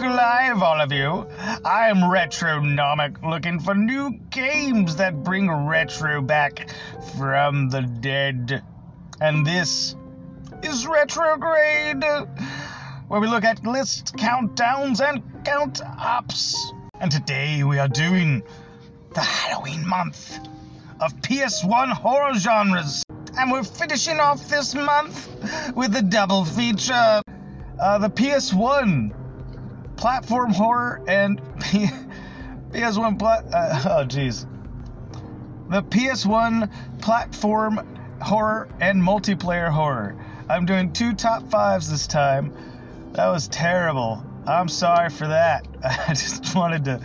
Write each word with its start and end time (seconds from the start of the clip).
look 0.00 0.12
alive, 0.12 0.62
all 0.62 0.80
of 0.80 0.92
you. 0.92 1.26
I'm 1.64 2.10
Retronomic, 2.10 3.22
looking 3.22 3.60
for 3.60 3.74
new 3.74 4.12
games 4.30 4.96
that 4.96 5.22
bring 5.22 5.50
retro 5.50 6.22
back 6.22 6.70
from 7.18 7.68
the 7.68 7.82
dead. 7.82 8.62
And 9.20 9.46
this 9.46 9.94
is 10.62 10.86
Retrograde, 10.86 12.02
where 13.08 13.20
we 13.20 13.26
look 13.26 13.44
at 13.44 13.66
list 13.66 14.14
countdowns 14.16 15.06
and 15.06 15.22
count 15.44 15.82
ups. 15.84 16.72
And 16.98 17.12
today 17.12 17.62
we 17.62 17.78
are 17.78 17.88
doing 17.88 18.42
the 19.14 19.20
Halloween 19.20 19.86
month 19.86 20.38
of 20.98 21.14
PS1 21.16 21.92
horror 21.92 22.34
genres. 22.34 23.02
And 23.36 23.52
we're 23.52 23.64
finishing 23.64 24.18
off 24.18 24.48
this 24.48 24.74
month 24.74 25.74
with 25.74 25.94
a 25.94 26.02
double 26.02 26.46
feature 26.46 27.20
uh, 27.80 27.98
the 27.98 28.10
PS1 28.10 29.19
platform 30.00 30.50
horror 30.52 31.02
and 31.06 31.40
PS1 32.72 33.18
plat. 33.18 33.44
Uh, 33.52 33.80
oh, 34.00 34.06
jeez. 34.06 34.46
The 35.68 35.82
PS1 35.82 37.00
platform 37.00 38.18
horror 38.20 38.68
and 38.80 39.02
multiplayer 39.02 39.70
horror. 39.70 40.16
I'm 40.48 40.66
doing 40.66 40.92
two 40.92 41.12
top 41.12 41.48
fives 41.50 41.90
this 41.90 42.06
time. 42.06 42.52
That 43.12 43.28
was 43.28 43.46
terrible. 43.46 44.24
I'm 44.46 44.68
sorry 44.68 45.10
for 45.10 45.28
that. 45.28 45.68
I 45.84 46.14
just 46.14 46.54
wanted 46.56 46.86
to, 46.86 47.00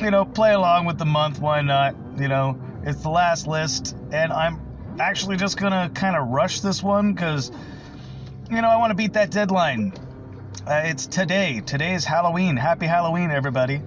you 0.00 0.10
know, 0.10 0.24
play 0.24 0.52
along 0.52 0.86
with 0.86 0.98
the 0.98 1.06
month. 1.06 1.40
Why 1.40 1.62
not? 1.62 1.94
You 2.18 2.28
know, 2.28 2.60
it's 2.82 3.02
the 3.02 3.10
last 3.10 3.46
list, 3.46 3.96
and 4.10 4.32
I'm 4.32 4.60
actually 4.98 5.36
just 5.36 5.56
gonna 5.56 5.90
kind 5.94 6.16
of 6.16 6.28
rush 6.28 6.60
this 6.60 6.82
one 6.82 7.12
because 7.12 7.50
you 8.50 8.60
know, 8.60 8.68
I 8.68 8.76
want 8.76 8.90
to 8.90 8.94
beat 8.94 9.14
that 9.14 9.30
deadline. 9.30 9.94
Uh, 10.64 10.82
it's 10.84 11.06
today. 11.06 11.60
Today 11.60 11.92
is 11.94 12.04
Halloween. 12.04 12.56
Happy 12.56 12.86
Halloween, 12.86 13.32
everybody. 13.32 13.82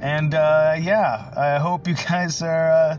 And 0.00 0.34
uh, 0.34 0.74
yeah, 0.80 1.30
I 1.36 1.58
hope 1.58 1.86
you 1.86 1.94
guys 2.08 2.40
are 2.40 2.70
uh, 2.70 2.96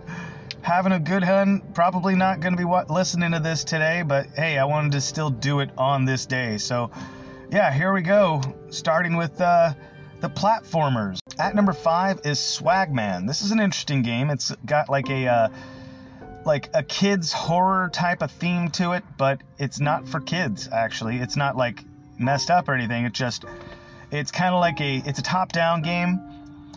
having 0.62 0.92
a 0.92 1.00
good 1.00 1.24
one. 1.24 1.62
Probably 1.74 2.14
not 2.14 2.40
going 2.40 2.54
to 2.54 2.58
be 2.58 2.66
wa- 2.66 2.86
listening 2.88 3.32
to 3.32 3.40
this 3.40 3.64
today, 3.64 4.04
but 4.04 4.28
hey, 4.36 4.60
I 4.60 4.66
wanted 4.66 4.92
to 4.92 5.02
still 5.02 5.32
do 5.32 5.62
it 5.62 5.72
on 5.76 6.06
this 6.06 6.28
day. 6.28 6.60
So 6.60 6.92
yeah, 7.52 7.74
here 7.74 7.92
we 7.92 8.04
go. 8.04 8.44
Starting 8.70 9.18
with 9.18 9.42
uh, 9.42 9.74
the 10.20 10.30
platformers. 10.30 11.18
At 11.40 11.56
number 11.56 11.74
five 11.74 12.20
is 12.26 12.38
Swagman. 12.38 13.26
This 13.26 13.42
is 13.42 13.50
an 13.50 13.60
interesting 13.60 14.04
game. 14.04 14.30
It's 14.30 14.52
got 14.68 14.88
like 14.88 15.10
a 15.10 15.28
uh, 15.28 15.50
like 16.46 16.70
a 16.76 16.84
kids 16.84 17.34
horror 17.34 17.90
type 17.90 18.22
of 18.22 18.30
theme 18.30 18.70
to 18.74 18.92
it, 18.92 19.04
but 19.18 19.42
it's 19.58 19.80
not 19.80 20.08
for 20.08 20.20
kids 20.20 20.70
actually. 20.72 21.18
It's 21.18 21.36
not 21.36 21.58
like 21.58 21.84
messed 22.18 22.50
up 22.50 22.70
or 22.70 22.74
anything. 22.74 23.06
It's 23.06 23.18
just 23.18 23.46
it's 24.12 24.32
kind 24.32 24.54
of 24.54 24.60
like 24.60 24.80
a 24.82 24.98
it's 25.06 25.20
a 25.20 25.24
top-down 25.24 25.82
game. 25.82 26.22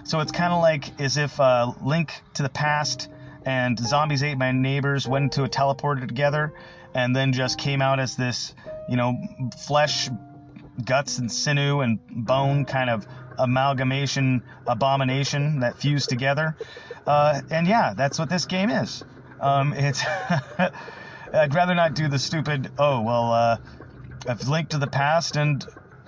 So 0.04 0.20
it's 0.20 0.32
kind 0.32 0.52
of 0.52 0.62
like 0.62 1.00
as 1.00 1.16
if 1.16 1.38
uh, 1.38 1.72
Link 1.82 2.12
to 2.34 2.42
the 2.42 2.48
Past 2.48 3.08
and 3.44 3.78
Zombies 3.78 4.22
Ate 4.22 4.38
My 4.38 4.52
Neighbors 4.52 5.06
went 5.06 5.24
into 5.24 5.44
a 5.44 5.48
teleporter 5.48 6.06
together 6.06 6.52
and 6.94 7.14
then 7.14 7.32
just 7.32 7.58
came 7.58 7.82
out 7.82 8.00
as 8.00 8.16
this, 8.16 8.54
you 8.88 8.96
know, 8.96 9.14
flesh, 9.66 10.08
guts 10.84 11.18
and 11.18 11.30
sinew 11.30 11.80
and 11.80 11.98
bone 12.08 12.64
kind 12.64 12.88
of 12.88 13.06
amalgamation 13.38 14.42
abomination 14.66 15.60
that 15.60 15.78
fused 15.78 16.08
together. 16.08 16.56
Uh, 17.06 17.40
and 17.50 17.66
yeah, 17.66 17.94
that's 17.94 18.18
what 18.18 18.28
this 18.28 18.46
game 18.46 18.70
is. 18.70 19.04
Um, 19.40 19.72
it's 19.72 20.02
I'd 21.32 21.54
rather 21.54 21.74
not 21.74 21.94
do 21.94 22.08
the 22.08 22.18
stupid. 22.18 22.70
Oh 22.78 23.00
well, 23.02 23.32
uh, 23.32 23.56
I've 24.26 24.48
linked 24.48 24.72
to 24.72 24.78
the 24.78 24.86
past 24.86 25.36
and 25.36 25.64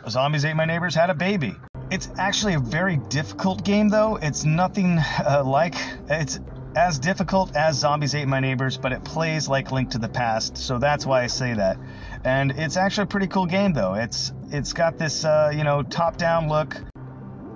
zombies 0.09 0.45
ate 0.45 0.57
my 0.57 0.65
neighbors 0.65 0.95
had 0.95 1.11
a 1.11 1.15
baby. 1.15 1.55
It's 1.91 2.09
actually 2.19 2.55
a 2.55 2.61
very 2.61 2.97
difficult 2.97 3.65
game 3.65 3.89
though. 3.89 4.17
It's 4.17 4.45
nothing 4.45 4.99
uh, 4.99 5.43
like 5.45 5.75
it's 6.09 6.41
as 6.77 6.99
difficult 6.99 7.57
as 7.57 7.77
zombies 7.77 8.15
ate 8.15 8.29
my 8.29 8.41
neighbors, 8.41 8.79
but 8.79 8.93
it 8.93 9.05
plays 9.05 9.49
like 9.49 9.73
Link 9.73 9.91
to 9.91 9.99
the 9.99 10.09
Past, 10.09 10.57
so 10.57 10.79
that's 10.79 11.05
why 11.05 11.23
I 11.23 11.27
say 11.27 11.55
that. 11.55 11.79
And 12.25 12.53
it's 12.53 12.77
actually 12.77 13.05
a 13.05 13.07
pretty 13.07 13.27
cool 13.27 13.47
game 13.47 13.73
though. 13.73 13.95
It's 13.95 14.33
it's 14.51 14.73
got 14.73 14.99
this 14.99 15.25
uh, 15.25 15.53
you 15.55 15.65
know 15.65 15.83
top-down 15.83 16.49
look. 16.49 16.77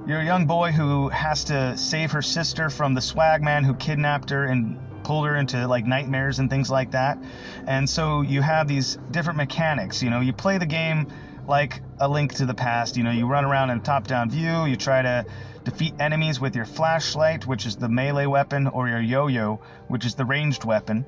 You're 0.06 0.20
a 0.20 0.24
young 0.24 0.46
boy 0.46 0.72
who 0.72 1.08
has 1.08 1.44
to 1.44 1.76
save 1.78 2.12
her 2.12 2.22
sister 2.22 2.68
from 2.68 2.94
the 2.94 3.00
swag 3.00 3.42
man 3.42 3.64
who 3.64 3.74
kidnapped 3.74 4.30
her 4.30 4.44
and 4.44 4.78
pulled 5.04 5.26
her 5.26 5.36
into 5.36 5.68
like 5.68 5.86
nightmares 5.86 6.38
and 6.38 6.50
things 6.50 6.70
like 6.70 6.92
that. 6.92 7.18
And 7.66 7.88
so 7.88 8.22
you 8.22 8.42
have 8.42 8.66
these 8.66 8.98
different 9.10 9.36
mechanics. 9.36 10.02
You 10.02 10.10
know, 10.10 10.20
you 10.20 10.32
play 10.32 10.58
the 10.58 10.66
game 10.66 11.06
like 11.46 11.82
a 12.00 12.08
link 12.08 12.34
to 12.34 12.46
the 12.46 12.54
past. 12.54 12.96
You 12.96 13.04
know, 13.04 13.10
you 13.10 13.26
run 13.26 13.44
around 13.44 13.70
in 13.70 13.80
top 13.82 14.06
down 14.06 14.30
view, 14.30 14.64
you 14.64 14.76
try 14.76 15.02
to 15.02 15.26
defeat 15.64 15.94
enemies 16.00 16.40
with 16.40 16.56
your 16.56 16.64
flashlight, 16.64 17.46
which 17.46 17.66
is 17.66 17.76
the 17.76 17.88
melee 17.88 18.26
weapon, 18.26 18.66
or 18.66 18.88
your 18.88 19.00
yo 19.00 19.26
yo, 19.26 19.60
which 19.88 20.04
is 20.04 20.14
the 20.14 20.24
ranged 20.24 20.64
weapon. 20.64 21.06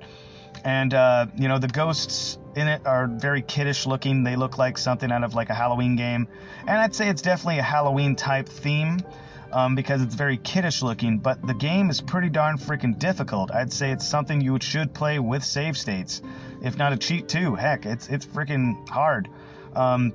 And, 0.65 0.95
uh, 0.95 1.27
you 1.37 1.49
know, 1.49 1.59
the 1.59 1.69
ghosts 1.69 2.39
in 2.57 2.67
it 2.67 2.87
are 2.87 3.07
very 3.07 3.43
kiddish 3.43 3.87
looking. 3.87 4.25
They 4.25 4.37
look 4.37 4.59
like 4.59 4.79
something 4.79 5.13
out 5.13 5.23
of 5.23 5.35
like 5.35 5.51
a 5.51 5.55
Halloween 5.55 5.97
game. 5.97 6.29
And 6.61 6.79
I'd 6.79 6.95
say 6.95 7.09
it's 7.09 7.23
definitely 7.23 7.59
a 7.59 7.63
Halloween 7.63 8.17
type 8.17 8.49
theme 8.49 9.01
um, 9.57 9.75
because 9.75 10.03
it's 10.03 10.15
very 10.15 10.37
kiddish 10.37 10.83
looking, 10.83 11.17
but 11.17 11.41
the 11.47 11.55
game 11.55 11.89
is 11.89 12.03
pretty 12.03 12.29
darn 12.29 12.59
freaking 12.59 12.99
difficult. 12.99 13.51
I'd 13.51 13.73
say 13.73 13.91
it's 13.91 14.07
something 14.07 14.43
you 14.43 14.59
should 14.61 14.93
play 14.93 15.19
with 15.19 15.43
save 15.43 15.79
states, 15.79 16.21
if 16.63 16.77
not 16.77 16.93
a 16.93 16.99
cheat 16.99 17.27
too. 17.27 17.55
Heck, 17.55 17.87
it's 17.87 18.07
it's 18.09 18.27
freaking 18.27 18.87
hard. 18.87 19.31
Um, 19.75 20.13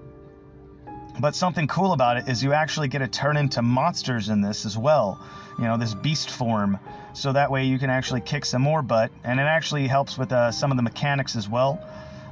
but 1.20 1.34
something 1.34 1.68
cool 1.68 1.92
about 1.92 2.18
it 2.18 2.30
is 2.30 2.44
you 2.44 2.54
actually 2.54 2.88
get 2.88 3.00
to 3.00 3.08
turn 3.08 3.36
into 3.36 3.64
monsters 3.64 4.30
in 4.30 4.42
this 4.42 4.68
as 4.68 4.78
well. 4.78 5.20
You 5.58 5.64
know, 5.64 5.78
this 5.78 5.96
beast 5.96 6.30
form. 6.30 6.78
So 7.14 7.34
that 7.34 7.50
way 7.50 7.66
you 7.66 7.80
can 7.80 7.90
actually 7.90 8.22
kick 8.22 8.46
some 8.46 8.62
more 8.62 8.84
butt, 8.84 9.10
and 9.24 9.40
it 9.40 9.44
actually 9.44 9.88
helps 9.88 10.20
with 10.20 10.32
uh, 10.32 10.52
some 10.52 10.70
of 10.70 10.78
the 10.78 10.84
mechanics 10.84 11.36
as 11.36 11.50
well. 11.50 11.84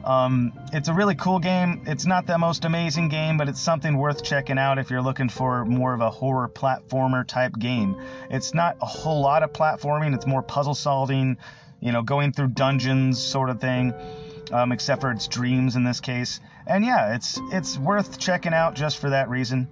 Um, 0.04 0.54
it's 0.72 0.88
a 0.88 0.94
really 0.94 1.16
cool 1.16 1.40
game. 1.40 1.84
It's 1.86 2.06
not 2.06 2.26
the 2.26 2.38
most 2.38 2.66
amazing 2.66 3.10
game, 3.10 3.38
but 3.38 3.50
it's 3.50 3.62
something 3.62 3.98
worth 3.98 4.24
checking 4.24 4.58
out 4.58 4.80
if 4.80 4.90
you're 4.90 5.02
looking 5.02 5.30
for 5.30 5.66
more 5.66 5.94
of 5.94 6.02
a 6.02 6.10
horror 6.10 6.50
platformer 6.50 7.26
type 7.26 7.58
game. 7.58 7.96
It's 8.30 8.54
not 8.54 8.78
a 8.82 8.86
whole 8.86 9.22
lot 9.22 9.44
of 9.44 9.54
platforming, 9.54 10.16
it's 10.16 10.26
more 10.26 10.42
puzzle 10.42 10.76
solving, 10.76 11.38
you 11.80 11.92
know, 11.92 12.02
going 12.02 12.34
through 12.34 12.50
dungeons 12.50 13.22
sort 13.22 13.50
of 13.50 13.60
thing. 13.60 13.94
Um, 14.52 14.72
except 14.72 15.02
for 15.02 15.12
its 15.12 15.28
dreams 15.28 15.76
in 15.76 15.84
this 15.84 16.00
case. 16.00 16.40
And 16.66 16.84
yeah, 16.84 17.14
it's 17.14 17.40
it's 17.52 17.78
worth 17.78 18.18
checking 18.18 18.52
out 18.52 18.74
just 18.74 18.98
for 18.98 19.12
that 19.12 19.30
reason. 19.30 19.68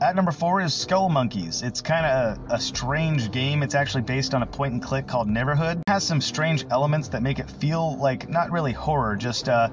At 0.00 0.16
number 0.16 0.32
four 0.32 0.60
is 0.60 0.74
Skull 0.74 1.08
Monkeys. 1.08 1.62
It's 1.62 1.80
kind 1.80 2.04
of 2.04 2.50
a, 2.50 2.54
a, 2.54 2.60
strange 2.60 3.30
game. 3.30 3.62
It's 3.62 3.74
actually 3.74 4.02
based 4.02 4.34
on 4.34 4.42
a 4.42 4.46
point 4.46 4.72
and 4.72 4.82
click 4.82 5.06
called 5.06 5.28
Neverhood. 5.28 5.76
It 5.76 5.88
has 5.88 6.04
some 6.04 6.20
strange 6.20 6.66
elements 6.70 7.08
that 7.08 7.22
make 7.22 7.38
it 7.38 7.48
feel 7.48 7.96
like 7.96 8.28
not 8.28 8.50
really 8.50 8.72
horror, 8.72 9.16
just 9.16 9.48
uh, 9.48 9.70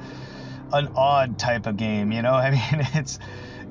an 0.72 0.90
odd 0.96 1.40
type 1.40 1.66
of 1.66 1.76
game. 1.76 2.12
You 2.12 2.22
know, 2.22 2.34
I 2.34 2.52
mean, 2.52 2.88
it's 2.94 3.20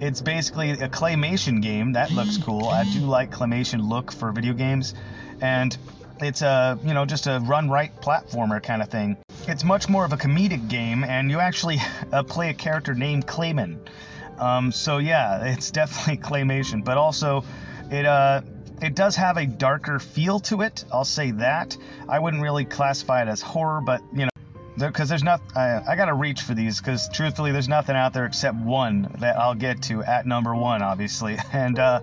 it's 0.01 0.21
basically 0.21 0.73
a 0.73 0.89
claymation 0.89 1.63
game. 1.63 1.93
That 1.93 2.11
looks 2.11 2.37
cool. 2.43 2.69
I 2.69 2.85
do 2.85 3.01
like 3.01 3.31
claymation 3.31 3.89
look 3.89 4.11
for 4.11 4.33
video 4.33 4.53
games, 4.53 4.95
and 5.41 5.77
it's 6.21 6.43
a 6.43 6.79
you 6.85 6.95
know 6.95 7.07
just 7.07 7.27
a 7.27 7.41
run 7.41 7.71
right 7.71 7.95
platformer 8.01 8.63
kind 8.63 8.83
of 8.83 8.89
thing. 8.89 9.17
It's 9.47 9.65
much 9.65 9.89
more 9.89 10.05
of 10.05 10.13
a 10.13 10.17
comedic 10.17 10.69
game, 10.69 11.05
and 11.05 11.31
you 11.31 11.39
actually 11.39 11.79
uh, 12.13 12.25
play 12.25 12.51
a 12.51 12.55
character 12.55 12.95
named 12.95 13.27
Klaymen. 13.27 13.79
Um, 14.41 14.73
so 14.73 14.99
yeah, 14.99 15.45
it's 15.45 15.71
definitely 15.81 16.17
claymation, 16.23 16.85
but 16.85 16.97
also 16.97 17.45
it 17.91 18.07
uh, 18.07 18.43
it 18.81 18.95
does 18.95 19.17
have 19.17 19.37
a 19.37 19.47
darker 19.47 19.99
feel 19.99 20.41
to 20.41 20.63
it. 20.63 20.85
I'll 20.93 21.05
say 21.05 21.33
that. 21.33 21.77
I 22.09 22.19
wouldn't 22.19 22.43
really 22.43 22.65
classify 22.65 23.23
it 23.23 23.29
as 23.29 23.43
horror, 23.43 23.81
but 23.81 24.03
you 24.13 24.25
know, 24.25 24.31
because 24.77 25.09
there's 25.09 25.23
not. 25.23 25.41
I, 25.55 25.83
I 25.87 25.97
gotta 25.97 26.15
reach 26.15 26.43
for 26.43 26.55
these 26.55 26.81
because 26.81 27.09
truthfully, 27.11 27.53
there's 27.53 27.69
nothing 27.69 27.97
out 27.97 28.13
there 28.13 28.25
except 28.25 28.57
one 28.57 29.15
that 29.19 29.37
I'll 29.37 29.55
get 29.55 29.83
to 29.83 30.03
at 30.03 30.27
number 30.27 30.55
one, 30.55 30.83
obviously. 30.83 31.37
And 31.53 31.79
uh, 31.79 32.01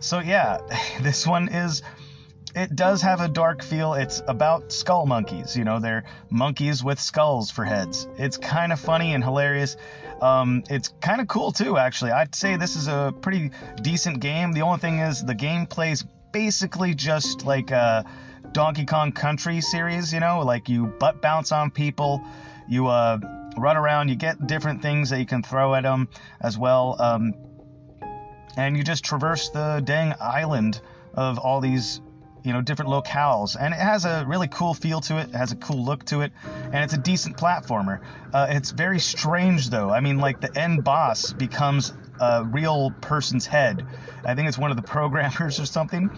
so 0.00 0.18
yeah, 0.18 0.58
this 1.00 1.26
one 1.26 1.48
is 1.48 1.82
it 2.58 2.74
does 2.74 3.02
have 3.02 3.20
a 3.20 3.28
dark 3.28 3.62
feel. 3.62 3.94
It's 3.94 4.20
about 4.26 4.72
skull 4.72 5.06
monkeys. 5.06 5.56
You 5.56 5.62
know, 5.62 5.78
they're 5.78 6.02
monkeys 6.28 6.82
with 6.82 6.98
skulls 6.98 7.52
for 7.52 7.64
heads. 7.64 8.08
It's 8.18 8.36
kind 8.36 8.72
of 8.72 8.80
funny 8.80 9.14
and 9.14 9.22
hilarious. 9.22 9.76
Um, 10.20 10.64
it's 10.68 10.88
kind 11.00 11.20
of 11.20 11.28
cool 11.28 11.52
too, 11.52 11.78
actually. 11.78 12.10
I'd 12.10 12.34
say 12.34 12.56
this 12.56 12.74
is 12.74 12.88
a 12.88 13.14
pretty 13.20 13.52
decent 13.80 14.18
game. 14.18 14.50
The 14.52 14.62
only 14.62 14.80
thing 14.80 14.98
is 14.98 15.24
the 15.24 15.36
game 15.36 15.66
plays 15.66 16.04
basically 16.32 16.94
just 16.94 17.46
like 17.46 17.70
a 17.70 18.04
Donkey 18.50 18.86
Kong 18.86 19.12
Country 19.12 19.60
series. 19.60 20.12
You 20.12 20.18
know, 20.18 20.40
like 20.40 20.68
you 20.68 20.86
butt 20.86 21.22
bounce 21.22 21.52
on 21.52 21.70
people, 21.70 22.20
you 22.68 22.88
uh, 22.88 23.20
run 23.56 23.76
around, 23.76 24.08
you 24.08 24.16
get 24.16 24.48
different 24.48 24.82
things 24.82 25.10
that 25.10 25.20
you 25.20 25.26
can 25.26 25.44
throw 25.44 25.76
at 25.76 25.84
them 25.84 26.08
as 26.40 26.58
well, 26.58 26.96
um, 26.98 27.34
and 28.56 28.76
you 28.76 28.82
just 28.82 29.04
traverse 29.04 29.50
the 29.50 29.80
dang 29.84 30.12
island 30.20 30.80
of 31.14 31.38
all 31.38 31.60
these 31.60 32.00
you 32.44 32.52
know 32.52 32.60
different 32.60 32.90
locales, 32.90 33.56
and 33.58 33.74
it 33.74 33.80
has 33.80 34.04
a 34.04 34.24
really 34.26 34.48
cool 34.48 34.74
feel 34.74 35.00
to 35.02 35.18
it. 35.18 35.28
It 35.28 35.34
has 35.34 35.52
a 35.52 35.56
cool 35.56 35.84
look 35.84 36.04
to 36.06 36.22
it, 36.22 36.32
and 36.44 36.76
it's 36.76 36.94
a 36.94 36.98
decent 36.98 37.36
platformer. 37.36 38.00
Uh, 38.32 38.46
it's 38.50 38.70
very 38.70 39.00
strange 39.00 39.70
though. 39.70 39.90
I 39.90 40.00
mean, 40.00 40.18
like 40.18 40.40
the 40.40 40.56
end 40.58 40.84
boss 40.84 41.32
becomes 41.32 41.92
a 42.20 42.44
real 42.44 42.90
person's 43.00 43.46
head. 43.46 43.86
I 44.24 44.34
think 44.34 44.48
it's 44.48 44.58
one 44.58 44.70
of 44.70 44.76
the 44.76 44.82
programmers 44.94 45.60
or 45.60 45.66
something. 45.66 46.10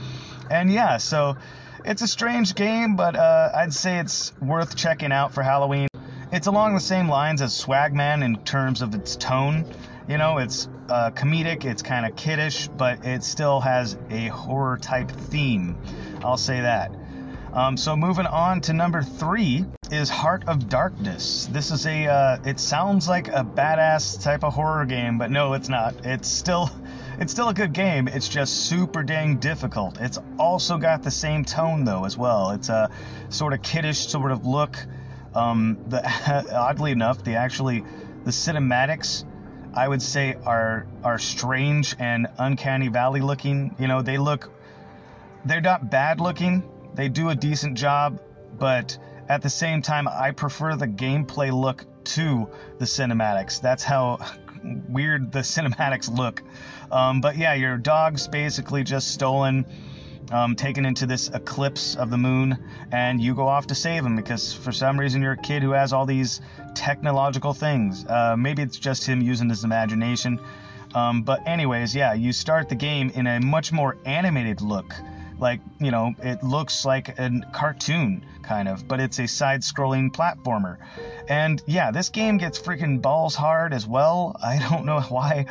And 0.51 0.73
yeah, 0.73 0.97
so 0.97 1.37
it's 1.85 2.03
a 2.03 2.09
strange 2.09 2.55
game, 2.55 2.97
but 2.97 3.17
uh, 3.17 3.51
I'd 3.55 3.73
say 3.73 3.99
it's 3.99 4.33
worth 4.41 4.77
checking 4.77 5.13
out 5.13 5.33
for 5.33 5.43
Halloween. 5.43 5.89
It's 6.33 6.47
along 6.47 6.75
the 6.75 6.81
same 6.81 7.09
lines 7.09 7.43
as 7.43 7.53
Swagman 7.53 8.25
in 8.25 8.37
terms 8.45 8.83
of 8.83 8.95
its 8.95 9.17
tone. 9.17 9.65
You 10.09 10.19
know, 10.19 10.39
it's 10.39 10.69
uh, 10.89 11.11
comedic, 11.11 11.65
it's 11.65 11.83
kind 11.83 12.05
of 12.05 12.17
kiddish, 12.17 12.69
but 12.69 13.05
it 13.05 13.23
still 13.23 13.61
has 13.61 13.97
a 14.11 14.29
horror 14.29 14.77
type 14.77 15.11
theme. 15.11 15.77
I'll 16.25 16.37
say 16.37 16.61
that. 16.61 16.95
Um, 17.53 17.77
so 17.77 17.97
moving 17.97 18.27
on 18.27 18.61
to 18.63 18.73
number 18.73 19.03
three 19.03 19.65
is 19.91 20.09
Heart 20.09 20.45
of 20.47 20.69
Darkness. 20.69 21.49
This 21.51 21.73
is 21.73 21.85
a, 21.85 22.07
uh, 22.07 22.39
it 22.45 22.61
sounds 22.61 23.09
like 23.09 23.27
a 23.27 23.45
badass 23.45 24.23
type 24.23 24.45
of 24.45 24.55
horror 24.55 24.85
game, 24.85 25.19
but 25.19 25.33
no, 25.33 25.55
it's 25.55 25.69
not. 25.69 26.07
It's 26.07 26.29
still, 26.29 26.71
it's 27.19 27.33
still 27.33 27.49
a 27.49 27.55
good 27.55 27.73
game. 27.73 28.07
It's 28.07 28.29
just 28.29 28.67
super 28.67 29.03
dang 29.03 29.39
difficult. 29.39 30.01
It's 30.01 30.19
also 30.39 30.79
got 30.79 31.03
the 31.03 31.11
same 31.11 31.45
tone 31.45 31.85
though 31.85 32.05
as 32.05 32.17
well. 32.17 32.51
It's 32.51 32.69
a 32.69 32.91
sort 33.31 33.53
of 33.53 33.63
kiddish 33.63 34.07
sort 34.07 34.31
of 34.31 34.47
look. 34.47 34.77
Um, 35.35 35.79
the, 35.89 36.07
oddly 36.55 36.93
enough, 36.93 37.25
the 37.25 37.35
actually 37.35 37.83
the 38.25 38.31
cinematics 38.31 39.25
I 39.75 39.87
would 39.87 40.03
say 40.03 40.37
are 40.45 40.87
are 41.03 41.19
strange 41.19 41.95
and 41.99 42.29
uncanny 42.39 42.89
valley 42.89 43.21
looking. 43.21 43.75
You 43.79 43.89
know, 43.89 44.03
they 44.03 44.19
look 44.19 44.51
they're 45.45 45.61
not 45.61 45.91
bad 45.91 46.21
looking. 46.21 46.69
They 46.95 47.09
do 47.09 47.31
a 47.31 47.35
decent 47.35 47.77
job, 47.77 48.21
but 48.59 48.99
at 49.29 49.43
the 49.43 49.51
same 49.51 49.83
time, 49.83 50.09
I 50.09 50.33
prefer 50.33 50.77
the 50.77 50.89
gameplay 50.89 51.53
look 51.53 51.85
to 52.05 52.49
the 52.79 52.85
cinematics. 52.85 53.61
That's 53.61 53.85
how 53.85 54.19
weird 54.89 55.33
the 55.33 55.41
cinematics 55.41 56.15
look. 56.15 56.43
Um, 56.91 57.21
but 57.21 57.37
yeah, 57.37 57.55
your 57.55 57.77
dog's 57.77 58.27
basically 58.29 58.83
just 58.83 59.13
stolen 59.13 59.67
um, 60.31 60.55
taken 60.55 60.85
into 60.85 61.07
this 61.07 61.29
eclipse 61.29 61.97
of 61.97 62.11
the 62.11 62.19
moon, 62.19 62.59
and 62.93 63.21
you 63.21 63.35
go 63.35 63.49
off 63.49 63.69
to 63.69 63.75
save 63.75 64.05
him 64.05 64.17
because 64.17 64.53
for 64.53 64.73
some 64.73 64.99
reason 64.99 65.23
you're 65.23 65.33
a 65.33 65.37
kid 65.37 65.63
who 65.63 65.73
has 65.73 65.93
all 65.93 66.07
these 66.07 66.41
technological 66.75 67.53
things. 67.53 68.05
Uh, 68.05 68.37
maybe 68.37 68.63
it's 68.63 68.79
just 68.79 69.07
him 69.07 69.21
using 69.21 69.49
his 69.49 69.65
imagination. 69.65 70.41
Um, 70.95 71.23
but, 71.23 71.47
anyways, 71.47 71.95
yeah, 71.95 72.15
you 72.15 72.33
start 72.33 72.69
the 72.69 72.75
game 72.75 73.11
in 73.11 73.27
a 73.27 73.41
much 73.41 73.73
more 73.73 73.97
animated 74.05 74.61
look. 74.61 74.95
Like, 75.41 75.61
you 75.81 75.91
know, 75.91 76.15
it 76.23 76.43
looks 76.43 76.85
like 76.85 77.19
a 77.19 77.31
cartoon, 77.53 78.25
kind 78.43 78.69
of, 78.69 78.87
but 78.87 79.01
it's 79.01 79.19
a 79.19 79.27
side 79.27 79.63
scrolling 79.63 80.13
platformer. 80.13 80.77
And 81.29 81.63
yeah, 81.67 81.91
this 81.91 82.11
game 82.11 82.39
gets 82.39 82.59
freaking 82.59 83.01
balls 83.01 83.35
hard 83.35 83.73
as 83.73 83.87
well. 83.87 84.37
I 84.43 84.59
don't 84.59 84.85
know 84.85 85.01
why 85.01 85.47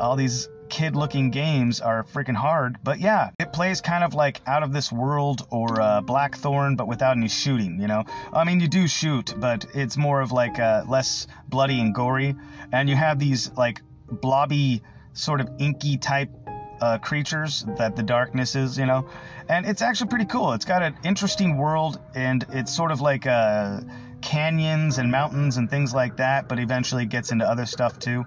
all 0.00 0.16
these 0.16 0.48
kid 0.68 0.96
looking 0.96 1.30
games 1.30 1.80
are 1.80 2.04
freaking 2.04 2.34
hard. 2.34 2.78
But 2.82 3.00
yeah, 3.00 3.30
it 3.38 3.52
plays 3.52 3.80
kind 3.80 4.04
of 4.04 4.14
like 4.14 4.40
Out 4.46 4.62
of 4.62 4.72
This 4.72 4.92
World 4.92 5.46
or 5.50 5.80
uh, 5.80 6.00
Blackthorne, 6.00 6.76
but 6.76 6.88
without 6.88 7.16
any 7.16 7.28
shooting, 7.28 7.80
you 7.80 7.86
know? 7.86 8.04
I 8.32 8.44
mean, 8.44 8.60
you 8.60 8.68
do 8.68 8.86
shoot, 8.86 9.34
but 9.36 9.66
it's 9.74 9.96
more 9.96 10.20
of 10.20 10.32
like 10.32 10.58
uh, 10.58 10.84
less 10.86 11.26
bloody 11.48 11.80
and 11.80 11.94
gory. 11.94 12.34
And 12.72 12.88
you 12.88 12.96
have 12.96 13.18
these 13.18 13.50
like 13.52 13.82
blobby, 14.10 14.82
sort 15.12 15.40
of 15.40 15.50
inky 15.58 15.96
type 15.96 16.30
uh, 16.80 16.98
creatures 16.98 17.64
that 17.78 17.96
the 17.96 18.02
darkness 18.02 18.54
is, 18.54 18.78
you 18.78 18.86
know? 18.86 19.08
And 19.48 19.66
it's 19.66 19.82
actually 19.82 20.08
pretty 20.08 20.26
cool. 20.26 20.52
It's 20.52 20.64
got 20.64 20.82
an 20.82 20.96
interesting 21.04 21.56
world, 21.56 21.98
and 22.14 22.44
it's 22.50 22.74
sort 22.74 22.90
of 22.90 23.00
like 23.00 23.26
uh, 23.26 23.80
canyons 24.20 24.98
and 24.98 25.10
mountains 25.10 25.56
and 25.56 25.70
things 25.70 25.94
like 25.94 26.16
that, 26.18 26.48
but 26.48 26.58
eventually 26.58 27.06
gets 27.06 27.32
into 27.32 27.48
other 27.48 27.66
stuff 27.66 27.98
too. 27.98 28.26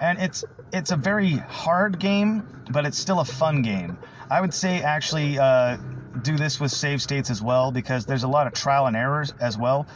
And 0.00 0.18
it's 0.18 0.44
it's 0.72 0.90
a 0.90 0.96
very 0.96 1.32
hard 1.32 1.98
game, 1.98 2.64
but 2.70 2.84
it's 2.84 2.98
still 2.98 3.20
a 3.20 3.24
fun 3.24 3.62
game. 3.62 3.98
I 4.30 4.40
would 4.40 4.52
say 4.52 4.82
actually 4.82 5.38
uh, 5.38 5.78
do 6.22 6.36
this 6.36 6.60
with 6.60 6.70
save 6.70 7.00
states 7.00 7.30
as 7.30 7.40
well 7.40 7.72
because 7.72 8.04
there's 8.04 8.24
a 8.24 8.28
lot 8.28 8.46
of 8.46 8.52
trial 8.52 8.86
and 8.86 8.96
errors 8.96 9.32
as 9.40 9.56
well. 9.56 9.86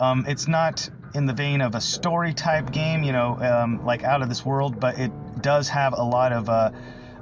Um, 0.00 0.24
it's 0.26 0.48
not 0.48 0.88
in 1.14 1.26
the 1.26 1.34
vein 1.34 1.60
of 1.60 1.74
a 1.74 1.80
story 1.80 2.32
type 2.32 2.72
game, 2.72 3.02
you 3.02 3.12
know, 3.12 3.36
um, 3.38 3.84
like 3.84 4.02
Out 4.02 4.22
of 4.22 4.28
This 4.28 4.44
World, 4.44 4.80
but 4.80 4.98
it 4.98 5.12
does 5.42 5.68
have 5.68 5.92
a 5.92 6.02
lot 6.02 6.32
of 6.32 6.48
uh, 6.48 6.70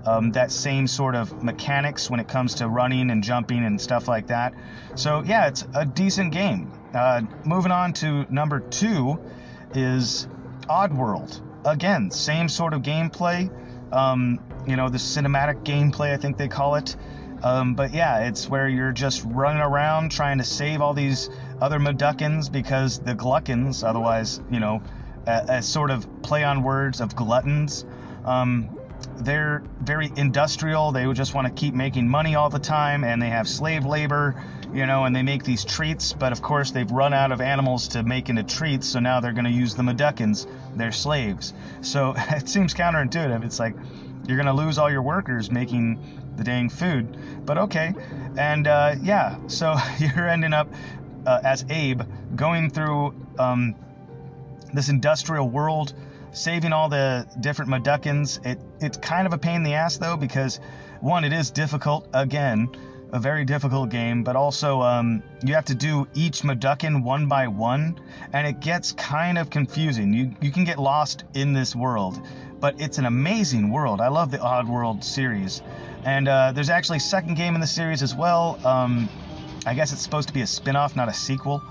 um, 0.06 0.32
that 0.32 0.50
same 0.50 0.86
sort 0.86 1.14
of 1.14 1.42
mechanics 1.42 2.10
when 2.10 2.20
it 2.20 2.28
comes 2.28 2.54
to 2.56 2.68
running 2.68 3.10
and 3.10 3.22
jumping 3.22 3.64
and 3.64 3.80
stuff 3.80 4.08
like 4.08 4.28
that. 4.28 4.54
So 4.94 5.22
yeah, 5.24 5.48
it's 5.48 5.66
a 5.74 5.84
decent 5.84 6.32
game. 6.32 6.72
Uh, 6.94 7.22
moving 7.44 7.72
on 7.72 7.92
to 7.94 8.26
number 8.30 8.60
two 8.60 9.20
is 9.74 10.26
Oddworld. 10.68 11.40
Again, 11.64 12.10
same 12.10 12.48
sort 12.48 12.74
of 12.74 12.82
gameplay. 12.82 13.50
Um, 13.92 14.40
you 14.66 14.76
know, 14.76 14.88
the 14.88 14.98
cinematic 14.98 15.64
gameplay, 15.64 16.12
I 16.12 16.16
think 16.16 16.36
they 16.38 16.48
call 16.48 16.76
it. 16.76 16.96
Um, 17.42 17.74
but 17.74 17.92
yeah, 17.92 18.20
it's 18.24 18.48
where 18.48 18.68
you're 18.68 18.92
just 18.92 19.24
running 19.24 19.62
around 19.62 20.12
trying 20.12 20.38
to 20.38 20.44
save 20.44 20.80
all 20.80 20.94
these 20.94 21.30
other 21.60 21.78
Mudokons 21.78 22.52
because 22.52 22.98
the 22.98 23.14
Glukkons, 23.14 23.82
otherwise, 23.86 24.40
you 24.50 24.60
know, 24.60 24.82
a 25.26 25.62
sort 25.62 25.90
of 25.90 26.22
play 26.22 26.44
on 26.44 26.62
words 26.62 27.00
of 27.00 27.14
gluttons, 27.14 27.84
um, 28.24 28.79
they're 29.16 29.62
very 29.80 30.10
industrial. 30.16 30.92
They 30.92 31.10
just 31.12 31.34
want 31.34 31.46
to 31.46 31.52
keep 31.52 31.74
making 31.74 32.08
money 32.08 32.34
all 32.34 32.50
the 32.50 32.58
time, 32.58 33.04
and 33.04 33.20
they 33.20 33.28
have 33.28 33.48
slave 33.48 33.84
labor, 33.84 34.42
you 34.72 34.86
know, 34.86 35.04
and 35.04 35.14
they 35.14 35.22
make 35.22 35.44
these 35.44 35.64
treats. 35.64 36.12
But 36.12 36.32
of 36.32 36.42
course, 36.42 36.70
they've 36.70 36.90
run 36.90 37.12
out 37.12 37.32
of 37.32 37.40
animals 37.40 37.88
to 37.88 38.02
make 38.02 38.28
into 38.28 38.42
treats, 38.42 38.88
so 38.88 39.00
now 39.00 39.20
they're 39.20 39.32
going 39.32 39.44
to 39.44 39.50
use 39.50 39.74
the 39.74 39.82
Mudokons, 39.82 40.46
their 40.76 40.92
slaves. 40.92 41.52
So 41.82 42.14
it 42.16 42.48
seems 42.48 42.74
counterintuitive. 42.74 43.44
It's 43.44 43.58
like 43.58 43.74
you're 44.26 44.36
going 44.36 44.46
to 44.46 44.52
lose 44.52 44.78
all 44.78 44.90
your 44.90 45.02
workers 45.02 45.50
making 45.50 45.98
the 46.36 46.44
dang 46.44 46.68
food, 46.68 47.44
but 47.44 47.58
okay. 47.58 47.94
And 48.36 48.66
uh, 48.66 48.94
yeah, 49.02 49.36
so 49.48 49.76
you're 49.98 50.28
ending 50.28 50.52
up 50.52 50.68
uh, 51.26 51.40
as 51.44 51.64
Abe 51.68 52.02
going 52.34 52.70
through 52.70 53.14
um, 53.38 53.74
this 54.72 54.88
industrial 54.88 55.48
world 55.48 55.92
saving 56.32 56.72
all 56.72 56.88
the 56.88 57.26
different 57.40 57.70
Mudokons. 57.70 58.44
It 58.44 58.58
it's 58.80 58.96
kind 58.96 59.26
of 59.26 59.32
a 59.32 59.38
pain 59.38 59.56
in 59.56 59.62
the 59.62 59.74
ass 59.74 59.98
though 59.98 60.16
because 60.16 60.60
one, 61.00 61.24
it 61.24 61.32
is 61.32 61.50
difficult. 61.50 62.08
Again, 62.12 62.68
a 63.12 63.18
very 63.18 63.44
difficult 63.44 63.90
game, 63.90 64.22
but 64.22 64.36
also 64.36 64.82
um, 64.82 65.22
you 65.44 65.54
have 65.54 65.64
to 65.66 65.74
do 65.74 66.06
each 66.14 66.42
Mudokon 66.42 67.02
one 67.02 67.28
by 67.28 67.48
one, 67.48 68.00
and 68.32 68.46
it 68.46 68.60
gets 68.60 68.92
kind 68.92 69.38
of 69.38 69.50
confusing. 69.50 70.12
You 70.12 70.34
you 70.40 70.52
can 70.52 70.64
get 70.64 70.78
lost 70.78 71.24
in 71.34 71.52
this 71.52 71.74
world, 71.74 72.20
but 72.60 72.80
it's 72.80 72.98
an 72.98 73.06
amazing 73.06 73.70
world. 73.70 74.00
I 74.00 74.08
love 74.08 74.30
the 74.30 74.38
Oddworld 74.38 75.02
series, 75.02 75.62
and 76.04 76.28
uh, 76.28 76.52
there's 76.52 76.70
actually 76.70 76.98
a 76.98 77.00
second 77.00 77.34
game 77.34 77.54
in 77.54 77.60
the 77.60 77.66
series 77.66 78.02
as 78.02 78.14
well. 78.14 78.58
Um, 78.66 79.08
I 79.66 79.74
guess 79.74 79.92
it's 79.92 80.02
supposed 80.02 80.28
to 80.28 80.34
be 80.34 80.40
a 80.40 80.46
spin-off, 80.46 80.96
not 80.96 81.08
a 81.08 81.12
sequel. 81.12 81.62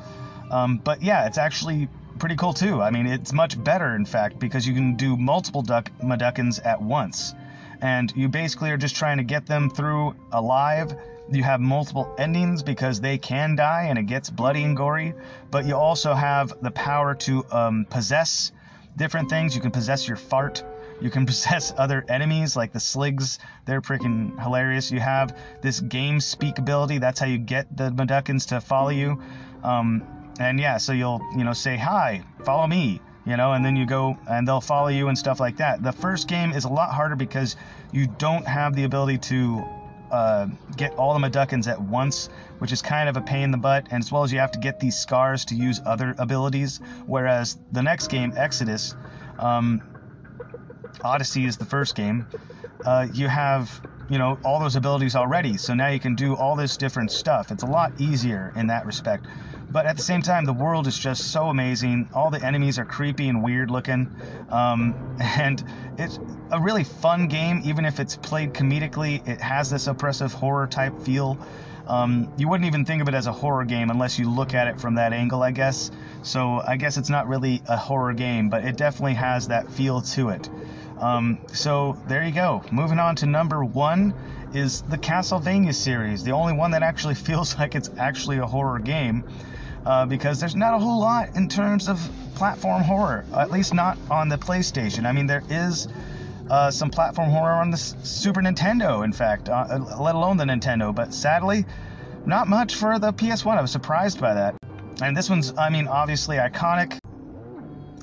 Um, 0.51 0.77
but 0.77 1.01
yeah, 1.01 1.27
it's 1.27 1.37
actually 1.37 1.87
pretty 2.19 2.35
cool 2.35 2.53
too. 2.53 2.81
I 2.81 2.91
mean, 2.91 3.07
it's 3.07 3.33
much 3.33 3.61
better, 3.61 3.95
in 3.95 4.05
fact, 4.05 4.39
because 4.39 4.67
you 4.67 4.73
can 4.73 4.95
do 4.95 5.17
multiple 5.17 5.61
duck 5.61 5.89
Mudokons 6.03 6.63
at 6.63 6.81
once. 6.81 7.33
And 7.81 8.11
you 8.15 8.27
basically 8.27 8.71
are 8.71 8.77
just 8.77 8.95
trying 8.95 9.17
to 9.17 9.23
get 9.23 9.45
them 9.45 9.69
through 9.69 10.15
alive. 10.31 10.93
You 11.31 11.43
have 11.43 11.61
multiple 11.61 12.13
endings 12.17 12.61
because 12.61 12.99
they 12.99 13.17
can 13.17 13.55
die 13.55 13.85
and 13.89 13.97
it 13.97 14.03
gets 14.03 14.29
bloody 14.29 14.63
and 14.63 14.75
gory. 14.75 15.13
But 15.49 15.65
you 15.65 15.75
also 15.75 16.13
have 16.13 16.53
the 16.61 16.71
power 16.71 17.15
to 17.15 17.45
um, 17.51 17.85
possess 17.89 18.51
different 18.97 19.29
things. 19.29 19.55
You 19.55 19.61
can 19.61 19.71
possess 19.71 20.07
your 20.07 20.17
fart. 20.17 20.63
You 20.99 21.09
can 21.09 21.25
possess 21.31 21.73
other 21.77 22.03
enemies 22.09 22.57
like 22.57 22.73
the 22.73 22.79
Sligs. 22.79 23.39
They're 23.65 23.81
freaking 23.81 24.41
hilarious. 24.41 24.91
You 24.91 24.99
have 24.99 25.37
this 25.61 25.79
game 25.79 26.19
speak 26.19 26.57
ability. 26.57 26.97
That's 26.97 27.19
how 27.19 27.27
you 27.27 27.37
get 27.37 27.75
the 27.75 27.91
Mudokons 27.91 28.49
to 28.49 28.59
follow 28.59 28.89
you. 28.89 29.21
Um, 29.63 30.18
and 30.39 30.59
yeah, 30.59 30.77
so 30.77 30.93
you'll 30.93 31.21
you 31.37 31.43
know 31.43 31.53
say 31.53 31.77
hi, 31.77 32.23
follow 32.43 32.65
me, 32.65 33.01
you 33.25 33.37
know, 33.37 33.53
and 33.53 33.63
then 33.63 33.75
you 33.75 33.85
go 33.85 34.17
and 34.29 34.47
they'll 34.47 34.61
follow 34.61 34.87
you 34.87 35.09
and 35.09 35.17
stuff 35.17 35.39
like 35.39 35.57
that. 35.57 35.83
The 35.83 35.91
first 35.91 36.27
game 36.27 36.51
is 36.51 36.63
a 36.63 36.69
lot 36.69 36.91
harder 36.91 37.15
because 37.15 37.55
you 37.91 38.07
don't 38.07 38.47
have 38.47 38.75
the 38.75 38.85
ability 38.85 39.17
to 39.19 39.63
uh, 40.11 40.47
get 40.75 40.95
all 40.95 41.17
the 41.17 41.29
Mudokons 41.29 41.67
at 41.67 41.79
once, 41.79 42.29
which 42.59 42.71
is 42.71 42.81
kind 42.81 43.09
of 43.09 43.17
a 43.17 43.21
pain 43.21 43.43
in 43.43 43.51
the 43.51 43.57
butt, 43.57 43.87
and 43.91 44.01
as 44.01 44.11
well 44.11 44.23
as 44.23 44.33
you 44.33 44.39
have 44.39 44.51
to 44.51 44.59
get 44.59 44.79
these 44.79 44.97
scars 44.97 45.45
to 45.45 45.55
use 45.55 45.81
other 45.85 46.15
abilities. 46.17 46.79
Whereas 47.05 47.57
the 47.71 47.83
next 47.83 48.07
game, 48.07 48.31
Exoddus, 48.31 48.95
um, 49.37 49.81
Oddysee 50.99 51.45
is 51.45 51.57
the 51.57 51.65
first 51.65 51.95
game. 51.95 52.25
Uh, 52.85 53.07
you 53.11 53.27
have 53.27 53.81
you 54.09 54.17
know 54.17 54.39
all 54.43 54.59
those 54.59 54.75
abilities 54.75 55.15
already. 55.15 55.57
So 55.57 55.73
now 55.73 55.89
you 55.89 55.99
can 55.99 56.15
do 56.15 56.35
all 56.35 56.55
this 56.55 56.77
different 56.77 57.11
stuff. 57.11 57.51
It's 57.51 57.63
a 57.63 57.67
lot 57.67 57.93
easier 57.99 58.51
in 58.55 58.67
that 58.67 58.85
respect. 58.85 59.25
But 59.71 59.85
at 59.85 59.97
the 59.97 60.03
same 60.03 60.23
time, 60.23 60.45
the 60.45 60.53
world 60.53 60.87
is 60.87 60.97
just 60.97 61.31
so 61.31 61.49
amazing. 61.49 62.09
All 62.13 62.31
the 62.31 62.43
enemies 62.43 62.79
are 62.79 62.85
creepy 62.85 63.29
and 63.29 63.43
weird 63.43 63.69
looking, 63.69 64.09
um, 64.49 64.95
and 65.21 65.63
it's 65.97 66.17
a 66.51 66.59
really 66.59 66.83
fun 66.83 67.27
game. 67.27 67.61
Even 67.63 67.85
if 67.85 67.99
it's 67.99 68.15
played 68.15 68.53
comedically, 68.53 69.25
it 69.27 69.39
has 69.41 69.69
this 69.69 69.85
oppressive 69.85 70.33
horror 70.33 70.65
type 70.65 70.99
feel. 71.01 71.37
Um, 71.87 72.31
you 72.37 72.47
wouldn't 72.47 72.67
even 72.67 72.85
think 72.85 73.01
of 73.01 73.07
it 73.07 73.15
as 73.15 73.25
a 73.25 73.31
horror 73.31 73.65
game 73.65 73.89
unless 73.89 74.19
you 74.19 74.29
look 74.29 74.53
at 74.53 74.67
it 74.67 74.79
from 74.79 74.95
that 74.95 75.11
angle, 75.11 75.41
I 75.41 75.51
guess. 75.51 75.89
So 76.21 76.61
I 76.65 76.77
guess 76.77 76.97
it's 76.97 77.09
not 77.09 77.27
really 77.27 77.63
a 77.67 77.77
horror 77.77 78.13
game, 78.13 78.49
but 78.49 78.63
it 78.63 78.77
definitely 78.77 79.15
has 79.15 79.47
that 79.47 79.71
feel 79.71 80.01
to 80.01 80.29
it. 80.29 80.49
Um, 80.99 81.39
so 81.53 81.97
there 82.07 82.23
you 82.23 82.31
go. 82.31 82.63
Moving 82.71 82.99
on 82.99 83.15
to 83.17 83.25
number 83.25 83.63
one 83.63 84.13
is 84.53 84.81
the 84.83 84.97
Castlevania 84.97 85.73
series, 85.73 86.23
the 86.23 86.31
only 86.31 86.53
one 86.53 86.71
that 86.71 86.83
actually 86.83 87.15
feels 87.29 87.57
like 87.57 87.75
it's 87.75 87.89
actually 87.97 88.37
a 88.37 88.45
horror 88.45 88.79
game. 88.79 89.23
Uh, 89.85 90.05
because 90.05 90.41
there's 90.41 90.57
not 90.57 90.73
a 90.73 90.77
whole 90.77 90.99
lot 90.99 91.35
in 91.35 91.47
terms 91.47 91.87
of 91.87 91.99
platform 92.35 92.83
horror, 92.83 93.25
at 93.33 93.49
least 93.49 93.73
not 93.73 93.97
on 94.11 94.27
the 94.27 94.37
PlayStation. 94.37 95.05
I 95.05 95.13
mean, 95.13 95.25
there 95.25 95.41
is 95.49 95.87
uh, 96.49 96.69
some 96.69 96.89
platform 96.89 97.29
horror 97.29 97.53
on 97.53 97.71
the 97.71 97.77
Super 97.77 98.41
Nintendo, 98.41 99.05
in 99.05 99.13
fact, 99.13 99.47
uh, 99.47 99.79
let 99.99 100.15
alone 100.15 100.35
the 100.35 100.43
Nintendo, 100.43 100.93
but 100.93 101.13
sadly, 101.13 101.65
not 102.25 102.47
much 102.47 102.75
for 102.75 102.99
the 102.99 103.13
PS1. 103.13 103.57
I 103.57 103.61
was 103.61 103.71
surprised 103.71 104.19
by 104.19 104.33
that. 104.33 104.55
And 105.01 105.15
this 105.15 105.29
one's, 105.29 105.53
I 105.57 105.69
mean, 105.69 105.87
obviously 105.87 106.37
iconic. 106.37 106.97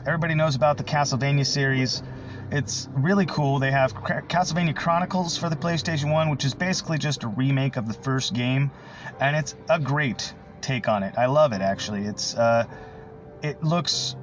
Everybody 0.06 0.34
knows 0.34 0.54
about 0.54 0.78
the 0.78 0.84
Castlevania 0.84 1.44
series. 1.44 2.02
It's 2.50 2.88
really 2.92 3.26
cool. 3.26 3.58
They 3.58 3.72
have 3.72 3.92
Castlevania 3.94 4.76
Chronicles 4.76 5.36
for 5.36 5.48
the 5.48 5.56
PlayStation 5.56 6.12
1, 6.12 6.30
which 6.30 6.44
is 6.44 6.54
basically 6.54 6.98
just 6.98 7.24
a 7.24 7.28
remake 7.28 7.76
of 7.76 7.88
the 7.88 7.94
first 7.94 8.34
game, 8.34 8.70
and 9.20 9.34
it's 9.34 9.56
a 9.68 9.80
great 9.80 10.32
take 10.60 10.88
on 10.88 11.02
it. 11.02 11.14
I 11.18 11.26
love 11.26 11.52
it 11.52 11.60
actually. 11.60 12.02
It's 12.04 12.36
uh, 12.36 12.66
it 13.42 13.64
looks 13.64 14.14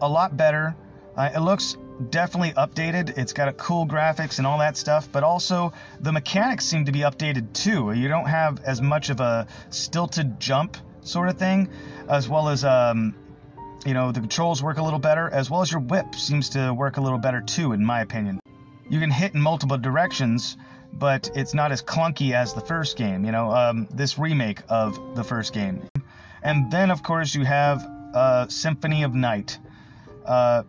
a 0.00 0.08
lot 0.08 0.36
better. 0.36 0.74
Uh, 1.16 1.30
it 1.34 1.40
looks 1.40 1.76
definitely 2.08 2.52
updated. 2.52 3.16
It's 3.16 3.32
got 3.32 3.48
a 3.48 3.52
cool 3.52 3.86
graphics 3.86 4.38
and 4.38 4.46
all 4.46 4.58
that 4.58 4.76
stuff, 4.76 5.08
but 5.12 5.22
also 5.22 5.72
the 6.00 6.12
mechanics 6.12 6.64
seem 6.64 6.86
to 6.86 6.92
be 6.92 7.00
updated 7.00 7.52
too. 7.52 7.92
You 7.92 8.08
don't 8.08 8.28
have 8.28 8.60
as 8.64 8.82
much 8.82 9.10
of 9.10 9.20
a 9.20 9.46
stilted 9.70 10.40
jump 10.40 10.76
sort 11.02 11.28
of 11.28 11.38
thing, 11.38 11.68
as 12.08 12.28
well 12.28 12.48
as 12.48 12.64
um, 12.64 13.14
you 13.86 13.94
know, 13.94 14.12
the 14.12 14.20
controls 14.20 14.62
work 14.62 14.78
a 14.78 14.82
little 14.82 14.98
better, 14.98 15.28
as 15.30 15.50
well 15.50 15.62
as 15.62 15.70
your 15.70 15.80
whip 15.80 16.14
seems 16.14 16.50
to 16.50 16.72
work 16.72 16.96
a 16.96 17.00
little 17.00 17.18
better 17.18 17.40
too, 17.40 17.72
in 17.72 17.84
my 17.84 18.00
opinion. 18.00 18.40
You 18.88 19.00
can 19.00 19.10
hit 19.10 19.34
in 19.34 19.40
multiple 19.40 19.78
directions, 19.78 20.56
but 20.92 21.30
it's 21.34 21.54
not 21.54 21.72
as 21.72 21.82
clunky 21.82 22.32
as 22.32 22.54
the 22.54 22.60
first 22.60 22.96
game, 22.96 23.24
you 23.24 23.32
know, 23.32 23.50
um, 23.50 23.88
this 23.92 24.18
remake 24.18 24.62
of 24.68 25.16
the 25.16 25.24
first 25.24 25.52
game. 25.52 25.82
And 26.42 26.70
then, 26.70 26.90
of 26.90 27.02
course, 27.02 27.34
you 27.34 27.44
have 27.44 27.86
uh, 28.14 28.48
Symphony 28.48 29.04
of 29.04 29.14
Night. 29.14 29.58
Uh, 30.26 30.64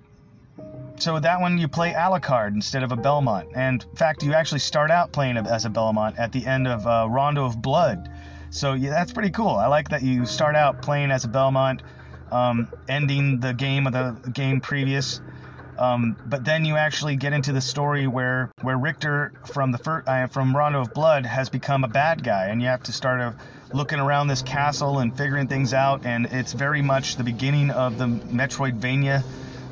so 0.97 1.15
with 1.15 1.23
that 1.23 1.41
one 1.41 1.57
you 1.57 1.67
play 1.67 1.93
Alucard 1.93 2.53
instead 2.53 2.83
of 2.83 2.91
a 2.91 2.95
Belmont. 2.95 3.49
And 3.55 3.83
in 3.83 3.95
fact, 3.95 4.23
you 4.23 4.33
actually 4.33 4.59
start 4.59 4.91
out 4.91 5.11
playing 5.11 5.37
as 5.37 5.65
a 5.65 5.69
Belmont 5.69 6.19
at 6.19 6.31
the 6.31 6.45
end 6.45 6.67
of 6.67 6.85
uh, 6.85 7.07
Rondo 7.09 7.45
of 7.45 7.59
Blood. 7.59 8.09
So 8.51 8.73
yeah, 8.73 8.91
that's 8.91 9.11
pretty 9.11 9.31
cool. 9.31 9.55
I 9.55 9.67
like 9.67 9.89
that 9.89 10.03
you 10.03 10.25
start 10.25 10.55
out 10.55 10.81
playing 10.81 11.09
as 11.09 11.23
a 11.23 11.27
Belmont 11.27 11.81
um, 12.31 12.67
ending 12.87 13.39
the 13.39 13.53
game 13.53 13.87
of 13.87 13.93
the 13.93 14.29
game 14.29 14.61
previous. 14.61 15.21
Um, 15.77 16.15
but 16.27 16.45
then 16.45 16.63
you 16.65 16.77
actually 16.77 17.15
get 17.15 17.33
into 17.33 17.53
the 17.53 17.61
story 17.61 18.05
where 18.05 18.51
where 18.61 18.77
Richter 18.77 19.33
from 19.45 19.71
the 19.71 19.77
fir- 19.77 20.03
uh, 20.05 20.27
from 20.27 20.55
Rondo 20.55 20.81
of 20.81 20.93
Blood 20.93 21.25
has 21.25 21.49
become 21.49 21.83
a 21.83 21.87
bad 21.87 22.23
guy, 22.23 22.47
and 22.47 22.61
you 22.61 22.67
have 22.67 22.83
to 22.83 22.93
start 22.93 23.19
uh, 23.19 23.31
looking 23.73 23.99
around 23.99 24.27
this 24.27 24.43
castle 24.43 24.99
and 24.99 25.15
figuring 25.15 25.47
things 25.47 25.73
out. 25.73 26.05
And 26.05 26.27
it's 26.27 26.53
very 26.53 26.81
much 26.81 27.15
the 27.15 27.23
beginning 27.23 27.71
of 27.71 27.97
the 27.97 28.05
Metroidvania 28.05 29.23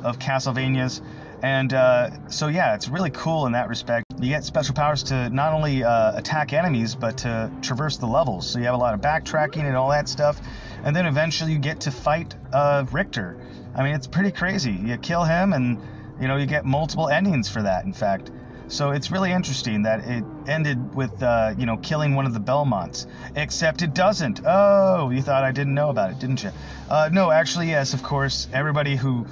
of 0.02 0.18
Castlevanias. 0.18 1.00
And 1.42 1.72
uh, 1.72 2.28
so 2.28 2.48
yeah, 2.48 2.74
it's 2.74 2.88
really 2.88 3.10
cool 3.10 3.46
in 3.46 3.52
that 3.52 3.68
respect. 3.68 4.04
You 4.18 4.28
get 4.28 4.44
special 4.44 4.74
powers 4.74 5.04
to 5.04 5.30
not 5.30 5.52
only 5.52 5.84
uh, 5.84 6.18
attack 6.18 6.52
enemies, 6.52 6.94
but 6.94 7.18
to 7.18 7.50
traverse 7.62 7.98
the 7.98 8.06
levels. 8.06 8.50
So 8.50 8.58
you 8.58 8.64
have 8.66 8.74
a 8.74 8.78
lot 8.78 8.94
of 8.94 9.00
backtracking 9.00 9.64
and 9.64 9.76
all 9.76 9.90
that 9.90 10.08
stuff 10.08 10.40
and 10.84 10.94
then 10.94 11.06
eventually 11.06 11.52
you 11.52 11.58
get 11.58 11.80
to 11.82 11.90
fight 11.90 12.34
uh, 12.52 12.84
Richter. 12.90 13.36
I 13.74 13.82
mean, 13.82 13.94
it's 13.94 14.06
pretty 14.06 14.32
crazy. 14.32 14.72
You 14.72 14.96
kill 14.96 15.24
him, 15.24 15.52
and 15.52 15.80
you 16.20 16.28
know 16.28 16.36
you 16.36 16.46
get 16.46 16.64
multiple 16.64 17.08
endings 17.08 17.48
for 17.48 17.62
that. 17.62 17.84
In 17.84 17.92
fact, 17.92 18.30
so 18.68 18.90
it's 18.90 19.10
really 19.10 19.32
interesting 19.32 19.82
that 19.82 20.04
it 20.04 20.24
ended 20.46 20.94
with 20.94 21.22
uh, 21.22 21.54
you 21.58 21.66
know 21.66 21.76
killing 21.76 22.14
one 22.14 22.26
of 22.26 22.34
the 22.34 22.40
Belmonts. 22.40 23.06
Except 23.34 23.82
it 23.82 23.94
doesn't. 23.94 24.40
Oh, 24.44 25.10
you 25.10 25.22
thought 25.22 25.44
I 25.44 25.52
didn't 25.52 25.74
know 25.74 25.90
about 25.90 26.10
it, 26.10 26.18
didn't 26.18 26.42
you? 26.42 26.50
Uh, 26.88 27.10
no, 27.12 27.30
actually, 27.30 27.68
yes, 27.68 27.94
of 27.94 28.02
course. 28.02 28.48
Everybody 28.52 28.96
who 28.96 29.26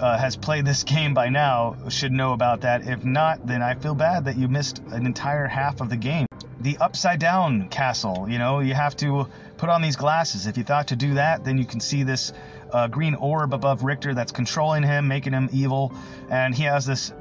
uh, 0.00 0.16
has 0.18 0.36
played 0.36 0.64
this 0.64 0.84
game 0.84 1.14
by 1.14 1.28
now 1.28 1.76
should 1.88 2.12
know 2.12 2.32
about 2.32 2.60
that. 2.62 2.86
If 2.86 3.04
not, 3.04 3.46
then 3.46 3.62
I 3.62 3.74
feel 3.74 3.94
bad 3.94 4.26
that 4.26 4.36
you 4.36 4.48
missed 4.48 4.80
an 4.90 5.06
entire 5.06 5.46
half 5.46 5.80
of 5.80 5.88
the 5.88 5.96
game. 5.96 6.26
The 6.60 6.78
upside 6.78 7.20
down 7.20 7.68
castle, 7.68 8.26
you 8.28 8.38
know, 8.38 8.60
you 8.60 8.74
have 8.74 8.96
to 8.96 9.28
put 9.58 9.68
on 9.68 9.82
these 9.82 9.96
glasses. 9.96 10.46
If 10.46 10.56
you 10.56 10.64
thought 10.64 10.88
to 10.88 10.96
do 10.96 11.14
that, 11.14 11.44
then 11.44 11.58
you 11.58 11.66
can 11.66 11.80
see 11.80 12.04
this 12.04 12.32
uh, 12.72 12.86
green 12.88 13.14
orb 13.14 13.52
above 13.52 13.82
Richter 13.82 14.14
that's 14.14 14.32
controlling 14.32 14.84
him, 14.84 15.08
making 15.08 15.32
him 15.32 15.48
evil, 15.52 15.92
and 16.30 16.54
he 16.54 16.62
has 16.64 16.86
this 16.86 17.12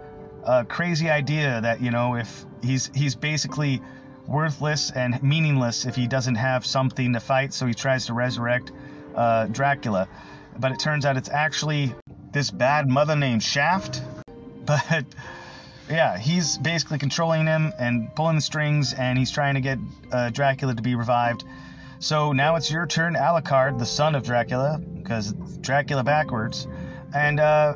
uh, 0.45 0.63
crazy 0.63 1.09
idea 1.09 1.59
that 1.61 1.81
you 1.81 1.91
know 1.91 2.15
if 2.15 2.45
he's 2.63 2.89
he's 2.93 3.15
basically 3.15 3.81
worthless 4.27 4.91
and 4.91 5.21
meaningless 5.23 5.85
if 5.85 5.95
he 5.95 6.07
doesn't 6.07 6.35
have 6.35 6.65
something 6.65 7.13
to 7.13 7.19
fight, 7.19 7.53
so 7.53 7.65
he 7.65 7.73
tries 7.73 8.05
to 8.05 8.13
resurrect 8.13 8.71
uh, 9.15 9.47
Dracula. 9.47 10.07
But 10.57 10.71
it 10.71 10.79
turns 10.79 11.05
out 11.05 11.17
it's 11.17 11.29
actually 11.29 11.93
this 12.31 12.51
bad 12.51 12.87
mother 12.87 13.15
named 13.15 13.43
Shaft. 13.43 14.01
But 14.67 15.05
yeah, 15.89 16.17
he's 16.17 16.57
basically 16.57 16.97
controlling 16.97 17.45
him 17.45 17.71
and 17.79 18.13
pulling 18.15 18.35
the 18.35 18.41
strings, 18.41 18.93
and 18.93 19.17
he's 19.17 19.31
trying 19.31 19.53
to 19.53 19.61
get 19.61 19.79
uh, 20.11 20.29
Dracula 20.29 20.75
to 20.75 20.81
be 20.81 20.95
revived. 20.95 21.45
So 21.99 22.31
now 22.31 22.55
it's 22.55 22.69
your 22.69 22.85
turn, 22.85 23.15
Alucard, 23.15 23.79
the 23.79 23.85
son 23.85 24.15
of 24.15 24.23
Dracula, 24.23 24.79
because 24.79 25.33
Dracula 25.61 26.03
backwards, 26.03 26.67
and 27.13 27.39
uh, 27.39 27.73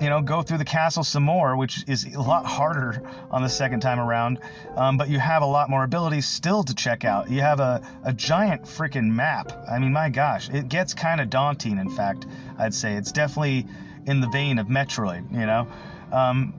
you 0.00 0.08
know 0.08 0.20
go 0.20 0.42
through 0.42 0.58
the 0.58 0.64
castle 0.64 1.04
some 1.04 1.22
more, 1.22 1.56
which 1.56 1.84
is 1.86 2.04
a 2.04 2.20
lot 2.20 2.46
harder 2.46 3.02
on 3.30 3.42
the 3.42 3.48
second 3.48 3.80
time 3.80 4.00
around. 4.00 4.40
Um, 4.74 4.96
but 4.96 5.08
you 5.08 5.20
have 5.20 5.42
a 5.42 5.46
lot 5.46 5.70
more 5.70 5.84
abilities 5.84 6.26
still 6.26 6.64
to 6.64 6.74
check 6.74 7.04
out. 7.04 7.30
You 7.30 7.40
have 7.42 7.60
a, 7.60 7.80
a 8.04 8.12
giant 8.12 8.64
freaking 8.64 9.10
map. 9.10 9.52
I 9.70 9.78
mean, 9.78 9.92
my 9.92 10.08
gosh, 10.08 10.50
it 10.50 10.68
gets 10.68 10.94
kind 10.94 11.20
of 11.20 11.30
daunting. 11.30 11.78
In 11.78 11.90
fact, 11.90 12.26
I'd 12.58 12.74
say 12.74 12.94
it's 12.94 13.12
definitely 13.12 13.66
in 14.06 14.20
the 14.20 14.28
vein 14.28 14.58
of 14.58 14.66
Metroid. 14.66 15.30
You 15.32 15.46
know. 15.46 15.68
Um, 16.10 16.54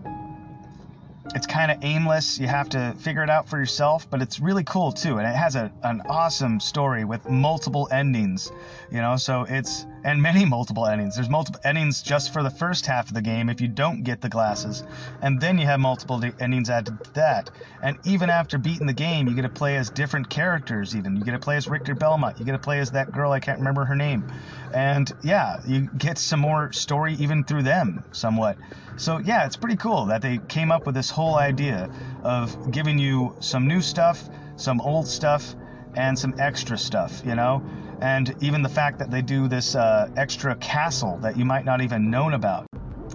it's 1.36 1.48
kind 1.48 1.72
of 1.72 1.78
aimless. 1.84 2.40
You 2.40 2.48
have 2.48 2.70
to 2.70 2.96
figure 3.00 3.24
it 3.24 3.30
out 3.30 3.48
for 3.48 3.58
yourself, 3.58 4.10
but 4.10 4.22
it's 4.22 4.40
really 4.40 4.64
cool 4.64 4.92
too. 4.92 5.18
And 5.18 5.28
it 5.28 5.36
has 5.36 5.56
a, 5.56 5.72
an 5.84 6.02
awesome 6.08 6.60
story 6.60 7.06
with 7.06 7.30
multiple 7.30 7.88
endings, 7.92 8.52
you 8.92 9.02
know, 9.02 9.16
so 9.16 9.46
it's, 9.48 9.86
and 10.04 10.22
many 10.22 10.46
multiple 10.46 10.86
endings. 10.86 11.16
There's 11.16 11.30
multiple 11.30 11.62
endings 11.64 12.02
just 12.02 12.34
for 12.34 12.44
the 12.44 12.50
first 12.50 12.86
half 12.86 13.08
of 13.08 13.14
the 13.14 13.22
game 13.22 13.50
if 13.50 13.62
you 13.62 13.68
don't 13.68 14.04
get 14.04 14.22
the 14.22 14.30
glasses. 14.30 14.84
And 15.22 15.40
then 15.40 15.58
you 15.58 15.66
have 15.66 15.80
multiple 15.80 16.22
endings 16.40 16.70
added 16.70 17.04
to 17.04 17.14
that. 17.14 17.50
And 17.82 17.98
even 18.06 18.30
after 18.30 18.58
beating 18.58 18.88
the 18.88 18.94
game, 18.94 19.28
you 19.28 19.36
get 19.36 19.44
to 19.44 19.50
play 19.50 19.78
as 19.78 19.90
different 19.90 20.30
characters, 20.30 20.96
even. 20.96 21.16
You 21.16 21.24
get 21.24 21.32
to 21.32 21.40
play 21.40 21.58
as 21.58 21.68
Richter 21.68 21.96
Belmont. 21.96 22.40
You 22.40 22.46
get 22.46 22.54
to 22.54 22.60
play 22.60 22.80
as 22.80 22.92
that 22.92 23.12
girl, 23.12 23.32
I 23.32 23.40
can't 23.40 23.60
remember 23.60 23.86
her 23.86 23.96
name. 23.96 24.26
And 24.74 25.12
yeah, 25.24 25.62
you 25.68 25.90
get 25.98 26.18
some 26.18 26.40
more 26.40 26.72
story 26.72 27.16
even 27.16 27.44
through 27.44 27.64
them 27.64 28.04
somewhat. 28.12 28.58
So 28.98 29.18
yeah, 29.20 29.46
it's 29.46 29.58
pretty 29.58 29.78
cool 29.78 30.08
that 30.08 30.22
they 30.22 30.40
came 30.48 30.72
up 30.72 30.86
with 30.86 30.96
this 30.96 31.10
whole 31.10 31.36
idea 31.36 31.90
of 32.24 32.72
giving 32.72 33.00
you 33.00 33.36
some 33.40 33.68
new 33.68 33.82
stuff, 33.82 34.22
some 34.58 34.82
old 34.82 35.08
stuff, 35.08 35.56
and 35.96 36.18
some 36.18 36.36
extra 36.40 36.78
stuff, 36.78 37.22
you 37.26 37.36
know? 37.36 37.64
And 38.02 38.34
even 38.42 38.62
the 38.62 38.70
fact 38.70 39.00
that 39.00 39.12
they 39.12 39.22
do 39.22 39.48
this 39.48 39.76
uh, 39.76 40.10
extra 40.16 40.56
castle 40.56 41.18
that 41.22 41.38
you 41.38 41.46
might 41.46 41.66
not 41.66 41.82
even 41.82 42.10
known 42.10 42.34
about. 42.34 42.66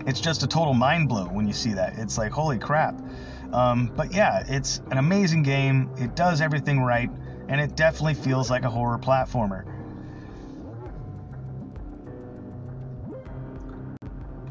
It's 0.07 0.21
just 0.21 0.43
a 0.43 0.47
total 0.47 0.75
mind 0.75 1.09
blow 1.09 1.25
when 1.25 1.47
you 1.47 1.55
see 1.55 1.73
that. 1.75 1.95
It's 1.99 2.19
like, 2.19 2.33
holy 2.33 2.59
crap. 2.59 3.01
Um, 3.53 3.91
but 3.97 4.13
yeah, 4.13 4.45
it's 4.49 4.81
an 4.91 4.99
amazing 4.99 5.45
game. 5.45 5.91
It 5.97 6.15
does 6.17 6.41
everything 6.41 6.83
right, 6.83 7.09
and 7.49 7.61
it 7.61 7.77
definitely 7.77 8.15
feels 8.15 8.51
like 8.51 8.65
a 8.65 8.71
horror 8.71 8.99
platformer. 8.99 9.65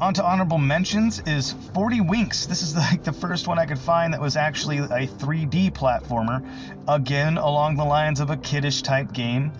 On 0.00 0.12
to 0.12 0.24
honorable 0.24 0.58
mentions 0.58 1.20
is 1.20 1.52
40 1.72 2.00
Winks. 2.00 2.46
This 2.46 2.62
is 2.62 2.74
like 2.76 3.04
the 3.04 3.12
first 3.12 3.46
one 3.46 3.58
I 3.58 3.66
could 3.66 3.78
find 3.78 4.12
that 4.12 4.20
was 4.20 4.36
actually 4.36 4.78
a 4.78 5.06
3D 5.06 5.70
platformer, 5.72 6.44
again 6.88 7.38
along 7.38 7.76
the 7.76 7.84
lines 7.84 8.20
of 8.20 8.30
a 8.30 8.36
kiddish 8.36 8.82
type 8.82 9.12
game. 9.12 9.52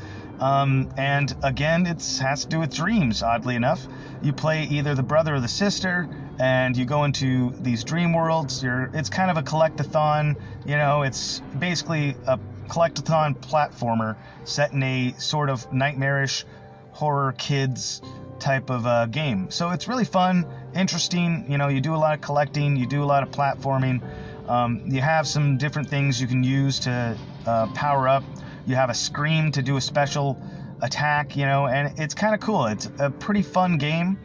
Um, 0.45 0.91
and 0.99 1.35
again, 1.43 1.87
it 1.87 2.05
has 2.21 2.43
to 2.45 2.51
do 2.51 2.61
with 2.61 2.75
dreams, 2.75 3.23
oddly 3.23 3.57
enough. 3.57 3.87
You 4.21 4.35
play 4.35 4.65
either 4.65 4.95
the 4.95 5.03
brother 5.03 5.37
or 5.37 5.41
the 5.41 5.49
sister, 5.49 6.07
and 6.39 6.77
you 6.77 6.85
go 6.85 7.05
into 7.05 7.51
these 7.63 7.83
dream 7.83 8.13
worlds. 8.13 8.63
You're, 8.63 8.91
it's 8.93 9.09
kind 9.09 9.31
of 9.31 9.39
a 9.39 9.43
collectathon, 9.43 10.37
you 10.67 10.77
know, 10.77 11.01
it's 11.01 11.41
basically 11.59 12.15
a 12.27 12.39
collectathon 12.69 13.37
platformer 13.37 14.17
set 14.45 14.73
in 14.73 14.83
a 14.83 15.15
sort 15.17 15.49
of 15.49 15.73
nightmarish 15.73 16.45
horror 16.93 17.33
kids 17.39 18.03
type 18.39 18.69
of 18.69 18.87
uh, 18.87 19.07
game. 19.07 19.51
So 19.51 19.71
it's 19.71 19.89
really 19.89 20.05
fun, 20.05 20.47
interesting. 20.75 21.47
You 21.49 21.57
know, 21.57 21.69
you 21.69 21.81
do 21.81 21.95
a 21.95 21.97
lot 21.97 22.13
of 22.13 22.21
collecting, 22.21 22.77
you 22.77 22.87
do 22.87 23.03
a 23.03 23.07
lot 23.07 23.23
of 23.23 23.31
platforming. 23.31 24.03
Um, 24.47 24.83
you 24.89 25.01
have 25.01 25.27
some 25.27 25.57
different 25.57 25.89
things 25.89 26.21
you 26.21 26.27
can 26.27 26.45
use 26.45 26.81
to 26.81 27.17
uh, 27.47 27.67
power 27.69 28.09
up. 28.09 28.25
You 28.67 28.77
have 28.77 28.91
a 28.91 28.95
scream 28.95 29.53
to 29.53 29.63
do 29.63 29.77
a 29.77 29.81
special 29.81 30.41
attack, 30.81 31.37
you 31.37 31.47
know, 31.47 31.67
and 31.67 31.99
it's 31.99 32.15
kind 32.15 32.35
of 32.35 32.41
cool. 32.41 32.67
It's 32.67 32.89
a 32.99 33.11
pretty 33.11 33.43
fun 33.43 33.79
game. 33.79 34.19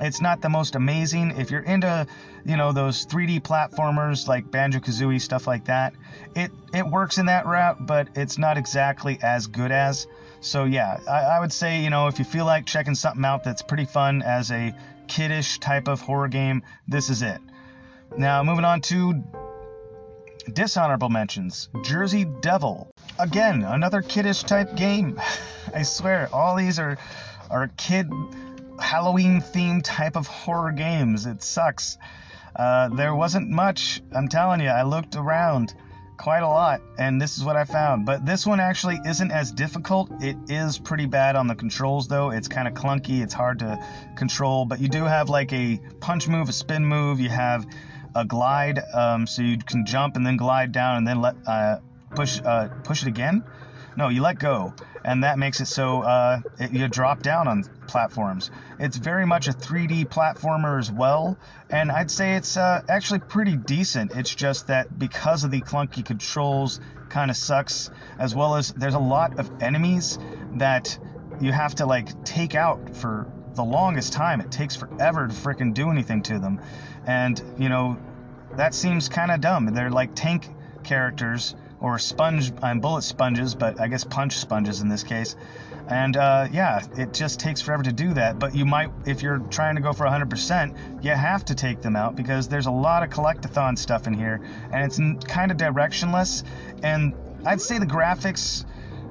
It's 0.00 0.20
not 0.20 0.42
the 0.42 0.50
most 0.50 0.74
amazing. 0.74 1.38
If 1.38 1.50
you're 1.50 1.62
into, 1.62 2.06
you 2.44 2.56
know, 2.56 2.72
those 2.72 3.06
3D 3.06 3.40
platformers 3.40 4.28
like 4.28 4.50
Banjo 4.50 4.80
Kazooie, 4.80 5.20
stuff 5.20 5.46
like 5.46 5.66
that, 5.66 5.94
it, 6.34 6.50
it 6.74 6.86
works 6.86 7.16
in 7.16 7.26
that 7.26 7.46
route, 7.46 7.86
but 7.86 8.08
it's 8.14 8.36
not 8.36 8.58
exactly 8.58 9.18
as 9.22 9.46
good 9.46 9.72
as. 9.72 10.06
So, 10.40 10.64
yeah, 10.64 11.00
I, 11.08 11.22
I 11.22 11.40
would 11.40 11.52
say, 11.52 11.82
you 11.82 11.88
know, 11.88 12.08
if 12.08 12.18
you 12.18 12.26
feel 12.26 12.44
like 12.44 12.66
checking 12.66 12.94
something 12.94 13.24
out 13.24 13.42
that's 13.42 13.62
pretty 13.62 13.86
fun 13.86 14.22
as 14.22 14.50
a 14.50 14.74
kiddish 15.08 15.58
type 15.60 15.88
of 15.88 16.02
horror 16.02 16.28
game, 16.28 16.62
this 16.86 17.08
is 17.08 17.22
it. 17.22 17.40
Now, 18.16 18.42
moving 18.42 18.64
on 18.64 18.82
to 18.82 19.24
dishonorable 20.52 21.08
mentions 21.08 21.68
Jersey 21.82 22.24
Devil. 22.24 22.90
Again, 23.18 23.62
another 23.64 24.02
kiddish 24.02 24.42
type 24.42 24.76
game. 24.76 25.20
I 25.74 25.82
swear, 25.82 26.28
all 26.32 26.56
these 26.56 26.78
are, 26.78 26.98
are 27.50 27.68
kid 27.76 28.10
Halloween 28.78 29.40
themed 29.40 29.82
type 29.84 30.16
of 30.16 30.26
horror 30.26 30.72
games. 30.72 31.26
It 31.26 31.42
sucks. 31.42 31.98
Uh, 32.54 32.88
there 32.88 33.14
wasn't 33.14 33.50
much. 33.50 34.00
I'm 34.14 34.28
telling 34.28 34.60
you, 34.60 34.68
I 34.68 34.82
looked 34.82 35.16
around 35.16 35.74
quite 36.16 36.42
a 36.42 36.48
lot, 36.48 36.80
and 36.98 37.20
this 37.20 37.36
is 37.36 37.44
what 37.44 37.56
I 37.56 37.64
found. 37.64 38.06
But 38.06 38.24
this 38.24 38.46
one 38.46 38.60
actually 38.60 38.98
isn't 39.04 39.30
as 39.30 39.52
difficult. 39.52 40.10
It 40.22 40.36
is 40.48 40.78
pretty 40.78 41.06
bad 41.06 41.36
on 41.36 41.46
the 41.46 41.54
controls, 41.54 42.08
though. 42.08 42.30
It's 42.30 42.48
kind 42.48 42.66
of 42.66 42.74
clunky. 42.74 43.22
It's 43.22 43.34
hard 43.34 43.58
to 43.60 43.78
control, 44.16 44.64
but 44.64 44.80
you 44.80 44.88
do 44.88 45.04
have 45.04 45.28
like 45.28 45.52
a 45.52 45.78
punch 46.00 46.28
move, 46.28 46.48
a 46.48 46.52
spin 46.52 46.84
move. 46.84 47.20
You 47.20 47.28
have 47.28 47.66
a 48.16 48.24
glide, 48.24 48.80
um, 48.94 49.26
so 49.26 49.42
you 49.42 49.58
can 49.58 49.84
jump 49.84 50.16
and 50.16 50.26
then 50.26 50.36
glide 50.36 50.72
down 50.72 50.96
and 50.96 51.06
then 51.06 51.20
let 51.20 51.36
uh, 51.46 51.78
push 52.14 52.40
uh, 52.44 52.68
push 52.82 53.02
it 53.02 53.08
again. 53.08 53.44
No, 53.96 54.08
you 54.08 54.20
let 54.20 54.38
go, 54.38 54.74
and 55.04 55.24
that 55.24 55.38
makes 55.38 55.60
it 55.60 55.66
so 55.66 56.02
uh, 56.02 56.40
it, 56.58 56.72
you 56.72 56.88
drop 56.88 57.22
down 57.22 57.48
on 57.48 57.64
platforms. 57.86 58.50
It's 58.78 58.96
very 58.96 59.26
much 59.26 59.48
a 59.48 59.52
3D 59.52 60.08
platformer 60.08 60.78
as 60.78 60.90
well, 60.90 61.38
and 61.70 61.90
I'd 61.90 62.10
say 62.10 62.36
it's 62.36 62.56
uh, 62.56 62.82
actually 62.88 63.20
pretty 63.20 63.56
decent. 63.56 64.12
It's 64.12 64.34
just 64.34 64.66
that 64.66 64.98
because 64.98 65.44
of 65.44 65.50
the 65.50 65.60
clunky 65.60 66.04
controls, 66.04 66.80
kind 67.08 67.30
of 67.30 67.36
sucks, 67.36 67.90
as 68.18 68.34
well 68.34 68.56
as 68.56 68.72
there's 68.72 68.94
a 68.94 68.98
lot 68.98 69.38
of 69.38 69.50
enemies 69.62 70.18
that 70.56 70.98
you 71.40 71.52
have 71.52 71.74
to 71.76 71.86
like 71.86 72.24
take 72.24 72.54
out 72.54 72.96
for 72.96 73.26
the 73.54 73.64
longest 73.64 74.12
time. 74.12 74.40
It 74.40 74.50
takes 74.50 74.76
forever 74.76 75.26
to 75.26 75.34
freaking 75.34 75.74
do 75.74 75.90
anything 75.90 76.22
to 76.24 76.38
them, 76.38 76.60
and 77.06 77.40
you 77.58 77.68
know 77.68 77.98
that 78.56 78.74
seems 78.74 79.08
kind 79.08 79.30
of 79.30 79.40
dumb. 79.40 79.66
They're 79.66 79.90
like 79.90 80.14
tank 80.14 80.48
characters 80.84 81.54
or 81.80 81.98
sponge 81.98 82.52
and 82.62 82.80
bullet 82.80 83.02
sponges, 83.02 83.54
but 83.54 83.80
I 83.80 83.88
guess 83.88 84.04
punch 84.04 84.36
sponges 84.38 84.80
in 84.80 84.88
this 84.88 85.02
case. 85.02 85.36
And 85.88 86.16
uh, 86.16 86.48
yeah, 86.50 86.84
it 86.96 87.12
just 87.12 87.38
takes 87.38 87.60
forever 87.60 87.82
to 87.84 87.92
do 87.92 88.14
that. 88.14 88.38
But 88.38 88.54
you 88.54 88.64
might, 88.64 88.90
if 89.04 89.22
you're 89.22 89.38
trying 89.38 89.76
to 89.76 89.82
go 89.82 89.92
for 89.92 90.06
100%, 90.06 91.04
you 91.04 91.10
have 91.10 91.44
to 91.46 91.54
take 91.54 91.82
them 91.82 91.94
out 91.94 92.16
because 92.16 92.48
there's 92.48 92.66
a 92.66 92.72
lot 92.72 93.02
of 93.02 93.10
collectathon 93.10 93.78
stuff 93.78 94.06
in 94.06 94.14
here, 94.14 94.40
and 94.72 94.84
it's 94.84 94.98
kind 95.26 95.50
of 95.50 95.56
directionless. 95.56 96.42
And 96.82 97.14
I'd 97.44 97.60
say 97.60 97.78
the 97.78 97.86
graphics, 97.86 98.64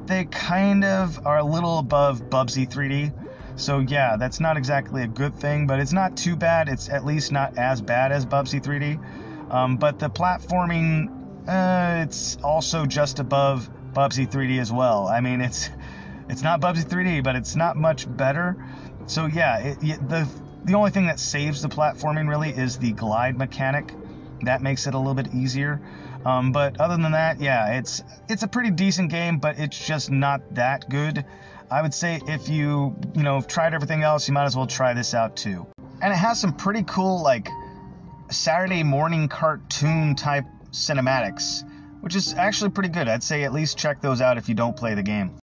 they 0.05 0.25
kind 0.25 0.83
of 0.83 1.25
are 1.25 1.37
a 1.37 1.45
little 1.45 1.79
above 1.79 2.29
Bubsy 2.29 2.67
3D. 2.67 3.13
So 3.55 3.79
yeah, 3.79 4.17
that's 4.17 4.39
not 4.39 4.57
exactly 4.57 5.03
a 5.03 5.07
good 5.07 5.35
thing, 5.35 5.67
but 5.67 5.79
it's 5.79 5.93
not 5.93 6.17
too 6.17 6.35
bad. 6.35 6.69
It's 6.69 6.89
at 6.89 7.05
least 7.05 7.31
not 7.31 7.57
as 7.57 7.81
bad 7.81 8.11
as 8.11 8.25
Bubsy 8.25 8.61
3D. 8.61 9.51
Um, 9.51 9.77
but 9.77 9.99
the 9.99 10.09
platforming 10.09 11.09
uh, 11.47 12.03
it's 12.03 12.37
also 12.43 12.85
just 12.85 13.19
above 13.19 13.69
Bubsy 13.93 14.29
3D 14.29 14.59
as 14.59 14.71
well. 14.71 15.07
I 15.07 15.21
mean, 15.21 15.41
it's 15.41 15.69
it's 16.27 16.41
not 16.41 16.59
Bubsy 16.59 16.83
3D, 16.83 17.23
but 17.23 17.35
it's 17.35 17.55
not 17.55 17.77
much 17.77 18.05
better. 18.09 18.57
So 19.05 19.27
yeah, 19.27 19.59
it, 19.59 19.77
it, 19.83 20.09
the 20.09 20.27
the 20.63 20.73
only 20.73 20.89
thing 20.89 21.05
that 21.05 21.19
saves 21.19 21.61
the 21.61 21.69
platforming 21.69 22.27
really 22.27 22.49
is 22.49 22.79
the 22.79 22.91
glide 22.93 23.37
mechanic. 23.37 23.93
That 24.41 24.61
makes 24.61 24.87
it 24.87 24.95
a 24.95 24.97
little 24.97 25.13
bit 25.13 25.33
easier. 25.33 25.79
Um, 26.25 26.51
but 26.51 26.81
other 26.81 26.97
than 26.97 27.11
that, 27.11 27.39
yeah, 27.39 27.77
it's 27.77 28.01
it's 28.27 28.41
a 28.41 28.47
pretty 28.47 28.71
decent 28.71 29.11
game, 29.11 29.37
but 29.37 29.59
it's 29.59 29.85
just 29.85 30.09
not 30.09 30.55
that 30.55 30.89
good. 30.89 31.23
I 31.69 31.81
would 31.81 31.93
say 31.93 32.21
if 32.27 32.49
you 32.49 32.95
you 33.15 33.23
know 33.23 33.41
tried 33.41 33.73
everything 33.73 34.03
else, 34.03 34.27
you 34.27 34.33
might 34.33 34.45
as 34.45 34.55
well 34.55 34.67
try 34.67 34.93
this 34.93 35.13
out 35.13 35.35
too. 35.35 35.65
And 36.01 36.13
it 36.13 36.17
has 36.17 36.39
some 36.39 36.53
pretty 36.53 36.83
cool 36.83 37.23
like 37.23 37.49
Saturday 38.29 38.83
morning 38.83 39.27
cartoon 39.27 40.15
type 40.15 40.45
cinematics, 40.71 41.63
which 42.01 42.15
is 42.15 42.33
actually 42.33 42.71
pretty 42.71 42.89
good. 42.89 43.07
I'd 43.07 43.23
say 43.23 43.43
at 43.43 43.53
least 43.53 43.77
check 43.77 44.01
those 44.01 44.21
out 44.21 44.37
if 44.37 44.49
you 44.49 44.55
don't 44.55 44.75
play 44.75 44.93
the 44.93 45.03
game. 45.03 45.37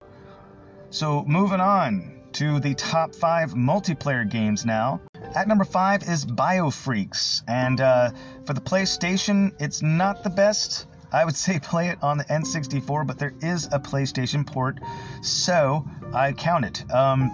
So, 0.91 1.25
moving 1.25 1.61
on 1.61 2.21
to 2.33 2.61
the 2.61 2.75
top 2.75 3.15
five 3.15 3.53
multiplayer 3.53 4.29
games 4.29 4.65
now. 4.65 5.01
At 5.35 5.49
number 5.49 5.65
five 5.65 6.03
is 6.03 6.25
Biofreaks, 6.25 7.43
and 7.49 7.81
uh, 7.81 8.11
for 8.45 8.53
the 8.53 8.61
PlayStation, 8.61 9.55
it's 9.59 9.83
not 9.83 10.23
the 10.23 10.31
best. 10.31 10.87
I 11.13 11.25
would 11.25 11.37
say 11.37 11.59
play 11.59 11.89
it 11.89 12.03
on 12.03 12.19
the 12.19 12.25
N64, 12.25 13.07
but 13.07 13.19
there 13.19 13.35
is 13.41 13.67
a 13.67 13.79
PlayStation 13.79 14.47
port, 14.47 14.79
so 15.23 15.87
I 16.13 16.33
count 16.33 16.65
it. 16.65 16.91
Um, 16.91 17.31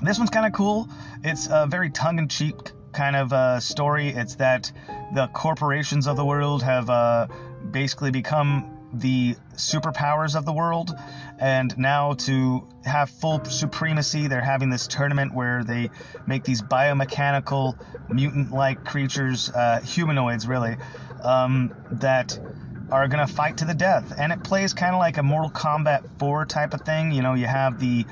this 0.00 0.18
one's 0.18 0.30
kind 0.30 0.46
of 0.46 0.52
cool. 0.52 0.88
It's 1.22 1.48
a 1.50 1.66
very 1.66 1.90
tongue-in-cheek 1.90 2.56
kind 2.92 3.16
of 3.16 3.32
uh, 3.32 3.60
story. 3.60 4.08
It's 4.08 4.36
that 4.36 4.72
the 5.14 5.28
corporations 5.28 6.06
of 6.06 6.16
the 6.16 6.24
world 6.24 6.62
have 6.62 6.88
uh, 6.88 7.26
basically 7.70 8.10
become 8.10 8.78
the 8.92 9.36
superpowers 9.54 10.34
of 10.34 10.44
the 10.44 10.52
world, 10.52 10.90
and 11.38 11.76
now 11.78 12.14
to 12.14 12.66
have 12.84 13.08
full 13.08 13.44
supremacy, 13.44 14.26
they're 14.26 14.40
having 14.40 14.68
this 14.70 14.88
tournament 14.88 15.32
where 15.32 15.62
they 15.62 15.90
make 16.26 16.42
these 16.44 16.60
biomechanical, 16.60 17.78
mutant-like 18.08 18.84
creatures, 18.84 19.50
uh, 19.50 19.80
humanoids 19.80 20.48
really, 20.48 20.76
um, 21.22 21.72
that 21.92 22.38
are 22.90 23.08
gonna 23.08 23.26
fight 23.26 23.58
to 23.58 23.64
the 23.64 23.74
death. 23.74 24.12
And 24.18 24.32
it 24.32 24.42
plays 24.42 24.74
kind 24.74 24.94
of 24.94 24.98
like 24.98 25.18
a 25.18 25.22
Mortal 25.22 25.50
Kombat 25.50 26.18
4 26.18 26.46
type 26.46 26.74
of 26.74 26.82
thing. 26.82 27.12
You 27.12 27.22
know, 27.22 27.34
you 27.34 27.46
have 27.46 27.78
the 27.78 28.04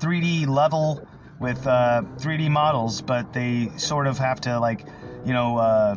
3D 0.00 0.46
level 0.46 1.06
with 1.38 1.66
uh, 1.66 2.02
3D 2.18 2.50
models, 2.50 3.02
but 3.02 3.32
they 3.32 3.70
sort 3.76 4.06
of 4.06 4.18
have 4.18 4.40
to 4.42 4.60
like, 4.60 4.86
you 5.24 5.32
know, 5.32 5.56
uh, 5.58 5.96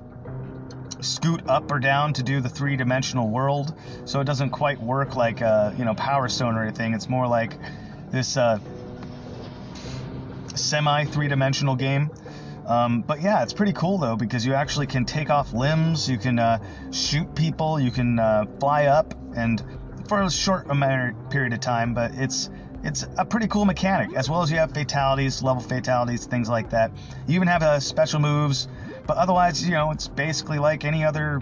scoot 1.02 1.42
up 1.48 1.72
or 1.72 1.80
down 1.80 2.14
to 2.14 2.24
do 2.24 2.42
the 2.42 2.50
three-dimensional 2.50 3.30
world. 3.30 3.74
So 4.06 4.20
it 4.20 4.26
doesn't 4.26 4.50
quite 4.50 4.80
work 4.80 5.16
like 5.16 5.42
uh, 5.42 5.74
you 5.78 5.86
know 5.86 5.94
Power 5.94 6.28
Stone 6.28 6.56
or 6.56 6.64
anything. 6.64 6.94
It's 6.94 7.08
more 7.08 7.28
like 7.28 7.58
this 8.12 8.38
uh, 8.38 8.60
semi 10.56 11.06
three-dimensional 11.06 11.76
game. 11.76 12.10
Um, 12.66 13.02
but 13.02 13.22
yeah, 13.22 13.44
it's 13.44 13.54
pretty 13.54 13.74
cool 13.74 13.98
though 13.98 14.16
because 14.16 14.46
you 14.46 14.54
actually 14.54 14.88
can 14.88 15.06
take 15.06 15.30
off 15.30 15.54
limbs, 15.54 16.10
you 16.10 16.18
can 16.18 16.40
uh, 16.40 16.60
shoot 16.92 17.36
people, 17.36 17.80
you 17.80 17.92
can 17.92 18.20
uh, 18.20 18.46
fly 18.60 18.86
up, 18.86 19.14
and 19.36 19.64
for 20.08 20.22
a 20.22 20.32
short 20.32 20.70
amount 20.70 21.30
period 21.30 21.54
of 21.54 21.60
time. 21.60 21.94
But 21.94 22.12
it's 22.16 22.50
it's 22.84 23.06
a 23.18 23.26
pretty 23.26 23.48
cool 23.48 23.66
mechanic, 23.66 24.16
as 24.16 24.30
well 24.30 24.42
as 24.44 24.52
you 24.52 24.58
have 24.58 24.72
fatalities, 24.72 25.42
level 25.42 25.62
fatalities, 25.62 26.26
things 26.26 26.50
like 26.50 26.70
that. 26.72 26.92
You 27.28 27.36
even 27.36 27.48
have 27.48 27.64
uh, 27.64 27.80
special 27.80 28.20
moves, 28.20 28.68
but 29.08 29.18
otherwise, 29.18 29.64
you 29.64 29.72
know, 29.72 29.92
it's 29.92 30.08
basically 30.08 30.60
like 30.60 30.86
any 30.86 31.04
other 31.04 31.42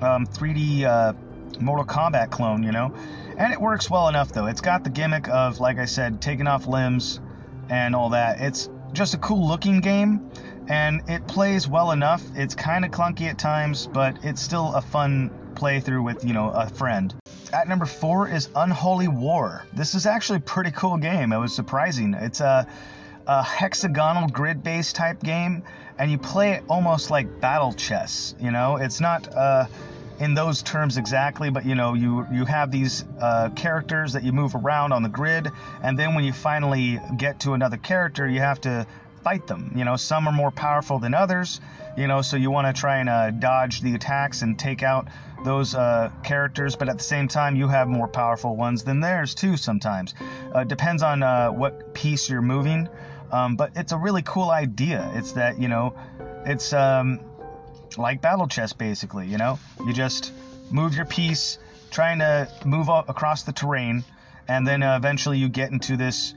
um, 0.00 0.26
3D 0.26 0.84
uh, 0.84 1.12
Mortal 1.60 1.84
Kombat 1.84 2.30
clone, 2.30 2.62
you 2.62 2.72
know. 2.72 2.92
And 3.36 3.52
it 3.52 3.60
works 3.60 3.88
well 3.88 4.08
enough, 4.08 4.32
though. 4.32 4.46
It's 4.46 4.60
got 4.60 4.84
the 4.84 4.90
gimmick 4.90 5.28
of, 5.28 5.60
like 5.60 5.78
I 5.78 5.84
said, 5.84 6.20
taking 6.20 6.46
off 6.46 6.66
limbs 6.66 7.20
and 7.68 7.94
all 7.94 8.10
that. 8.10 8.40
It's 8.40 8.68
just 8.92 9.14
a 9.14 9.18
cool 9.18 9.46
looking 9.46 9.80
game, 9.80 10.30
and 10.70 11.02
it 11.08 11.26
plays 11.26 11.66
well 11.66 11.90
enough. 11.90 12.24
It's 12.36 12.54
kind 12.54 12.84
of 12.84 12.92
clunky 12.92 13.28
at 13.28 13.38
times, 13.38 13.88
but 13.88 14.16
it's 14.22 14.40
still 14.40 14.72
a 14.72 14.80
fun 14.80 15.30
playthrough 15.54 16.04
with, 16.04 16.24
you 16.24 16.32
know, 16.32 16.48
a 16.50 16.68
friend. 16.68 17.12
At 17.52 17.66
number 17.66 17.86
four 17.86 18.28
is 18.28 18.48
Unholy 18.54 19.08
War. 19.08 19.64
This 19.72 19.96
is 19.96 20.06
actually 20.06 20.36
a 20.36 20.42
pretty 20.42 20.70
cool 20.70 20.96
game. 20.96 21.32
It 21.32 21.38
was 21.38 21.52
surprising. 21.52 22.14
It's 22.14 22.40
a, 22.40 22.68
a 23.26 23.42
hexagonal 23.42 24.28
grid-based 24.28 24.94
type 24.94 25.20
game, 25.20 25.64
and 25.98 26.08
you 26.08 26.18
play 26.18 26.52
it 26.52 26.62
almost 26.68 27.10
like 27.10 27.40
battle 27.40 27.72
chess. 27.72 28.36
You 28.40 28.52
know, 28.52 28.76
it's 28.76 29.00
not. 29.00 29.34
Uh, 29.34 29.66
in 30.20 30.34
those 30.34 30.60
terms 30.60 30.98
exactly, 30.98 31.48
but 31.48 31.64
you 31.64 31.74
know, 31.74 31.94
you 31.94 32.26
you 32.30 32.44
have 32.44 32.70
these 32.70 33.06
uh, 33.22 33.48
characters 33.56 34.12
that 34.12 34.22
you 34.22 34.32
move 34.32 34.54
around 34.54 34.92
on 34.92 35.02
the 35.02 35.08
grid, 35.08 35.50
and 35.82 35.98
then 35.98 36.14
when 36.14 36.24
you 36.24 36.32
finally 36.34 37.00
get 37.16 37.40
to 37.40 37.54
another 37.54 37.78
character, 37.78 38.28
you 38.28 38.40
have 38.40 38.60
to 38.60 38.86
fight 39.22 39.46
them. 39.46 39.72
You 39.76 39.84
know, 39.84 39.96
some 39.96 40.26
are 40.28 40.32
more 40.32 40.50
powerful 40.50 40.98
than 40.98 41.14
others. 41.14 41.60
You 41.96 42.06
know, 42.06 42.22
so 42.22 42.36
you 42.36 42.50
want 42.50 42.74
to 42.74 42.78
try 42.78 42.98
and 42.98 43.08
uh, 43.08 43.30
dodge 43.30 43.80
the 43.80 43.94
attacks 43.94 44.42
and 44.42 44.58
take 44.58 44.82
out 44.82 45.08
those 45.44 45.74
uh, 45.74 46.10
characters, 46.22 46.76
but 46.76 46.88
at 46.88 46.98
the 46.98 47.04
same 47.04 47.28
time, 47.28 47.56
you 47.56 47.68
have 47.68 47.88
more 47.88 48.08
powerful 48.08 48.56
ones 48.56 48.84
than 48.84 49.00
theirs 49.00 49.34
too. 49.34 49.56
Sometimes, 49.56 50.14
uh, 50.54 50.64
depends 50.64 51.02
on 51.02 51.22
uh, 51.22 51.50
what 51.50 51.94
piece 51.94 52.28
you're 52.28 52.42
moving. 52.42 52.88
Um, 53.32 53.56
but 53.56 53.72
it's 53.76 53.92
a 53.92 53.96
really 53.96 54.22
cool 54.22 54.50
idea. 54.50 55.10
It's 55.14 55.32
that 55.32 55.60
you 55.60 55.68
know, 55.68 55.94
it's 56.44 56.72
um, 56.72 57.20
like 57.96 58.20
battle 58.20 58.48
chess 58.48 58.72
basically. 58.72 59.26
You 59.26 59.38
know, 59.38 59.58
you 59.86 59.92
just 59.92 60.32
move 60.70 60.94
your 60.94 61.06
piece, 61.06 61.58
trying 61.90 62.18
to 62.18 62.48
move 62.64 62.88
across 62.88 63.44
the 63.44 63.52
terrain, 63.52 64.04
and 64.48 64.66
then 64.66 64.82
uh, 64.82 64.96
eventually 64.96 65.38
you 65.38 65.48
get 65.48 65.70
into 65.70 65.96
this 65.96 66.34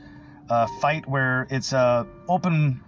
uh, 0.49 0.67
fight 0.81 1.07
where 1.07 1.47
it's 1.49 1.73
a 1.73 2.07
open 2.27 2.81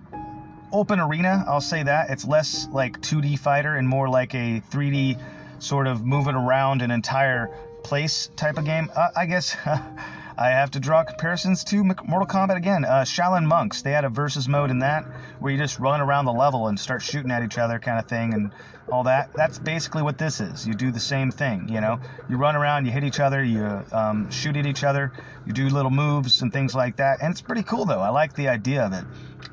open 0.72 1.00
arena. 1.00 1.44
I'll 1.48 1.62
say 1.62 1.84
that 1.84 2.10
it's 2.10 2.26
less 2.26 2.68
like 2.72 3.02
2D 3.02 3.40
fighter 3.40 3.76
and 3.76 3.88
more 3.88 4.10
like 4.10 4.34
a 4.34 4.62
3D 4.72 5.20
sort 5.60 5.88
of 5.88 6.06
moving 6.06 6.36
around 6.36 6.82
an 6.82 6.92
entire 6.92 7.58
place 7.84 8.30
type 8.36 8.58
of 8.58 8.66
game. 8.66 8.90
Uh, 8.96 9.10
I 9.16 9.26
guess 9.26 9.56
I 10.38 10.50
have 10.50 10.72
to 10.72 10.80
draw 10.80 11.04
comparisons 11.04 11.64
to 11.66 11.84
Mortal 11.84 12.28
Kombat 12.28 12.58
again. 12.58 12.84
Uh, 12.84 13.04
Shaolin 13.04 13.46
Monks, 13.46 13.84
they 13.84 13.92
had 13.92 14.04
a 14.04 14.10
versus 14.10 14.50
mode 14.50 14.70
in 14.70 14.80
that 14.80 15.06
where 15.40 15.52
you 15.52 15.58
just 15.58 15.80
run 15.80 16.02
around 16.02 16.26
the 16.26 16.34
level 16.34 16.68
and 16.68 16.78
start 16.78 17.02
shooting 17.02 17.32
at 17.32 17.44
each 17.44 17.58
other, 17.58 17.80
kind 17.80 18.00
of 18.00 18.08
thing, 18.08 18.34
and 18.34 18.52
all 18.92 19.04
that. 19.04 19.32
That's 19.34 19.58
basically 19.60 20.04
what 20.04 20.18
this 20.18 20.42
is. 20.42 20.68
You 20.68 20.74
do 20.74 20.92
the 20.92 21.00
same 21.00 21.32
thing, 21.32 21.70
you 21.70 21.80
know. 21.80 22.00
You 22.30 22.36
run 22.36 22.56
around, 22.56 22.86
you 22.86 22.92
hit 22.92 23.06
each 23.06 23.22
other, 23.22 23.42
you 23.44 23.64
um, 23.94 24.30
shoot 24.30 24.58
at 24.58 24.66
each 24.66 24.84
other, 24.84 25.14
you 25.46 25.54
do 25.54 25.70
little 25.70 25.92
moves 25.92 26.42
and 26.42 26.52
things 26.52 26.76
like 26.76 26.98
that, 26.98 27.22
and 27.22 27.32
it's 27.32 27.42
pretty 27.42 27.64
cool 27.64 27.86
though. 27.86 28.02
I 28.02 28.10
like 28.10 28.36
the 28.36 28.50
idea 28.50 28.84
of 28.84 28.94
it. 28.94 29.06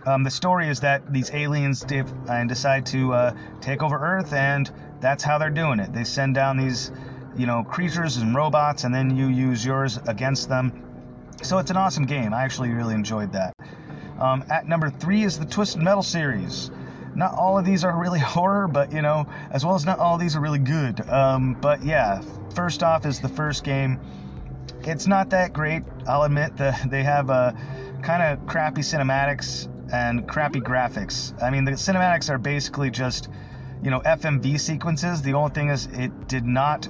Um, 0.05 0.25
the 0.25 0.31
story 0.31 0.69
is 0.69 0.81
that 0.81 1.13
these 1.13 1.31
aliens 1.33 1.85
and 2.29 2.49
decide 2.49 2.87
to 2.87 3.13
uh, 3.13 3.35
take 3.61 3.83
over 3.83 3.97
Earth, 3.97 4.33
and 4.33 4.71
that's 5.01 5.23
how 5.23 5.39
they're 5.39 5.51
doing 5.51 5.79
it. 5.79 5.93
They 5.93 6.05
send 6.05 6.35
down 6.35 6.57
these 6.57 6.91
you 7.37 7.47
know, 7.47 7.65
creatures 7.65 8.17
and 8.19 8.35
robots, 8.35 8.85
and 8.85 8.95
then 8.95 9.17
you 9.17 9.29
use 9.29 9.65
yours 9.65 9.99
against 10.07 10.49
them. 10.49 10.83
So 11.43 11.59
it's 11.59 11.71
an 11.71 11.77
awesome 11.77 12.07
game. 12.07 12.33
I 12.33 12.45
actually 12.45 12.71
really 12.71 12.95
enjoyed 12.95 13.33
that. 13.33 13.55
Um, 14.19 14.45
at 14.51 14.67
number 14.67 14.91
three 14.91 15.25
is 15.25 15.39
the 15.39 15.45
Twisted 15.45 15.83
Metal 15.83 16.03
series. 16.03 16.71
Not 17.15 17.35
all 17.35 17.59
of 17.59 17.65
these 17.65 17.85
are 17.85 17.97
really 17.99 18.19
horror, 18.35 18.69
but 18.69 18.93
you 18.93 19.03
know, 19.03 19.27
as 19.51 19.65
well 19.65 19.75
as 19.75 19.85
not 19.85 19.99
all 19.99 20.15
of 20.15 20.21
these 20.21 20.37
are 20.37 20.41
really 20.41 20.59
good. 20.59 21.01
Um, 21.09 21.55
but 21.55 21.85
yeah, 21.85 22.23
first 22.55 22.83
off 22.83 23.07
is 23.07 23.21
the 23.21 23.29
first 23.29 23.65
game. 23.65 24.01
It's 24.85 25.07
not 25.07 25.31
that 25.31 25.53
great. 25.53 25.83
I'll 26.07 26.23
admit 26.23 26.57
that 26.59 26.87
they 26.91 27.03
have 27.03 27.31
a 27.31 27.33
uh, 27.33 27.53
kind 28.03 28.23
of 28.23 28.47
crappy 28.47 28.83
cinematics 28.83 29.69
and 29.93 30.27
crappy 30.27 30.61
graphics. 30.61 31.41
I 31.43 31.51
mean, 31.51 31.65
the 31.65 31.73
cinematics 31.73 32.31
are 32.31 32.39
basically 32.39 32.91
just, 32.91 33.29
you 33.83 33.91
know, 33.91 34.01
FMV 34.01 34.59
sequences. 34.59 35.23
The 35.23 35.35
only 35.35 35.51
thing 35.51 35.69
is, 35.69 35.87
it 35.87 36.29
did 36.29 36.47
not 36.47 36.89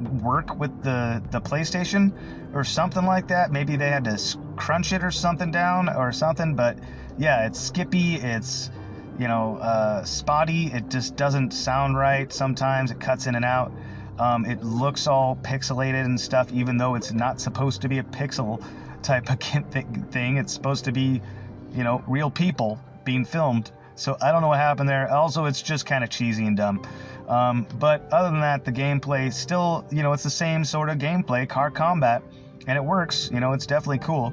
work 0.00 0.58
with 0.58 0.82
the 0.82 1.22
the 1.30 1.40
PlayStation 1.40 2.12
or 2.54 2.64
something 2.64 3.04
like 3.04 3.28
that. 3.28 3.52
Maybe 3.52 3.76
they 3.76 3.90
had 3.90 4.04
to 4.04 4.18
crunch 4.56 4.92
it 4.92 5.04
or 5.04 5.10
something 5.10 5.50
down 5.50 5.88
or 5.88 6.12
something. 6.12 6.54
But 6.54 6.78
yeah, 7.18 7.46
it's 7.46 7.60
skippy. 7.60 8.16
It's 8.16 8.70
you 9.18 9.28
know 9.28 9.56
uh, 9.56 10.04
spotty. 10.04 10.66
It 10.66 10.88
just 10.88 11.16
doesn't 11.16 11.52
sound 11.52 11.96
right. 11.96 12.32
Sometimes 12.32 12.90
it 12.90 13.00
cuts 13.00 13.26
in 13.26 13.34
and 13.34 13.44
out. 13.44 13.72
Um, 14.18 14.44
it 14.44 14.62
looks 14.62 15.06
all 15.06 15.36
pixelated 15.36 16.04
and 16.04 16.20
stuff, 16.20 16.52
even 16.52 16.76
though 16.76 16.94
it's 16.94 17.12
not 17.12 17.40
supposed 17.40 17.82
to 17.82 17.88
be 17.88 17.98
a 17.98 18.02
pixel 18.02 18.62
type 19.02 19.30
of 19.30 19.38
thing. 20.10 20.36
It's 20.36 20.52
supposed 20.52 20.84
to 20.84 20.92
be, 20.92 21.22
you 21.74 21.84
know, 21.84 22.04
real 22.06 22.30
people 22.30 22.78
being 23.04 23.24
filmed. 23.24 23.70
So 24.00 24.16
I 24.18 24.32
don't 24.32 24.40
know 24.40 24.48
what 24.48 24.58
happened 24.58 24.88
there. 24.88 25.12
Also, 25.12 25.44
it's 25.44 25.60
just 25.60 25.84
kind 25.84 26.02
of 26.02 26.08
cheesy 26.08 26.46
and 26.46 26.56
dumb. 26.56 26.82
Um, 27.28 27.66
but 27.78 28.10
other 28.10 28.30
than 28.30 28.40
that, 28.40 28.64
the 28.64 28.72
gameplay 28.72 29.30
still, 29.30 29.84
you 29.90 30.02
know, 30.02 30.14
it's 30.14 30.22
the 30.22 30.30
same 30.30 30.64
sort 30.64 30.88
of 30.88 30.96
gameplay, 30.96 31.46
car 31.46 31.70
combat, 31.70 32.22
and 32.66 32.78
it 32.78 32.82
works. 32.82 33.30
You 33.30 33.40
know, 33.40 33.52
it's 33.52 33.66
definitely 33.66 33.98
cool. 33.98 34.32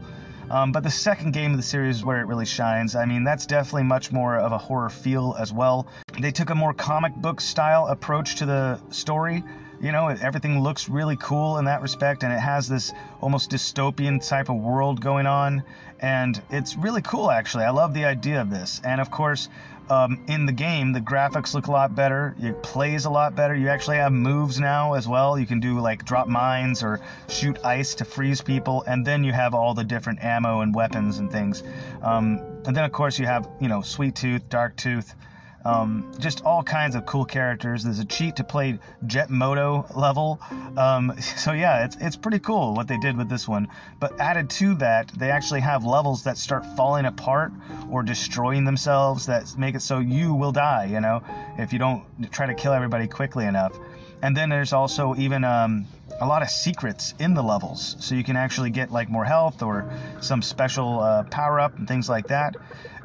Um, 0.50 0.72
but 0.72 0.84
the 0.84 0.90
second 0.90 1.34
game 1.34 1.52
of 1.52 1.58
the 1.58 1.64
series 1.64 1.98
is 1.98 2.06
where 2.06 2.22
it 2.22 2.28
really 2.28 2.46
shines. 2.46 2.96
I 2.96 3.04
mean, 3.04 3.26
that's 3.26 3.46
definitely 3.46 3.84
much 3.84 4.10
more 4.10 4.38
of 4.38 4.54
a 4.54 4.58
horror 4.58 4.90
feel 4.90 5.36
as 5.38 5.52
well. 5.52 5.88
They 6.18 6.32
took 6.32 6.50
a 6.50 6.56
more 6.56 6.74
comic 6.74 7.14
book 7.14 7.42
style 7.42 7.88
approach 7.88 8.36
to 8.36 8.46
the 8.46 8.80
story. 8.92 9.44
You 9.80 9.92
know, 9.92 10.08
everything 10.08 10.62
looks 10.62 10.90
really 10.90 11.18
cool 11.18 11.58
in 11.58 11.66
that 11.66 11.82
respect, 11.82 12.24
and 12.24 12.34
it 12.34 12.40
has 12.40 12.68
this 12.68 12.92
almost 13.22 13.52
dystopian 13.52 14.28
type 14.28 14.50
of 14.50 14.56
world 14.56 15.02
going 15.02 15.28
on. 15.28 15.64
And 16.00 16.42
it's 16.50 16.76
really 16.76 17.02
cool, 17.02 17.30
actually. 17.30 17.66
I 17.66 17.70
love 17.70 17.94
the 17.94 18.06
idea 18.06 18.42
of 18.42 18.50
this. 18.50 18.82
And 18.84 19.00
of 19.00 19.12
course, 19.12 19.50
um, 19.90 20.26
in 20.28 20.46
the 20.46 20.52
game, 20.52 20.92
the 20.92 21.00
graphics 21.00 21.54
look 21.54 21.68
a 21.68 21.72
lot 21.72 21.96
better. 21.96 22.36
It 22.40 22.62
plays 22.62 23.06
a 23.06 23.10
lot 23.10 23.36
better. 23.36 23.56
You 23.56 23.70
actually 23.70 23.98
have 23.98 24.12
moves 24.12 24.60
now 24.60 24.94
as 24.94 25.08
well. 25.08 25.40
You 25.40 25.46
can 25.46 25.60
do 25.60 25.80
like 25.80 26.04
drop 26.06 26.28
mines 26.28 26.84
or 26.84 27.00
shoot 27.30 27.64
ice 27.64 27.96
to 27.96 28.06
freeze 28.06 28.42
people, 28.42 28.84
and 28.86 29.06
then 29.06 29.24
you 29.24 29.32
have 29.32 29.54
all 29.54 29.74
the 29.74 29.84
different 29.84 30.24
ammo 30.24 30.62
and 30.62 30.76
weapons 30.76 31.20
and 31.20 31.32
things. 31.32 31.64
Um, 32.02 32.42
and 32.66 32.76
then 32.76 32.84
of 32.84 32.92
course 32.92 33.18
you 33.18 33.26
have 33.28 33.48
you 33.62 33.70
know 33.70 33.82
Sweet 33.82 34.16
Tooth, 34.16 34.50
Dark 34.50 34.76
Tooth, 34.76 35.16
um, 35.66 36.12
just 36.20 36.44
all 36.46 36.64
kinds 36.64 36.96
of 36.96 37.06
cool 37.06 37.26
characters. 37.26 37.84
There's 37.84 38.00
a 38.00 38.06
cheat 38.06 38.38
to 38.38 38.44
play 38.44 38.80
Jet 39.06 39.30
Moto 39.30 39.86
level. 39.96 40.40
Um, 40.78 41.14
so 41.20 41.52
yeah, 41.52 41.86
it's 41.86 41.98
it's 42.00 42.16
pretty 42.16 42.40
cool 42.40 42.74
what 42.74 42.88
they 42.88 42.98
did 42.98 43.18
with 43.18 43.30
this 43.30 43.48
one. 43.48 43.68
But 44.00 44.20
added 44.20 44.50
to 44.52 44.76
that, 44.76 45.10
they 45.10 45.32
actually 45.32 45.62
have 45.62 45.86
levels 45.86 46.24
that 46.24 46.38
start 46.38 46.66
falling 46.76 47.06
apart 47.06 47.52
or 47.90 48.04
destroying 48.04 48.66
themselves 48.66 49.26
that 49.26 49.58
make 49.58 49.76
it 49.76 49.82
so 49.82 50.00
you 50.00 50.34
will 50.34 50.52
die. 50.52 50.86
You 50.86 51.02
know, 51.02 51.24
if 51.58 51.74
you 51.74 51.80
don't 51.80 52.04
try 52.32 52.48
to 52.48 52.54
kill 52.54 52.74
everybody 52.74 53.08
quickly 53.08 53.46
enough. 53.46 53.78
And 54.20 54.36
then 54.36 54.50
there's 54.50 54.74
also 54.74 55.14
even 55.16 55.44
um, 55.44 55.86
a 56.20 56.26
lot 56.26 56.42
of 56.42 56.50
secrets 56.50 57.14
in 57.20 57.36
the 57.36 57.44
levels, 57.44 57.96
so 58.00 58.16
you 58.16 58.24
can 58.24 58.36
actually 58.36 58.72
get 58.72 58.92
like 58.92 59.10
more 59.10 59.26
health 59.26 59.62
or 59.62 59.92
some 60.22 60.42
special 60.42 61.00
uh, 61.00 61.24
power 61.24 61.60
up 61.60 61.78
and 61.78 61.88
things 61.88 62.10
like 62.10 62.28
that 62.30 62.56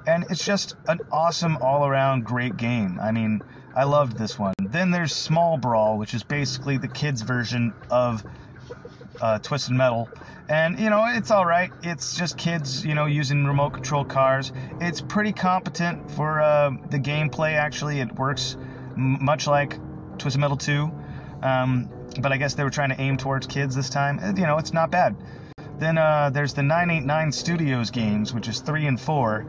and 0.07 0.25
it's 0.31 0.45
just 0.45 0.75
an 0.87 1.01
awesome 1.11 1.57
all 1.59 1.87
around 1.87 2.25
great 2.25 2.57
game. 2.57 2.99
I 3.01 3.13
mean, 3.13 3.43
I 3.75 3.85
loved 3.85 4.19
this 4.19 4.39
one. 4.39 4.55
Then 4.61 4.91
there's 4.91 5.15
Small 5.15 5.57
Brawl, 5.57 5.99
which 5.99 6.15
is 6.15 6.23
basically 6.23 6.77
the 6.77 6.89
kids' 6.89 7.23
version 7.23 7.75
of 7.91 8.23
uh, 9.21 9.39
Twisted 9.39 9.75
Metal. 9.75 10.09
And, 10.49 10.79
you 10.79 10.91
know, 10.91 11.05
it's 11.07 11.31
all 11.31 11.47
right. 11.47 11.71
It's 11.83 12.17
just 12.17 12.37
kids, 12.37 12.85
you 12.85 12.95
know, 12.95 13.07
using 13.07 13.45
remote 13.45 13.71
control 13.71 14.05
cars. 14.05 14.53
It's 14.81 15.01
pretty 15.01 15.33
competent 15.33 16.11
for 16.11 16.43
uh, 16.43 16.71
the 16.91 16.99
gameplay, 16.99 17.55
actually. 17.55 18.01
It 18.01 18.13
works 18.15 18.57
m- 18.97 19.25
much 19.25 19.47
like 19.47 19.79
Twisted 20.19 20.41
Metal 20.41 20.57
2. 20.57 20.91
Um, 21.43 21.89
but 22.21 22.33
I 22.33 22.37
guess 22.37 22.55
they 22.55 22.65
were 22.65 22.71
trying 22.71 22.91
to 22.91 23.01
aim 23.01 23.17
towards 23.17 23.47
kids 23.47 23.75
this 23.75 23.89
time. 23.89 24.37
You 24.37 24.47
know, 24.47 24.59
it's 24.59 24.73
not 24.73 24.91
bad. 24.91 25.17
Then 25.79 25.97
uh, 25.97 26.31
there's 26.31 26.55
the 26.55 26.63
989 26.63 27.33
Studios 27.33 27.91
games, 27.91 28.35
which 28.35 28.49
is 28.49 28.61
3 28.61 28.87
and 28.87 29.01
4 29.01 29.47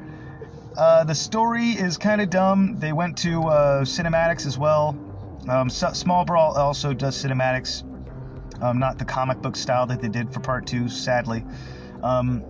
uh, 0.77 1.03
the 1.03 1.15
story 1.15 1.69
is 1.69 1.97
kind 1.97 2.21
of 2.21 2.29
dumb. 2.29 2.77
They 2.79 2.93
went 2.93 3.17
to 3.19 3.43
uh, 3.43 3.81
cinematics 3.83 4.45
as 4.45 4.57
well. 4.57 4.97
Um, 5.47 5.69
Small 5.69 6.25
Brawl 6.25 6.57
also 6.57 6.93
does 6.93 7.21
cinematics, 7.21 7.83
um, 8.61 8.79
not 8.79 8.97
the 8.97 9.05
comic 9.05 9.41
book 9.41 9.55
style 9.55 9.85
that 9.87 10.01
they 10.01 10.07
did 10.07 10.33
for 10.33 10.39
part 10.39 10.67
two, 10.67 10.89
sadly. 10.89 11.43
Um, 12.01 12.43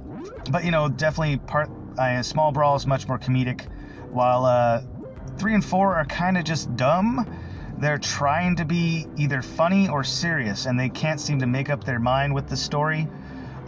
but 0.52 0.64
you 0.64 0.72
know, 0.72 0.90
definitely 0.90 1.38
part 1.38 1.70
uh, 1.98 2.22
Small 2.24 2.52
Brawl 2.52 2.76
is 2.76 2.86
much 2.86 3.08
more 3.08 3.20
comedic, 3.20 3.66
while 4.12 4.46
uh, 4.46 4.84
three 5.38 5.54
and 5.54 5.66
four 5.66 5.96
are 5.96 6.06
kind 6.06 6.38
of 6.38 6.44
just 6.44 6.76
dumb. 6.76 7.26
They're 7.78 7.98
trying 7.98 8.58
to 8.58 8.66
be 8.66 9.08
either 9.18 9.42
funny 9.42 9.90
or 9.90 10.04
serious, 10.04 10.66
and 10.66 10.80
they 10.80 10.90
can't 10.90 11.20
seem 11.20 11.40
to 11.40 11.48
make 11.48 11.70
up 11.70 11.84
their 11.84 12.00
mind 12.00 12.34
with 12.34 12.48
the 12.48 12.58
story. 12.58 13.08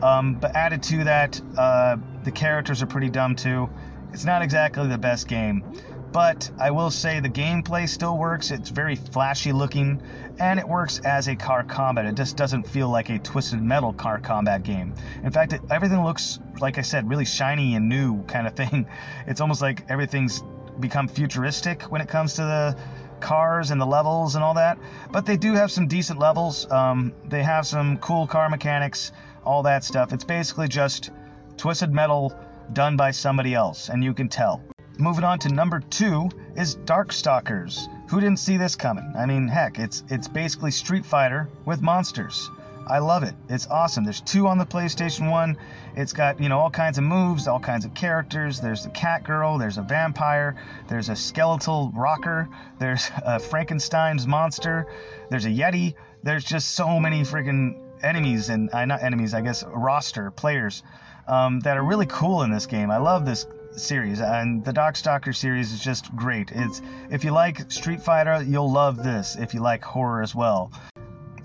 Um, 0.02 0.36
but 0.36 0.56
added 0.56 0.84
to 0.84 1.06
that, 1.06 1.42
uh, 1.58 1.98
the 2.24 2.32
characters 2.32 2.84
are 2.84 2.86
pretty 2.86 3.10
dumb 3.10 3.36
too. 3.36 3.70
It's 4.14 4.26
not 4.26 4.42
exactly 4.42 4.88
the 4.88 4.98
best 4.98 5.28
game, 5.28 5.64
but 6.12 6.50
I 6.58 6.72
will 6.72 6.92
say 6.92 7.20
the 7.20 7.30
gameplay 7.30 7.90
still 7.90 8.18
works. 8.18 8.52
It's 8.52 8.70
very 8.70 8.96
flashy 8.96 9.52
looking, 9.52 10.02
and 10.40 10.60
it 10.60 10.68
works 10.68 11.00
as 11.00 11.28
a 11.28 11.36
car 11.36 11.64
combat. 11.64 12.06
It 12.06 12.16
just 12.16 12.38
doesn't 12.38 12.68
feel 12.68 12.90
like 12.90 13.10
a 13.10 13.20
Twisted 13.20 13.62
Metal 13.62 13.92
car 13.92 14.20
combat 14.20 14.64
game. 14.64 14.94
In 15.24 15.32
fact, 15.32 15.54
it, 15.54 15.62
everything 15.70 16.04
looks, 16.04 16.40
like 16.62 16.78
I 16.78 16.82
said, 16.82 17.10
really 17.10 17.26
shiny 17.26 17.76
and 17.76 17.90
new 17.90 18.24
kind 18.24 18.48
of 18.48 18.56
thing. 18.56 18.88
It's 19.28 19.42
almost 19.42 19.62
like 19.62 19.90
everything's 19.90 20.42
become 20.80 21.08
futuristic 21.08 21.84
when 21.84 22.02
it 22.02 22.08
comes 22.08 22.36
to 22.36 22.42
the 22.42 22.78
cars 23.20 23.72
and 23.72 23.82
the 23.82 23.86
levels 23.86 24.36
and 24.36 24.44
all 24.44 24.54
that. 24.54 24.78
But 25.12 25.26
they 25.26 25.38
do 25.38 25.54
have 25.54 25.72
some 25.72 25.88
decent 25.88 26.20
levels. 26.20 26.70
Um, 26.72 27.14
they 27.28 27.44
have 27.44 27.66
some 27.66 27.98
cool 27.98 28.28
car 28.28 28.50
mechanics, 28.50 29.12
all 29.44 29.64
that 29.64 29.84
stuff. 29.84 30.14
It's 30.14 30.24
basically 30.24 30.68
just 30.68 31.12
Twisted 31.58 31.92
Metal 31.92 32.34
done 32.74 32.98
by 32.98 33.12
somebody 33.12 33.54
else, 33.54 33.90
and 33.90 34.04
you 34.04 34.14
can 34.14 34.30
tell. 34.30 34.62
moving 34.98 35.24
on 35.26 35.40
to 35.40 35.50
number 35.50 35.80
two 35.82 36.30
is 36.56 36.76
Darkstalkers. 36.78 37.88
Who 38.10 38.20
didn't 38.20 38.40
see 38.40 38.58
this 38.58 38.76
coming? 38.76 39.14
I 39.18 39.26
mean, 39.26 39.48
heck, 39.48 39.80
it's 39.80 40.04
it's 40.10 40.28
basically 40.28 40.72
Street 40.72 41.06
Fighter 41.06 41.50
with 41.66 41.82
monsters. 41.82 42.50
I 42.88 43.00
love 43.00 43.24
it. 43.24 43.34
It's 43.50 43.68
awesome. 43.68 44.04
There's 44.04 44.22
two 44.22 44.48
on 44.48 44.60
the 44.60 44.66
PlayStation 44.66 45.32
1. 45.32 45.58
It's 45.96 46.14
got, 46.14 46.40
you 46.40 46.50
know, 46.50 46.60
all 46.60 46.70
kinds 46.70 47.00
of 47.00 47.04
moves, 47.04 47.48
all 47.48 47.60
kinds 47.60 47.84
of 47.84 47.96
characters. 47.96 48.62
There's 48.62 48.84
the 48.84 48.92
cat 48.92 49.24
girl, 49.24 49.58
there's 49.58 49.80
a 49.80 49.82
vampire, 49.82 50.56
there's 50.88 51.10
a 51.10 51.16
skeletal 51.16 51.92
rocker, 51.96 52.48
there's 52.78 53.10
a 53.26 53.40
Frankenstein's 53.40 54.28
monster, 54.28 54.88
there's 55.30 55.46
a 55.46 55.50
Yeti. 55.50 55.96
There's 56.22 56.44
just 56.44 56.72
so 56.72 57.00
many 57.00 57.22
freaking 57.22 57.82
enemies 58.04 58.50
and 58.50 58.72
uh, 58.74 58.86
not 58.86 59.04
enemies, 59.04 59.34
I 59.34 59.42
guess, 59.42 59.64
roster 59.64 60.32
players 60.32 60.84
um, 61.28 61.60
that 61.62 61.78
are 61.78 61.84
really 61.84 62.06
cool 62.06 62.44
in 62.44 62.52
this 62.52 62.66
game. 62.66 62.92
I 62.92 62.98
love 62.98 63.26
this 63.26 63.48
series, 63.72 64.22
and 64.22 64.64
the 64.64 64.72
Darkstalker 64.72 65.36
series 65.36 65.72
is 65.74 65.80
just 65.80 66.16
great. 66.16 66.52
It's 66.52 66.82
if 67.10 67.24
you 67.24 67.32
like 67.32 67.72
Street 67.72 68.02
Fighter, 68.02 68.42
you'll 68.42 68.72
love 68.72 69.04
this. 69.04 69.36
If 69.36 69.54
you 69.54 69.60
like 69.60 69.84
horror 69.84 70.22
as 70.22 70.34
well, 70.34 70.72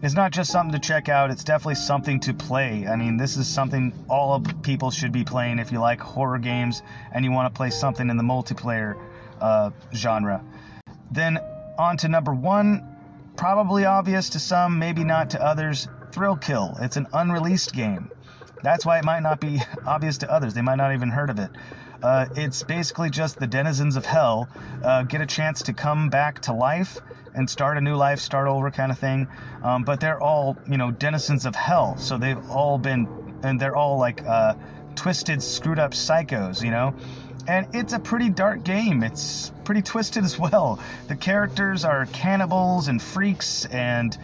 it's 0.03 0.14
not 0.14 0.33
just 0.33 0.51
something 0.51 0.73
to 0.73 0.87
check 0.87 1.09
out. 1.09 1.31
It's 1.31 1.45
definitely 1.45 1.75
something 1.75 2.21
to 2.21 2.35
play. 2.35 2.87
I 2.87 2.97
mean, 2.97 3.16
this 3.16 3.37
is 3.37 3.47
something 3.47 3.93
all 4.09 4.40
people 4.40 4.90
should 4.90 5.12
be 5.12 5.25
playing 5.25 5.59
if 5.59 5.73
you 5.73 5.79
like 5.79 6.01
horror 6.01 6.38
games 6.38 6.83
and 7.12 7.25
you 7.25 7.33
want 7.33 7.53
to 7.53 7.57
play 7.57 7.71
something 7.71 8.09
in 8.09 8.16
the 8.16 8.23
multiplayer 8.23 8.97
uh, 9.40 9.71
genre. 9.95 10.43
Then 11.11 11.38
on 11.79 11.97
to 11.99 12.09
number 12.09 12.33
one, 12.33 12.97
probably 13.37 13.85
obvious 13.85 14.31
to 14.31 14.38
some, 14.38 14.79
maybe 14.79 15.05
not 15.05 15.31
to 15.31 15.43
others. 15.43 15.88
Thrill 16.12 16.37
Kill. 16.37 16.77
It's 16.81 16.97
an 16.97 17.07
unreleased 17.12 17.73
game. 17.73 18.11
That's 18.62 18.85
why 18.85 18.99
it 18.99 19.05
might 19.05 19.20
not 19.20 19.40
be 19.40 19.61
obvious 19.87 20.18
to 20.18 20.31
others. 20.31 20.55
They 20.55 20.62
might 20.62 20.77
not 20.77 20.94
even 20.94 21.09
heard 21.09 21.31
of 21.31 21.38
it. 21.38 21.51
Uh, 22.03 22.27
it's 22.35 22.62
basically 22.62 23.11
just 23.11 23.38
the 23.38 23.46
denizens 23.46 23.96
of 23.96 24.07
hell 24.07 24.49
uh, 24.83 25.03
get 25.03 25.20
a 25.20 25.27
chance 25.27 25.62
to 25.62 25.73
come 25.73 26.09
back 26.09 26.40
to 26.40 26.53
life 26.53 26.99
and 27.35 27.49
start 27.49 27.77
a 27.77 27.81
new 27.81 27.94
life, 27.94 28.18
start 28.20 28.49
over 28.49 28.70
kind 28.70 28.90
of 28.90 28.99
thing. 28.99 29.29
Um, 29.62 29.85
but 29.85 30.01
they're 30.01 30.20
all, 30.20 30.57
you 30.68 30.79
know, 30.79 30.90
denizens 30.90 31.46
of 31.46 31.55
hell. 31.55 31.96
So 31.99 32.18
they've 32.18 32.51
all 32.51 32.79
been, 32.79 33.07
and 33.42 33.61
they're 33.61 33.77
all 33.77 33.99
like 33.99 34.27
uh, 34.27 34.55
twisted, 34.94 35.42
screwed 35.42 35.79
up 35.79 35.92
psychos, 35.92 36.62
you 36.62 36.70
know? 36.70 36.94
And 37.46 37.68
it's 37.75 37.92
a 37.92 37.99
pretty 37.99 38.31
dark 38.31 38.64
game. 38.64 39.03
It's 39.03 39.53
pretty 39.64 39.83
twisted 39.83 40.25
as 40.25 40.38
well. 40.38 40.79
The 41.09 41.16
characters 41.16 41.85
are 41.85 42.07
cannibals 42.07 42.88
and 42.88 43.01
freaks 43.01 43.64
and 43.66 44.16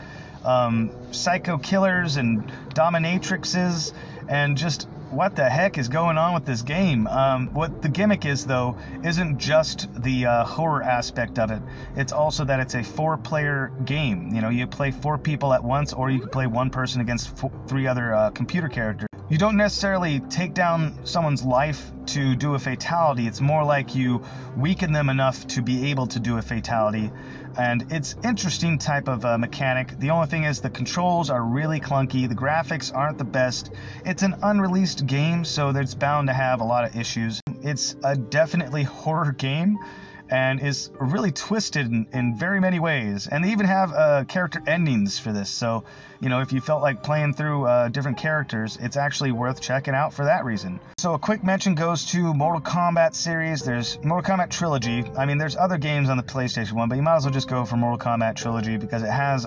um, 0.45 0.91
psycho 1.13 1.59
killers 1.59 2.17
and 2.17 2.47
dominatrixes 2.71 3.93
and 4.29 4.57
just 4.57 4.89
what 5.11 5.37
the 5.37 5.49
heck 5.49 5.79
is 5.79 5.89
going 5.89 6.19
on 6.19 6.35
with 6.35 6.45
this 6.45 6.63
game? 6.63 7.07
Um, 7.07 7.49
what 7.55 7.83
the 7.83 7.89
gimmick 7.89 8.25
is, 8.25 8.45
though, 8.45 8.77
isn't 9.05 9.39
just 9.39 9.89
the 10.03 10.27
uh, 10.27 10.45
horror 10.45 10.83
aspect 10.83 11.39
of 11.39 11.51
it. 11.51 11.63
It's 11.95 12.13
also 12.13 12.45
that 12.45 12.61
it's 12.61 12.75
a 12.75 12.83
four-player 12.83 13.73
game. 13.85 14.35
You 14.35 14.41
know, 14.41 14.49
you 14.49 14.67
play 14.67 14.91
four 14.91 15.17
people 15.17 15.53
at 15.55 15.63
once, 15.63 15.93
or 15.93 16.11
you 16.11 16.21
can 16.21 16.31
play 16.31 16.47
one 16.47 16.71
person 16.71 17.01
against 17.01 17.37
four, 17.37 17.53
three 17.69 17.87
other 17.87 18.15
uh, 18.15 18.31
computer 18.31 18.69
characters. 18.69 19.07
You 19.29 19.39
don't 19.39 19.57
necessarily 19.57 20.21
take 20.21 20.55
down 20.55 21.05
someone's 21.05 21.43
life 21.43 21.91
to 22.07 22.37
do 22.37 22.55
a 22.55 22.59
fatality. 22.59 23.27
It's 23.27 23.41
more 23.41 23.65
like 23.65 23.95
you 23.95 24.25
weaken 24.57 24.93
them 24.93 25.09
enough 25.09 25.47
to 25.49 25.63
be 25.63 25.91
able 25.91 26.07
to 26.09 26.21
do 26.21 26.39
a 26.39 26.43
fatality 26.43 27.11
and 27.59 27.91
it's 27.91 28.15
interesting 28.23 28.79
type 28.79 29.09
of 29.09 29.25
uh, 29.25 29.39
mechanic. 29.39 29.99
The 29.99 30.11
only 30.11 30.27
thing 30.27 30.45
is 30.45 30.61
the 30.61 30.71
controls 30.71 31.31
are 31.31 31.43
really 31.43 31.81
clunky. 31.81 32.29
The 32.29 32.35
graphics 32.35 32.95
aren't 32.95 33.19
the 33.19 33.25
best. 33.25 33.73
It's 34.05 34.23
an 34.23 34.37
unreleased 34.43 35.07
game, 35.07 35.45
so 35.45 35.71
it's 35.71 35.95
bound 35.95 36.29
to 36.29 36.35
have 36.35 36.61
a 36.61 36.65
lot 36.65 36.85
of 36.85 36.97
issues. 36.97 37.41
It's 37.63 37.97
a 38.05 38.17
definitely 38.17 38.83
horror 38.85 39.33
game 39.33 39.79
and 40.31 40.61
is 40.61 40.91
really 41.01 41.31
twisted 41.31 41.87
in, 41.87 42.07
in, 42.13 42.37
very 42.37 42.61
many 42.61 42.81
ways. 42.81 43.27
And 43.27 43.45
they 43.45 43.53
even 43.53 43.67
have 43.67 43.93
uh, 43.93 44.25
character 44.25 44.63
endings 44.67 45.19
for 45.19 45.33
this. 45.33 45.51
So, 45.51 45.85
you 46.21 46.29
know, 46.29 46.41
if 46.41 46.53
you 46.53 46.61
felt 46.61 46.83
like 46.83 47.03
playing 47.03 47.35
through 47.35 47.67
uh, 47.67 47.89
different 47.89 48.19
characters, 48.19 48.79
it's 48.81 48.97
actually 48.97 49.33
worth 49.33 49.61
checking 49.61 49.95
out 49.95 50.13
for 50.13 50.25
that 50.25 50.45
reason. 50.45 50.81
So, 50.99 51.15
a 51.15 51.19
quick 51.19 51.45
mention 51.45 51.75
goes 51.75 52.05
to 52.07 52.35
Mortal 52.35 52.61
Kombat 52.61 53.15
series. 53.15 53.63
There's 53.63 53.99
Mortal 54.03 54.37
Kombat 54.37 54.51
Trilogy. 54.51 55.05
I 55.17 55.27
mean, 55.27 55.39
there's 55.39 55.57
other 55.57 55.79
games 55.79 56.09
on 56.09 56.17
the 56.17 56.23
PlayStation 56.23 56.73
1, 56.73 56.89
but 56.89 56.97
you 56.97 57.03
might 57.03 57.17
as 57.17 57.25
well 57.25 57.35
just 57.35 57.49
go 57.49 57.65
for 57.65 57.77
Mortal 57.77 57.99
Kombat 57.99 58.37
Trilogy 58.37 58.77
because 58.77 59.03
it 59.03 59.11
has 59.11 59.47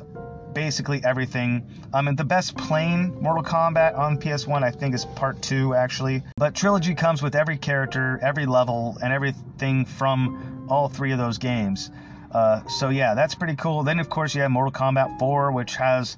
basically 0.54 1.02
everything. 1.04 1.66
Um, 1.94 2.06
mean, 2.06 2.16
the 2.16 2.24
best 2.24 2.58
plain 2.58 3.18
Mortal 3.22 3.44
Kombat 3.44 3.98
on 3.98 4.18
PS1, 4.18 4.64
I 4.64 4.72
think, 4.72 4.96
is 4.96 5.06
Part 5.06 5.42
2, 5.42 5.76
actually. 5.76 6.24
But 6.38 6.56
Trilogy 6.56 6.96
comes 6.96 7.22
with 7.22 7.36
every 7.36 7.58
character, 7.58 8.20
every 8.22 8.46
level, 8.46 8.98
and 9.02 9.14
everything 9.14 9.86
from 9.86 10.59
all 10.70 10.90
three 10.90 11.12
of 11.12 11.18
those 11.18 11.38
games. 11.38 11.92
Uh, 12.32 12.68
so, 12.68 12.90
yeah, 12.90 13.16
that's 13.16 13.36
pretty 13.36 13.56
cool. 13.56 13.84
Then, 13.84 14.00
of 14.00 14.10
course, 14.10 14.36
you 14.36 14.42
have 14.42 14.52
Mortal 14.52 14.72
Kombat 14.72 15.20
4, 15.20 15.52
which 15.52 15.76
has 15.76 16.18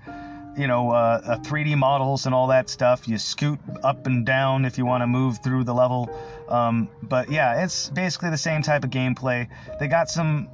you 0.57 0.67
know, 0.67 0.91
uh, 0.91 1.37
3D 1.37 1.77
models 1.77 2.25
and 2.25 2.35
all 2.35 2.47
that 2.47 2.69
stuff. 2.69 3.07
You 3.07 3.17
scoot 3.17 3.59
up 3.83 4.05
and 4.05 4.25
down 4.25 4.65
if 4.65 4.77
you 4.77 4.85
want 4.85 5.01
to 5.01 5.07
move 5.07 5.39
through 5.41 5.63
the 5.63 5.73
level. 5.73 6.09
Um, 6.49 6.89
but 7.01 7.31
yeah, 7.31 7.63
it's 7.63 7.89
basically 7.89 8.31
the 8.31 8.37
same 8.37 8.61
type 8.61 8.83
of 8.83 8.89
gameplay. 8.89 9.47
They 9.79 9.87
got 9.87 10.09
some 10.09 10.49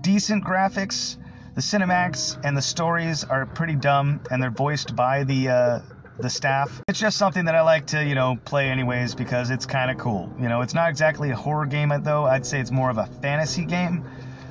decent 0.00 0.44
graphics. 0.44 1.16
The 1.54 1.62
cinematics 1.62 2.38
and 2.44 2.56
the 2.56 2.62
stories 2.62 3.24
are 3.24 3.46
pretty 3.46 3.74
dumb, 3.74 4.20
and 4.30 4.42
they're 4.42 4.50
voiced 4.50 4.94
by 4.94 5.24
the 5.24 5.48
uh, 5.48 5.80
the 6.18 6.30
staff. 6.30 6.82
It's 6.88 6.98
just 6.98 7.16
something 7.16 7.44
that 7.46 7.54
I 7.54 7.62
like 7.62 7.86
to, 7.88 8.04
you 8.04 8.14
know, 8.14 8.38
play 8.44 8.68
anyways 8.68 9.14
because 9.14 9.50
it's 9.50 9.66
kind 9.66 9.90
of 9.90 9.98
cool. 9.98 10.32
You 10.40 10.48
know, 10.48 10.62
it's 10.62 10.74
not 10.74 10.90
exactly 10.90 11.30
a 11.30 11.36
horror 11.36 11.66
game 11.66 11.92
though. 12.02 12.26
I'd 12.26 12.46
say 12.46 12.60
it's 12.60 12.70
more 12.70 12.90
of 12.90 12.98
a 12.98 13.06
fantasy 13.06 13.64
game. 13.64 14.04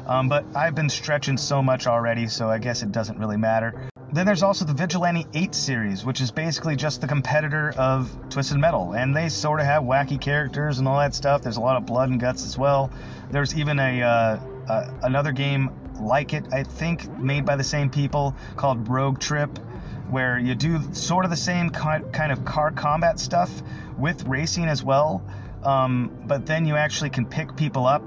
Um, 0.08 0.30
but 0.30 0.46
I've 0.56 0.74
been 0.74 0.90
stretching 0.90 1.36
so 1.38 1.62
much 1.62 1.86
already, 1.86 2.28
so 2.28 2.50
I 2.50 2.60
guess 2.60 2.82
it 2.82 2.94
doesn't 2.94 3.20
really 3.20 3.36
matter. 3.36 3.90
Then 4.14 4.26
there's 4.26 4.42
also 4.42 4.64
the 4.64 4.74
Vigilante 4.74 5.28
8 5.34 5.54
series, 5.54 6.06
which 6.06 6.22
is 6.22 6.32
basically 6.32 6.78
just 6.78 7.02
the 7.02 7.08
competitor 7.08 7.74
of 7.78 8.10
Twisted 8.30 8.58
Metal, 8.58 8.94
and 8.94 9.14
they 9.14 9.28
sort 9.28 9.60
of 9.60 9.66
have 9.66 9.84
wacky 9.84 10.20
characters 10.20 10.80
and 10.80 10.88
all 10.88 10.98
that 11.00 11.14
stuff. 11.14 11.42
There's 11.42 11.58
a 11.58 11.62
lot 11.62 11.76
of 11.76 11.86
blood 11.86 12.10
and 12.10 12.20
guts 12.20 12.46
as 12.46 12.58
well. 12.58 12.90
There's 13.32 13.54
even 13.58 13.80
a 13.80 14.02
uh, 14.02 14.40
uh, 14.70 14.92
another 15.04 15.34
game 15.34 15.72
like 16.00 16.34
it, 16.34 16.46
I 16.54 16.64
think, 16.64 17.10
made 17.20 17.46
by 17.46 17.58
the 17.58 17.64
same 17.66 17.90
people 17.90 18.34
called 18.56 18.88
Rogue 18.88 19.20
Trip, 19.20 19.60
where 20.10 20.38
you 20.38 20.56
do 20.56 20.82
sort 20.94 21.26
of 21.26 21.32
the 21.32 21.38
same 21.38 21.70
kind 21.70 22.32
of 22.32 22.46
car 22.46 22.72
combat 22.72 23.20
stuff 23.20 23.52
with 23.98 24.26
racing 24.28 24.66
as 24.66 24.84
well. 24.84 25.24
Um, 25.64 26.24
but 26.26 26.46
then 26.46 26.66
you 26.66 26.76
actually 26.76 27.10
can 27.10 27.26
pick 27.26 27.56
people 27.56 27.86
up, 27.86 28.02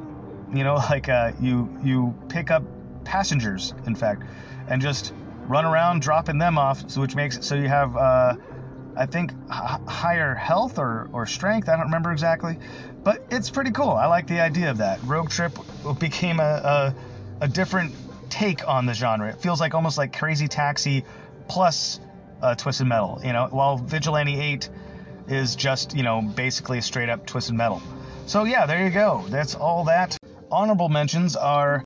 you 0.53 0.65
know, 0.65 0.75
like 0.91 1.09
uh, 1.09 1.33
you 1.41 1.69
you 1.83 2.15
pick 2.29 2.51
up 2.51 2.63
passengers, 3.05 3.75
in 3.87 3.95
fact, 3.95 4.23
and 4.69 4.81
just 4.81 5.13
run 5.47 5.65
around 5.65 6.01
dropping 6.01 6.39
them 6.39 6.59
off, 6.59 6.89
so 6.91 7.01
which 7.01 7.17
makes 7.17 7.37
it 7.37 7.45
so 7.45 7.57
you 7.57 7.69
have, 7.69 7.97
uh, 7.97 8.37
I 8.97 9.07
think, 9.07 9.33
h- 9.33 9.81
higher 9.89 10.35
health 10.35 10.79
or, 10.79 11.09
or 11.13 11.27
strength. 11.27 11.69
I 11.69 11.73
don't 11.77 11.87
remember 11.87 12.13
exactly, 12.13 12.59
but 13.03 13.21
it's 13.31 13.51
pretty 13.51 13.73
cool. 13.73 13.91
I 13.91 14.07
like 14.07 14.27
the 14.27 14.41
idea 14.41 14.71
of 14.71 14.79
that. 14.79 15.03
Rogue 15.03 15.31
Trip 15.31 15.59
became 15.99 16.41
a, 16.41 16.43
a 16.43 16.95
a 17.43 17.49
different 17.49 17.95
take 18.31 18.67
on 18.69 18.87
the 18.87 18.95
genre. 18.95 19.29
It 19.29 19.41
feels 19.41 19.61
like 19.61 19.75
almost 19.75 19.99
like 19.99 20.17
Crazy 20.17 20.47
Taxi 20.47 21.05
plus 21.51 21.99
uh, 22.41 22.55
Twisted 22.55 22.87
Metal. 22.87 23.21
You 23.25 23.33
know, 23.33 23.49
while 23.51 23.77
Vigilante 23.77 24.39
8 24.39 24.71
is 25.29 25.57
just 25.57 25.97
you 25.97 26.03
know 26.03 26.23
basically 26.23 26.79
a 26.79 26.83
straight 26.83 27.09
up 27.09 27.27
Twisted 27.27 27.57
Metal. 27.57 27.83
So 28.27 28.45
yeah, 28.45 28.67
there 28.67 28.85
you 28.85 28.91
go. 28.91 29.25
That's 29.29 29.57
all 29.57 29.85
that. 29.85 30.17
Honorable 30.51 30.89
mentions 30.89 31.35
are 31.37 31.85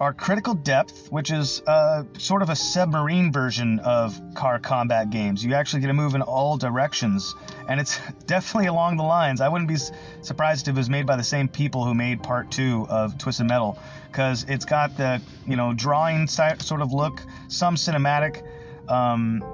our 0.00 0.12
Critical 0.12 0.54
Depth, 0.54 1.10
which 1.10 1.30
is 1.30 1.62
uh, 1.66 2.04
sort 2.18 2.42
of 2.42 2.50
a 2.50 2.56
submarine 2.56 3.32
version 3.32 3.80
of 3.80 4.20
car 4.34 4.58
combat 4.58 5.10
games. 5.10 5.42
You 5.42 5.54
actually 5.54 5.80
get 5.80 5.88
to 5.88 5.94
move 5.94 6.14
in 6.14 6.22
all 6.22 6.58
directions, 6.58 7.34
and 7.66 7.80
it's 7.80 7.98
definitely 8.26 8.68
along 8.68 8.98
the 8.98 9.04
lines. 9.04 9.40
I 9.40 9.48
wouldn't 9.48 9.68
be 9.68 9.78
surprised 10.20 10.68
if 10.68 10.76
it 10.76 10.78
was 10.78 10.90
made 10.90 11.06
by 11.06 11.16
the 11.16 11.24
same 11.24 11.48
people 11.48 11.84
who 11.84 11.94
made 11.94 12.22
Part 12.22 12.50
Two 12.50 12.86
of 12.90 13.16
Twisted 13.16 13.46
Metal, 13.46 13.78
because 14.10 14.44
it's 14.44 14.66
got 14.66 14.98
the 14.98 15.22
you 15.46 15.56
know 15.56 15.72
drawing 15.72 16.26
sort 16.26 16.82
of 16.82 16.92
look, 16.92 17.22
some 17.48 17.76
cinematic. 17.76 18.44
Um, 18.88 19.44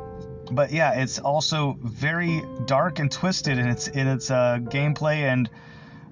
but 0.51 0.73
yeah, 0.73 1.01
it's 1.01 1.19
also 1.19 1.77
very 1.83 2.43
dark 2.67 2.99
and 2.99 3.11
twisted 3.11 3.59
in 3.59 3.69
its 3.69 3.89
in 3.89 4.07
its 4.07 4.31
uh, 4.31 4.59
gameplay 4.61 5.23
and 5.23 5.49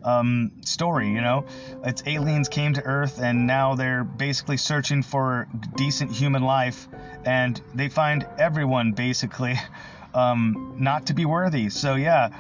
um, 0.05 0.53
story. 0.63 1.11
You 1.11 1.21
know, 1.21 1.47
it's 1.85 2.03
aliens 2.07 2.49
came 2.49 2.75
to 2.75 2.83
Earth 2.83 3.21
and 3.21 3.47
now 3.47 3.75
they're 3.75 4.05
basically 4.05 4.57
searching 4.57 5.03
for 5.03 5.49
decent 5.77 6.13
human 6.13 6.43
life, 6.43 6.89
and 7.25 7.61
they 7.75 7.89
find 7.89 8.27
everyone 8.39 8.93
basically 8.93 9.59
um, 10.15 10.77
not 10.79 11.07
to 11.07 11.15
be 11.15 11.25
worthy. 11.25 11.69
So 11.71 11.95
yeah, 11.95 12.31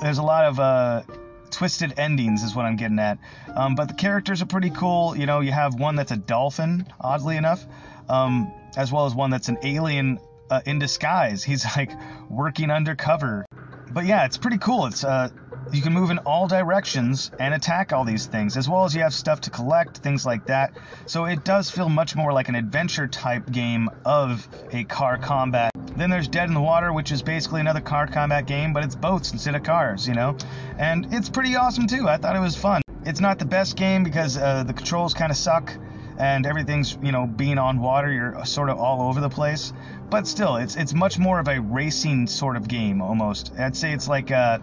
there's 0.00 0.18
a 0.18 0.22
lot 0.22 0.44
of 0.44 0.60
uh, 0.60 1.02
twisted 1.50 1.98
endings, 1.98 2.42
is 2.42 2.54
what 2.54 2.66
I'm 2.66 2.76
getting 2.76 2.98
at. 2.98 3.18
Um, 3.54 3.74
but 3.74 3.88
the 3.88 3.94
characters 3.94 4.42
are 4.42 4.46
pretty 4.46 4.70
cool. 4.70 5.16
You 5.16 5.26
know, 5.26 5.40
you 5.40 5.52
have 5.52 5.74
one 5.74 5.96
that's 5.96 6.12
a 6.12 6.16
dolphin, 6.16 6.86
oddly 7.00 7.36
enough, 7.36 7.64
um, 8.08 8.52
as 8.76 8.92
well 8.92 9.06
as 9.06 9.14
one 9.14 9.30
that's 9.30 9.48
an 9.48 9.58
alien. 9.62 10.20
Uh, 10.48 10.60
in 10.64 10.78
disguise, 10.78 11.42
he's 11.42 11.64
like 11.76 11.90
working 12.30 12.70
undercover, 12.70 13.44
but 13.90 14.04
yeah, 14.04 14.24
it's 14.26 14.36
pretty 14.36 14.58
cool. 14.58 14.86
It's 14.86 15.02
uh, 15.02 15.28
you 15.72 15.82
can 15.82 15.92
move 15.92 16.10
in 16.10 16.18
all 16.18 16.46
directions 16.46 17.30
and 17.40 17.52
attack 17.52 17.92
all 17.92 18.04
these 18.04 18.26
things, 18.26 18.56
as 18.56 18.68
well 18.68 18.84
as 18.84 18.94
you 18.94 19.02
have 19.02 19.12
stuff 19.12 19.40
to 19.42 19.50
collect, 19.50 19.98
things 19.98 20.24
like 20.24 20.46
that. 20.46 20.76
So 21.06 21.24
it 21.24 21.44
does 21.44 21.70
feel 21.70 21.88
much 21.88 22.14
more 22.14 22.32
like 22.32 22.48
an 22.48 22.54
adventure 22.54 23.08
type 23.08 23.50
game 23.50 23.90
of 24.04 24.46
a 24.70 24.84
car 24.84 25.18
combat. 25.18 25.72
Then 25.96 26.10
there's 26.10 26.28
Dead 26.28 26.46
in 26.46 26.54
the 26.54 26.60
Water, 26.60 26.92
which 26.92 27.10
is 27.10 27.22
basically 27.22 27.60
another 27.60 27.80
car 27.80 28.06
combat 28.06 28.46
game, 28.46 28.72
but 28.72 28.84
it's 28.84 28.94
boats 28.94 29.32
instead 29.32 29.54
of 29.54 29.62
cars, 29.62 30.06
you 30.06 30.14
know? 30.14 30.36
And 30.78 31.12
it's 31.12 31.28
pretty 31.28 31.56
awesome 31.56 31.86
too. 31.86 32.08
I 32.08 32.18
thought 32.18 32.36
it 32.36 32.40
was 32.40 32.54
fun. 32.54 32.82
It's 33.04 33.20
not 33.20 33.38
the 33.38 33.46
best 33.46 33.76
game 33.76 34.04
because 34.04 34.36
uh, 34.36 34.62
the 34.64 34.74
controls 34.74 35.14
kind 35.14 35.30
of 35.30 35.36
suck 35.36 35.72
and 36.18 36.46
everything's, 36.46 36.96
you 37.02 37.12
know, 37.12 37.26
being 37.26 37.58
on 37.58 37.80
water, 37.80 38.10
you're 38.10 38.44
sort 38.44 38.70
of 38.70 38.78
all 38.78 39.08
over 39.08 39.20
the 39.20 39.28
place. 39.28 39.72
But 40.08 40.26
still, 40.26 40.56
it's 40.56 40.76
it's 40.76 40.94
much 40.94 41.18
more 41.18 41.40
of 41.40 41.48
a 41.48 41.60
racing 41.60 42.26
sort 42.26 42.56
of 42.56 42.68
game 42.68 43.02
almost. 43.02 43.52
I'd 43.58 43.76
say 43.76 43.92
it's 43.92 44.08
like 44.08 44.30
a 44.30 44.62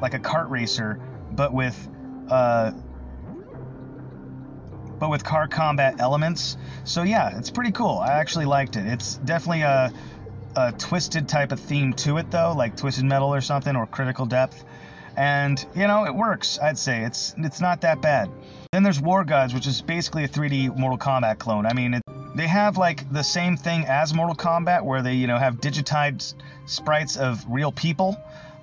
like 0.00 0.14
a 0.14 0.18
kart 0.18 0.50
racer, 0.50 1.00
but 1.30 1.52
with 1.52 1.88
uh, 2.28 2.72
but 4.98 5.10
with 5.10 5.24
car 5.24 5.48
combat 5.48 5.96
elements. 5.98 6.56
So 6.84 7.02
yeah, 7.02 7.38
it's 7.38 7.50
pretty 7.50 7.72
cool. 7.72 7.98
I 7.98 8.12
actually 8.12 8.46
liked 8.46 8.76
it. 8.76 8.86
It's 8.86 9.16
definitely 9.16 9.62
a 9.62 9.92
a 10.54 10.72
twisted 10.72 11.28
type 11.28 11.52
of 11.52 11.60
theme 11.60 11.94
to 11.94 12.18
it 12.18 12.30
though, 12.30 12.52
like 12.52 12.76
Twisted 12.76 13.04
Metal 13.04 13.32
or 13.34 13.40
something 13.40 13.74
or 13.74 13.86
Critical 13.86 14.26
Depth. 14.26 14.64
And 15.16 15.64
you 15.74 15.86
know, 15.86 16.04
it 16.04 16.14
works. 16.14 16.58
I'd 16.60 16.78
say 16.78 17.02
it's 17.02 17.34
it's 17.38 17.60
not 17.60 17.82
that 17.82 18.00
bad. 18.00 18.30
Then 18.72 18.82
there's 18.82 19.00
War 19.00 19.24
Gods, 19.24 19.52
which 19.52 19.66
is 19.66 19.82
basically 19.82 20.24
a 20.24 20.28
3D 20.28 20.76
Mortal 20.76 20.98
Kombat 20.98 21.38
clone. 21.38 21.66
I 21.66 21.74
mean, 21.74 21.94
it, 21.94 22.02
they 22.34 22.46
have 22.46 22.78
like 22.78 23.10
the 23.12 23.22
same 23.22 23.56
thing 23.56 23.84
as 23.86 24.14
Mortal 24.14 24.34
Kombat, 24.34 24.84
where 24.84 25.02
they 25.02 25.14
you 25.14 25.26
know 25.26 25.38
have 25.38 25.60
digitized 25.60 26.34
sprites 26.66 27.16
of 27.16 27.44
real 27.48 27.72
people, 27.72 28.16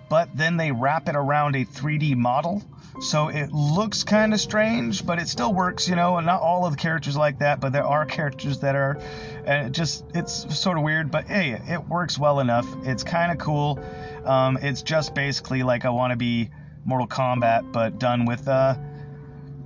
but 0.09 0.29
then 0.35 0.57
they 0.57 0.71
wrap 0.71 1.07
it 1.07 1.15
around 1.15 1.55
a 1.55 1.65
3D 1.65 2.15
model. 2.15 2.63
So 3.01 3.29
it 3.29 3.51
looks 3.51 4.03
kind 4.03 4.33
of 4.33 4.41
strange, 4.41 5.05
but 5.05 5.19
it 5.19 5.27
still 5.27 5.53
works, 5.53 5.87
you 5.87 5.95
know. 5.95 6.17
And 6.17 6.25
not 6.25 6.41
all 6.41 6.65
of 6.65 6.73
the 6.73 6.77
characters 6.77 7.15
like 7.15 7.39
that, 7.39 7.59
but 7.59 7.71
there 7.71 7.85
are 7.85 8.05
characters 8.05 8.59
that 8.59 8.75
are, 8.75 8.99
and 9.45 9.67
it 9.67 9.71
just 9.71 10.03
it's 10.13 10.57
sort 10.59 10.77
of 10.77 10.83
weird. 10.83 11.09
But 11.11 11.25
hey, 11.25 11.51
it 11.51 11.87
works 11.87 12.19
well 12.19 12.39
enough. 12.39 12.67
It's 12.83 13.03
kind 13.03 13.31
of 13.31 13.37
cool. 13.37 13.79
Um, 14.25 14.57
it's 14.61 14.81
just 14.81 15.15
basically 15.15 15.63
like 15.63 15.85
I 15.85 15.89
want 15.89 16.11
to 16.11 16.17
be 16.17 16.49
Mortal 16.85 17.07
Kombat, 17.07 17.71
but 17.71 17.99
done 17.99 18.25
with 18.25 18.47
uh, 18.47 18.75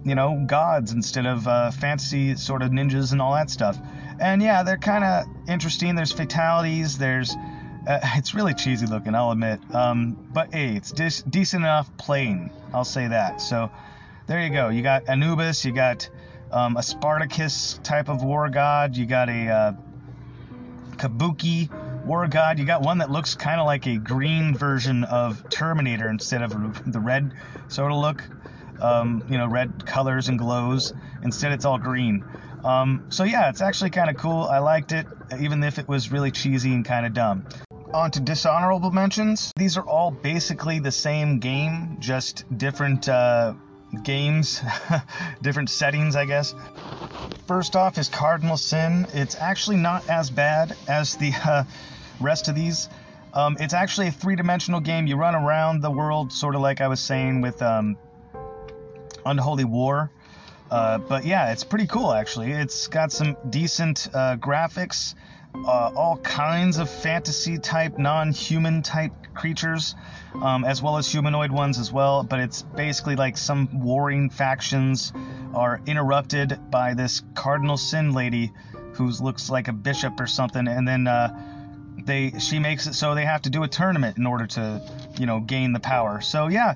you 0.04 0.15
know, 0.15 0.43
gods 0.46 0.91
instead 0.91 1.26
of 1.26 1.48
uh, 1.48 1.72
fantasy 1.72 2.36
sort 2.36 2.62
of 2.62 2.72
ninjas 2.72 3.12
and 3.12 3.22
all 3.22 3.34
that 3.34 3.50
stuff. 3.50 3.78
And 4.19 4.41
yeah, 4.41 4.63
they're 4.63 4.78
kind 4.78 5.04
of 5.04 5.26
interesting. 5.48 5.96
There's 5.96 6.12
fatalities. 6.12 6.98
There's 6.98 7.36
uh, 7.88 8.00
it's 8.15 8.34
really 8.34 8.54
cheesy 8.54 8.86
looking, 8.86 9.15
I'll 9.15 9.32
admit. 9.32 9.60
Um, 9.74 10.17
but 10.34 10.54
hey, 10.54 10.76
it's 10.76 10.91
de- 10.91 11.30
decent 11.30 11.63
enough 11.63 11.96
playing. 11.98 12.52
I'll 12.74 12.86
say 12.86 13.08
that. 13.08 13.41
So 13.41 13.72
there 14.28 14.41
you 14.41 14.50
go. 14.50 14.69
You 14.69 14.82
got 14.82 15.08
Anubis. 15.08 15.65
You 15.65 15.74
got 15.74 16.10
um, 16.52 16.78
a 16.78 16.84
Spartacus 16.84 17.80
type 17.84 18.10
of 18.10 18.24
war 18.24 18.50
god. 18.50 18.96
You 18.96 19.06
got 19.06 19.30
a 19.30 19.48
uh, 19.50 19.74
Kabuki 20.98 21.69
war 22.06 22.28
god. 22.28 22.60
You 22.60 22.65
got 22.65 22.82
one 22.82 23.00
that 23.00 23.12
looks 23.12 23.36
kind 23.36 23.60
of 23.60 23.65
like 23.65 23.86
a 23.88 23.98
green 23.98 24.56
version 24.56 25.04
of 25.04 25.50
Terminator 25.50 26.10
instead 26.10 26.41
of 26.41 26.91
the 26.91 27.00
red 27.00 27.34
sort 27.67 27.91
of 27.91 27.98
look 27.98 28.24
um, 28.84 29.24
you 29.30 29.38
know, 29.38 29.48
red 29.48 29.86
colors 29.86 30.28
and 30.28 30.38
glows. 30.38 30.93
Instead, 31.24 31.54
it's 31.54 31.65
all 31.65 31.80
green. 31.80 32.24
Um, 32.63 33.06
so 33.10 33.24
yeah, 33.24 33.50
it's 33.50 33.62
actually 33.62 33.89
kind 33.89 34.10
of 34.10 34.17
cool. 34.17 34.43
I 34.43 34.60
liked 34.60 34.91
it, 34.91 35.08
even 35.39 35.63
if 35.63 35.80
it 35.80 35.88
was 35.88 36.12
really 36.12 36.32
cheesy 36.32 36.74
and 36.74 36.86
kind 36.86 37.06
of 37.06 37.13
dumb. 37.13 37.46
On 37.94 38.10
to 38.10 38.20
dishonorable 38.20 38.90
mentions. 38.90 39.52
These 39.56 39.78
are 39.78 39.86
all 39.86 40.10
basically 40.10 40.80
the 40.80 40.92
same 40.92 41.38
game, 41.38 41.98
just 42.00 42.46
different 42.58 43.08
uh, 43.08 43.54
games, 44.02 44.64
different 45.44 45.70
settings, 45.70 46.16
I 46.16 46.26
guess. 46.26 46.56
First 47.46 47.76
off 47.76 48.00
is 48.00 48.10
Cardinal 48.10 48.58
Sin. 48.58 49.06
It's 49.14 49.36
actually 49.36 49.78
not 49.78 50.10
as 50.10 50.32
bad 50.32 50.76
as 50.88 51.18
the 51.18 51.34
uh, 51.46 51.64
rest 52.20 52.48
of 52.48 52.56
these. 52.56 52.90
Um, 53.36 53.58
it's 53.60 53.76
actually 53.76 54.08
a 54.08 54.12
three-dimensional 54.12 54.80
game. 54.80 55.06
You 55.06 55.16
run 55.16 55.36
around 55.36 55.82
the 55.82 55.92
world, 55.92 56.34
sort 56.34 56.56
of 56.56 56.62
like 56.62 56.82
I 56.82 56.88
was 56.88 57.00
saying 57.00 57.42
with 57.42 57.62
um, 57.62 57.96
Unholy 59.24 59.66
War. 59.66 60.10
Uh, 60.72 60.98
but 60.98 61.26
yeah, 61.26 61.52
it's 61.52 61.64
pretty 61.64 61.86
cool 61.86 62.12
actually. 62.12 62.54
It's 62.54 62.88
got 62.88 63.12
some 63.12 63.38
decent 63.52 64.08
uh, 64.12 64.38
graphics, 64.38 65.14
uh, 65.56 65.92
all 65.96 66.18
kinds 66.18 66.78
of 66.78 66.89
fantasy 66.89 67.58
type, 67.58 67.98
non 67.98 68.32
human 68.32 68.82
type 68.82 69.12
creatures, 69.34 69.96
um, 70.42 70.63
as 70.63 70.82
well 70.82 70.98
as 70.98 71.08
humanoid 71.08 71.52
ones 71.52 71.80
as 71.80 71.92
well. 71.92 72.24
But 72.24 72.39
it's 72.39 72.62
basically 72.62 73.16
like 73.16 73.38
some 73.38 73.82
warring 73.82 74.30
factions 74.30 75.13
are 75.54 75.82
interrupted 75.86 76.60
by 76.70 76.94
this 76.94 77.22
Cardinal 77.36 77.78
Sin 77.78 78.13
lady 78.13 78.52
who 78.94 79.10
looks 79.10 79.50
like 79.50 79.68
a 79.68 79.74
bishop 79.74 80.20
or 80.20 80.28
something, 80.28 80.68
and 80.68 80.88
then 80.88 81.08
uh, 81.08 81.30
they 82.06 82.32
she 82.39 82.60
makes 82.60 82.88
it 82.88 82.94
so 82.94 83.16
they 83.16 83.26
have 83.26 83.44
to 83.44 83.50
do 83.50 83.63
a 83.63 83.68
tournament 83.68 84.18
in 84.18 84.26
order 84.26 84.48
to 84.48 84.82
you 85.18 85.26
know 85.26 85.39
gain 85.39 85.74
the 85.74 85.80
power. 85.80 86.22
So 86.22 86.48
yeah, 86.48 86.74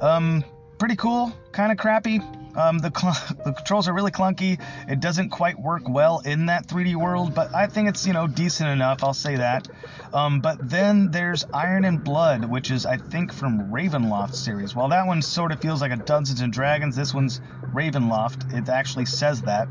um, 0.00 0.44
pretty 0.78 0.96
cool, 0.96 1.32
kind 1.52 1.72
of 1.72 1.78
crappy. 1.78 2.20
Um, 2.54 2.78
the, 2.78 2.90
cl- 2.94 3.14
the 3.44 3.52
controls 3.52 3.88
are 3.88 3.92
really 3.92 4.10
clunky. 4.10 4.60
It 4.88 5.00
doesn't 5.00 5.30
quite 5.30 5.58
work 5.58 5.88
well 5.88 6.20
in 6.20 6.46
that 6.46 6.66
3D 6.66 6.96
world, 6.96 7.34
but 7.34 7.54
I 7.54 7.66
think 7.66 7.88
it's 7.88 8.06
you 8.06 8.12
know 8.12 8.26
decent 8.26 8.70
enough. 8.70 9.04
I'll 9.04 9.14
say 9.14 9.36
that. 9.36 9.68
Um, 10.12 10.40
but 10.40 10.58
then 10.60 11.10
there's 11.10 11.44
Iron 11.52 11.84
and 11.84 12.02
Blood, 12.02 12.44
which 12.44 12.70
is 12.70 12.86
I 12.86 12.96
think 12.96 13.32
from 13.32 13.70
Ravenloft 13.70 14.34
series. 14.34 14.74
While 14.74 14.88
that 14.88 15.06
one 15.06 15.22
sort 15.22 15.52
of 15.52 15.60
feels 15.60 15.80
like 15.80 15.92
a 15.92 15.96
Dungeons 15.96 16.40
and 16.40 16.52
Dragons, 16.52 16.96
this 16.96 17.14
one's 17.14 17.40
Ravenloft. 17.72 18.54
It 18.54 18.68
actually 18.68 19.06
says 19.06 19.42
that. 19.42 19.68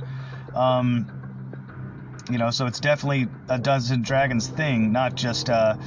Um, 0.53 1.11
you 2.29 2.37
know, 2.37 2.49
so 2.51 2.65
it's 2.65 2.79
definitely 2.79 3.27
a 3.47 3.57
Dungeons 3.57 3.91
and 3.91 4.03
Dragons 4.03 4.47
thing, 4.47 4.91
not 4.91 5.15
just 5.15 5.49
uh, 5.49 5.77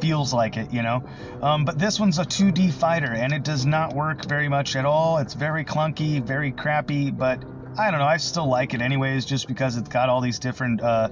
feels 0.00 0.32
like 0.32 0.56
it, 0.56 0.72
you 0.72 0.82
know. 0.82 1.02
Um, 1.42 1.64
but 1.64 1.78
this 1.78 1.98
one's 1.98 2.18
a 2.18 2.24
2D 2.24 2.72
fighter, 2.72 3.12
and 3.12 3.32
it 3.32 3.42
does 3.42 3.66
not 3.66 3.94
work 3.94 4.24
very 4.24 4.48
much 4.48 4.76
at 4.76 4.84
all. 4.84 5.18
It's 5.18 5.34
very 5.34 5.64
clunky, 5.64 6.22
very 6.22 6.52
crappy, 6.52 7.10
but 7.10 7.42
I 7.78 7.90
don't 7.90 8.00
know. 8.00 8.06
I 8.06 8.16
still 8.16 8.48
like 8.48 8.74
it 8.74 8.80
anyways, 8.80 9.24
just 9.24 9.46
because 9.46 9.76
it's 9.76 9.88
got 9.88 10.08
all 10.08 10.20
these 10.20 10.38
different, 10.38 10.80
uh, 10.80 11.08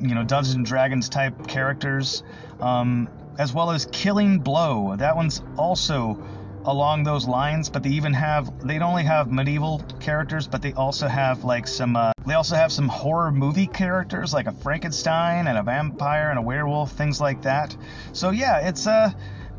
you 0.00 0.14
know, 0.14 0.24
Dungeons 0.24 0.54
and 0.54 0.64
Dragons 0.64 1.08
type 1.08 1.48
characters, 1.48 2.22
um, 2.60 3.08
as 3.38 3.52
well 3.52 3.70
as 3.70 3.86
Killing 3.86 4.38
Blow. 4.38 4.94
That 4.96 5.16
one's 5.16 5.42
also 5.56 6.22
along 6.68 7.02
those 7.02 7.26
lines, 7.26 7.70
but 7.70 7.82
they 7.82 7.90
even 7.90 8.12
have 8.12 8.66
they 8.66 8.78
don't 8.78 8.90
only 8.90 9.02
have 9.02 9.32
medieval 9.32 9.82
characters, 10.00 10.46
but 10.46 10.60
they 10.60 10.74
also 10.74 11.08
have 11.08 11.42
like 11.42 11.66
some 11.66 11.96
uh, 11.96 12.12
they 12.26 12.34
also 12.34 12.56
have 12.56 12.70
some 12.70 12.88
horror 12.88 13.32
movie 13.32 13.66
characters 13.66 14.34
like 14.34 14.46
a 14.46 14.52
Frankenstein 14.52 15.46
and 15.46 15.56
a 15.56 15.62
vampire 15.62 16.28
and 16.28 16.38
a 16.38 16.42
werewolf, 16.42 16.92
things 16.92 17.20
like 17.20 17.42
that. 17.42 17.74
So 18.12 18.30
yeah, 18.30 18.68
it's 18.68 18.86
uh 18.86 19.10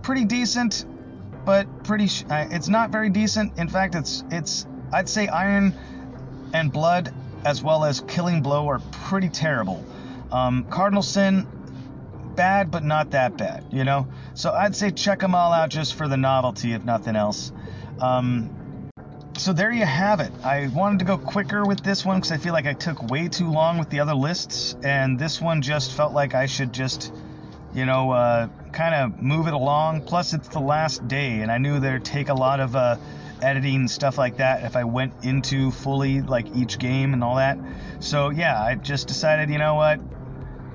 pretty 0.03 0.25
decent, 0.25 0.85
but 1.45 1.83
pretty 1.83 2.07
sh- 2.07 2.25
uh, 2.29 2.47
it's 2.51 2.69
not 2.69 2.91
very 2.91 3.09
decent. 3.09 3.57
In 3.57 3.67
fact, 3.67 3.95
it's 3.95 4.23
it's 4.29 4.67
I'd 4.93 5.09
say 5.09 5.27
Iron 5.27 5.73
and 6.53 6.71
Blood 6.71 7.13
as 7.43 7.63
well 7.63 7.85
as 7.85 8.01
Killing 8.01 8.43
Blow 8.43 8.69
are 8.69 8.79
pretty 8.91 9.29
terrible. 9.29 9.83
Um, 10.31 10.65
Cardinal 10.69 11.01
Sin 11.01 11.47
bad, 12.39 12.71
but 12.71 12.85
not 12.85 13.11
that 13.11 13.37
bad, 13.37 13.65
you 13.69 13.83
know? 13.83 14.07
So 14.33 14.51
I'd 14.51 14.73
say 14.73 14.91
check 14.91 15.19
them 15.19 15.35
all 15.35 15.51
out 15.51 15.69
just 15.69 15.95
for 15.95 16.07
the 16.07 16.15
novelty, 16.15 16.71
if 16.71 16.85
nothing 16.85 17.17
else. 17.17 17.51
Um, 17.99 18.49
so 19.35 19.51
there 19.51 19.73
you 19.73 19.85
have 19.85 20.21
it. 20.21 20.31
I 20.41 20.69
wanted 20.73 20.99
to 20.99 21.05
go 21.05 21.17
quicker 21.17 21.65
with 21.65 21.83
this 21.83 22.05
one 22.05 22.15
because 22.15 22.31
I 22.31 22.37
feel 22.37 22.53
like 22.53 22.65
I 22.65 22.71
took 22.71 23.11
way 23.11 23.27
too 23.27 23.51
long 23.51 23.77
with 23.77 23.89
the 23.89 23.99
other 23.99 24.15
lists, 24.15 24.73
and 24.81 25.19
this 25.19 25.41
one 25.41 25.61
just 25.61 25.91
felt 25.91 26.13
like 26.13 26.33
I 26.33 26.45
should 26.45 26.71
just, 26.71 27.11
you 27.73 27.85
know, 27.85 28.11
uh, 28.11 28.47
kind 28.71 28.95
of 28.95 29.21
move 29.21 29.47
it 29.47 29.53
along. 29.53 30.03
Plus, 30.03 30.31
it's 30.31 30.47
the 30.47 30.61
last 30.61 31.05
day, 31.09 31.41
and 31.41 31.51
I 31.51 31.57
knew 31.57 31.81
there'd 31.81 32.05
take 32.05 32.29
a 32.29 32.33
lot 32.33 32.61
of 32.61 32.73
uh, 32.73 32.95
editing 33.41 33.75
and 33.75 33.91
stuff 33.91 34.17
like 34.17 34.37
that 34.37 34.63
if 34.63 34.77
I 34.77 34.85
went 34.85 35.25
into 35.25 35.71
fully 35.71 36.21
like 36.21 36.55
each 36.55 36.79
game 36.79 37.13
and 37.13 37.21
all 37.21 37.35
that. 37.35 37.57
So 37.99 38.29
yeah, 38.29 38.61
I 38.61 38.75
just 38.75 39.09
decided, 39.09 39.49
you 39.49 39.57
know 39.57 39.75
what? 39.75 39.99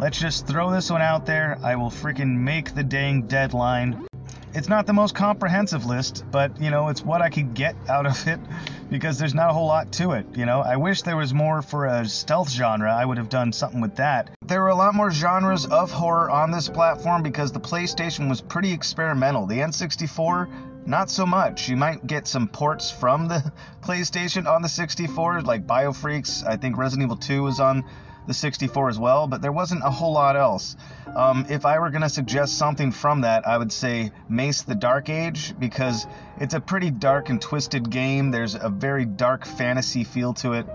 Let's 0.05 0.21
just 0.21 0.47
throw 0.47 0.71
this 0.71 0.91
one 0.91 1.01
out 1.01 1.25
there. 1.25 1.59
I 1.63 1.77
will 1.77 1.89
freaking 1.89 2.37
make 2.41 2.75
the 2.75 2.85
dang 2.85 3.23
deadline. 3.23 4.07
It's 4.53 4.69
not 4.69 4.85
the 4.85 4.93
most 4.93 5.15
comprehensive 5.15 5.87
list, 5.87 6.27
but 6.31 6.61
you 6.61 6.71
know, 6.71 6.91
it's 6.91 7.03
what 7.03 7.23
I 7.23 7.31
could 7.31 7.55
get 7.55 7.75
out 7.89 8.05
of 8.05 8.29
it 8.29 8.39
because 8.91 9.19
there's 9.19 9.33
not 9.33 9.49
a 9.49 9.55
whole 9.55 9.67
lot 9.67 9.93
to 9.93 10.13
it. 10.13 10.27
You 10.37 10.45
know, 10.45 10.61
I 10.61 10.77
wish 10.77 11.01
there 11.01 11.17
was 11.17 11.33
more 11.33 11.63
for 11.63 11.87
a 11.87 12.05
stealth 12.05 12.51
genre. 12.51 12.95
I 12.95 13.03
would 13.03 13.17
have 13.17 13.31
done 13.31 13.51
something 13.51 13.81
with 13.81 13.97
that. 13.97 14.29
There 14.45 14.61
were 14.61 14.69
a 14.69 14.75
lot 14.75 14.95
more 14.95 15.11
genres 15.11 15.65
of 15.65 15.91
horror 15.91 16.31
on 16.31 16.51
this 16.51 16.69
platform 16.69 17.23
because 17.23 17.53
the 17.53 17.61
PlayStation 17.61 18.29
was 18.29 18.43
pretty 18.43 18.75
experimental. 18.75 19.47
The 19.47 19.61
N64, 19.61 20.87
not 20.87 21.09
so 21.09 21.25
much. 21.25 21.67
You 21.71 21.79
might 21.79 22.07
get 22.07 22.29
some 22.29 22.47
ports 22.47 22.91
from 22.91 23.27
the 23.27 23.53
PlayStation 23.83 24.47
on 24.47 24.61
the 24.61 24.69
64, 24.69 25.41
like 25.41 25.67
Biofreaks. 25.67 26.47
I 26.47 26.59
think 26.59 26.77
Resident 26.77 27.07
Evil 27.07 27.17
2 27.17 27.43
was 27.43 27.59
on 27.59 27.87
the 28.27 28.35
64 28.35 28.89
as 28.89 28.99
well, 28.99 29.27
but 29.27 29.43
there 29.43 29.53
wasn't 29.53 29.83
a 29.85 29.91
whole 29.91 30.13
lot 30.13 30.37
else. 30.37 30.77
Um, 31.15 31.47
if 31.49 31.67
I 31.67 31.79
were 31.79 31.91
going 31.91 32.03
to 32.03 32.09
suggest 32.09 32.57
something 32.57 32.93
from 32.93 33.23
that, 33.23 33.47
I 33.47 33.57
would 33.57 33.73
say 33.73 34.13
Mace 34.29 34.63
the 34.63 34.75
Dark 34.75 35.09
Age 35.09 35.55
because 35.59 36.07
it's 36.41 36.55
a 36.55 36.61
pretty 36.61 36.91
dark 36.91 37.29
and 37.29 37.41
twisted 37.41 37.91
game. 37.91 38.31
There's 38.31 38.55
a 38.55 38.69
very 38.69 39.05
dark 39.05 39.47
fantasy 39.47 40.05
feel 40.05 40.35
to 40.35 40.55
it, 40.55 40.67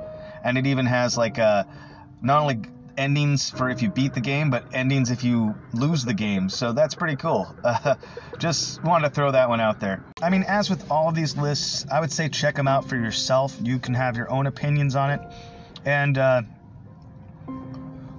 and 0.43 0.58
it 0.58 0.68
even 0.68 0.86
has 0.86 1.18
like 1.18 1.38
a 1.38 1.68
not 2.22 2.41
only 2.41 2.60
endings 3.00 3.50
for 3.50 3.70
if 3.70 3.82
you 3.82 3.89
beat 3.89 4.14
the 4.14 4.22
game, 4.22 4.50
but 4.50 4.66
endings 4.74 5.10
if 5.10 5.24
you 5.24 5.56
lose 5.74 6.04
the 6.04 6.14
game. 6.14 6.50
So 6.50 6.74
that's 6.74 6.93
pretty 6.93 7.16
cool. 7.16 7.56
Uh, 7.64 7.95
just 8.39 8.84
wanted 8.84 9.10
to 9.10 9.16
throw 9.16 9.32
that 9.32 9.47
one 9.47 9.62
out 9.62 9.80
there. 9.80 10.04
I 10.22 10.30
mean, 10.30 10.43
as 10.43 10.70
with 10.70 10.91
all 10.91 11.08
of 11.08 11.16
these 11.16 11.38
lists, 11.38 11.86
I 11.89 12.02
would 12.02 12.12
say 12.12 12.28
check 12.28 12.56
them 12.56 12.68
out 12.68 12.89
for 12.89 12.97
yourself. 12.97 13.58
You 13.64 13.80
can 13.80 13.93
have 13.93 14.18
your 14.18 14.30
own 14.30 14.47
opinions 14.47 14.95
on 14.95 15.12
it. 15.12 15.22
And, 15.86 16.18
uh, 16.18 16.41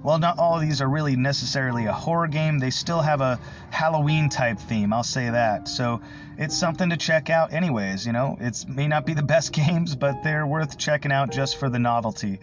well, 0.03 0.17
not 0.17 0.39
all 0.39 0.55
of 0.55 0.61
these 0.61 0.81
are 0.81 0.89
really 0.89 1.15
necessarily 1.15 1.85
a 1.85 1.93
horror 1.93 2.27
game. 2.27 2.57
They 2.57 2.71
still 2.71 3.01
have 3.01 3.21
a 3.21 3.39
Halloween 3.69 4.29
type 4.29 4.57
theme, 4.57 4.93
I'll 4.93 5.03
say 5.03 5.29
that. 5.29 5.67
So 5.67 6.01
it's 6.37 6.57
something 6.57 6.89
to 6.89 6.97
check 6.97 7.29
out, 7.29 7.53
anyways. 7.53 8.05
You 8.05 8.13
know, 8.13 8.37
it 8.39 8.65
may 8.67 8.87
not 8.87 9.05
be 9.05 9.13
the 9.13 9.23
best 9.23 9.51
games, 9.53 9.95
but 9.95 10.23
they're 10.23 10.47
worth 10.47 10.77
checking 10.77 11.11
out 11.11 11.31
just 11.31 11.57
for 11.57 11.69
the 11.69 11.79
novelty. 11.79 12.39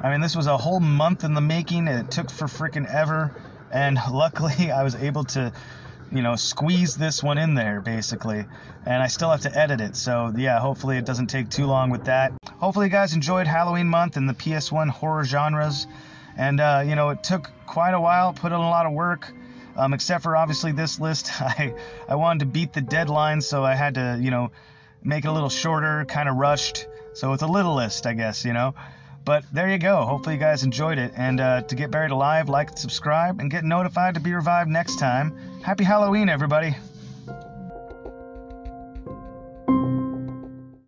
I 0.00 0.10
mean, 0.10 0.20
this 0.20 0.36
was 0.36 0.46
a 0.46 0.56
whole 0.56 0.80
month 0.80 1.24
in 1.24 1.34
the 1.34 1.40
making. 1.40 1.88
It 1.88 2.10
took 2.10 2.30
for 2.30 2.46
freaking 2.46 2.86
ever, 2.86 3.34
and 3.72 3.98
luckily 4.12 4.70
I 4.70 4.84
was 4.84 4.94
able 4.94 5.24
to, 5.24 5.52
you 6.12 6.22
know, 6.22 6.36
squeeze 6.36 6.94
this 6.94 7.22
one 7.24 7.38
in 7.38 7.54
there 7.54 7.80
basically. 7.80 8.44
And 8.86 9.02
I 9.02 9.08
still 9.08 9.30
have 9.30 9.40
to 9.40 9.58
edit 9.58 9.80
it, 9.80 9.96
so 9.96 10.32
yeah, 10.36 10.60
hopefully 10.60 10.98
it 10.98 11.06
doesn't 11.06 11.26
take 11.26 11.48
too 11.48 11.66
long 11.66 11.90
with 11.90 12.04
that. 12.04 12.34
Hopefully 12.58 12.86
you 12.86 12.92
guys 12.92 13.14
enjoyed 13.14 13.46
Halloween 13.46 13.88
month 13.88 14.16
and 14.16 14.28
the 14.28 14.34
PS1 14.34 14.90
horror 14.90 15.24
genres. 15.24 15.86
And 16.36 16.60
uh, 16.60 16.82
you 16.86 16.94
know, 16.94 17.10
it 17.10 17.22
took 17.22 17.50
quite 17.66 17.94
a 17.94 18.00
while, 18.00 18.32
put 18.32 18.52
in 18.52 18.58
a 18.58 18.68
lot 18.68 18.86
of 18.86 18.92
work. 18.92 19.32
Um, 19.76 19.92
except 19.92 20.22
for 20.22 20.36
obviously 20.36 20.70
this 20.70 21.00
list, 21.00 21.30
I 21.40 21.74
I 22.08 22.16
wanted 22.16 22.40
to 22.40 22.46
beat 22.46 22.72
the 22.72 22.80
deadline, 22.80 23.40
so 23.40 23.64
I 23.64 23.74
had 23.74 23.94
to, 23.94 24.18
you 24.20 24.30
know, 24.30 24.50
make 25.02 25.24
it 25.24 25.28
a 25.28 25.32
little 25.32 25.50
shorter, 25.50 26.04
kind 26.04 26.28
of 26.28 26.36
rushed. 26.36 26.86
So 27.14 27.32
it's 27.32 27.42
a 27.42 27.46
little 27.46 27.74
list, 27.74 28.06
I 28.06 28.14
guess, 28.14 28.44
you 28.44 28.52
know. 28.52 28.74
But 29.24 29.44
there 29.52 29.70
you 29.70 29.78
go. 29.78 30.04
Hopefully, 30.04 30.34
you 30.34 30.40
guys 30.40 30.64
enjoyed 30.64 30.98
it. 30.98 31.12
And 31.16 31.40
uh, 31.40 31.62
to 31.62 31.74
get 31.74 31.90
buried 31.90 32.10
alive, 32.10 32.48
like, 32.48 32.76
subscribe, 32.76 33.40
and 33.40 33.50
get 33.50 33.64
notified 33.64 34.14
to 34.14 34.20
be 34.20 34.34
revived 34.34 34.68
next 34.68 34.98
time. 34.98 35.34
Happy 35.62 35.84
Halloween, 35.84 36.28
everybody. 36.28 36.76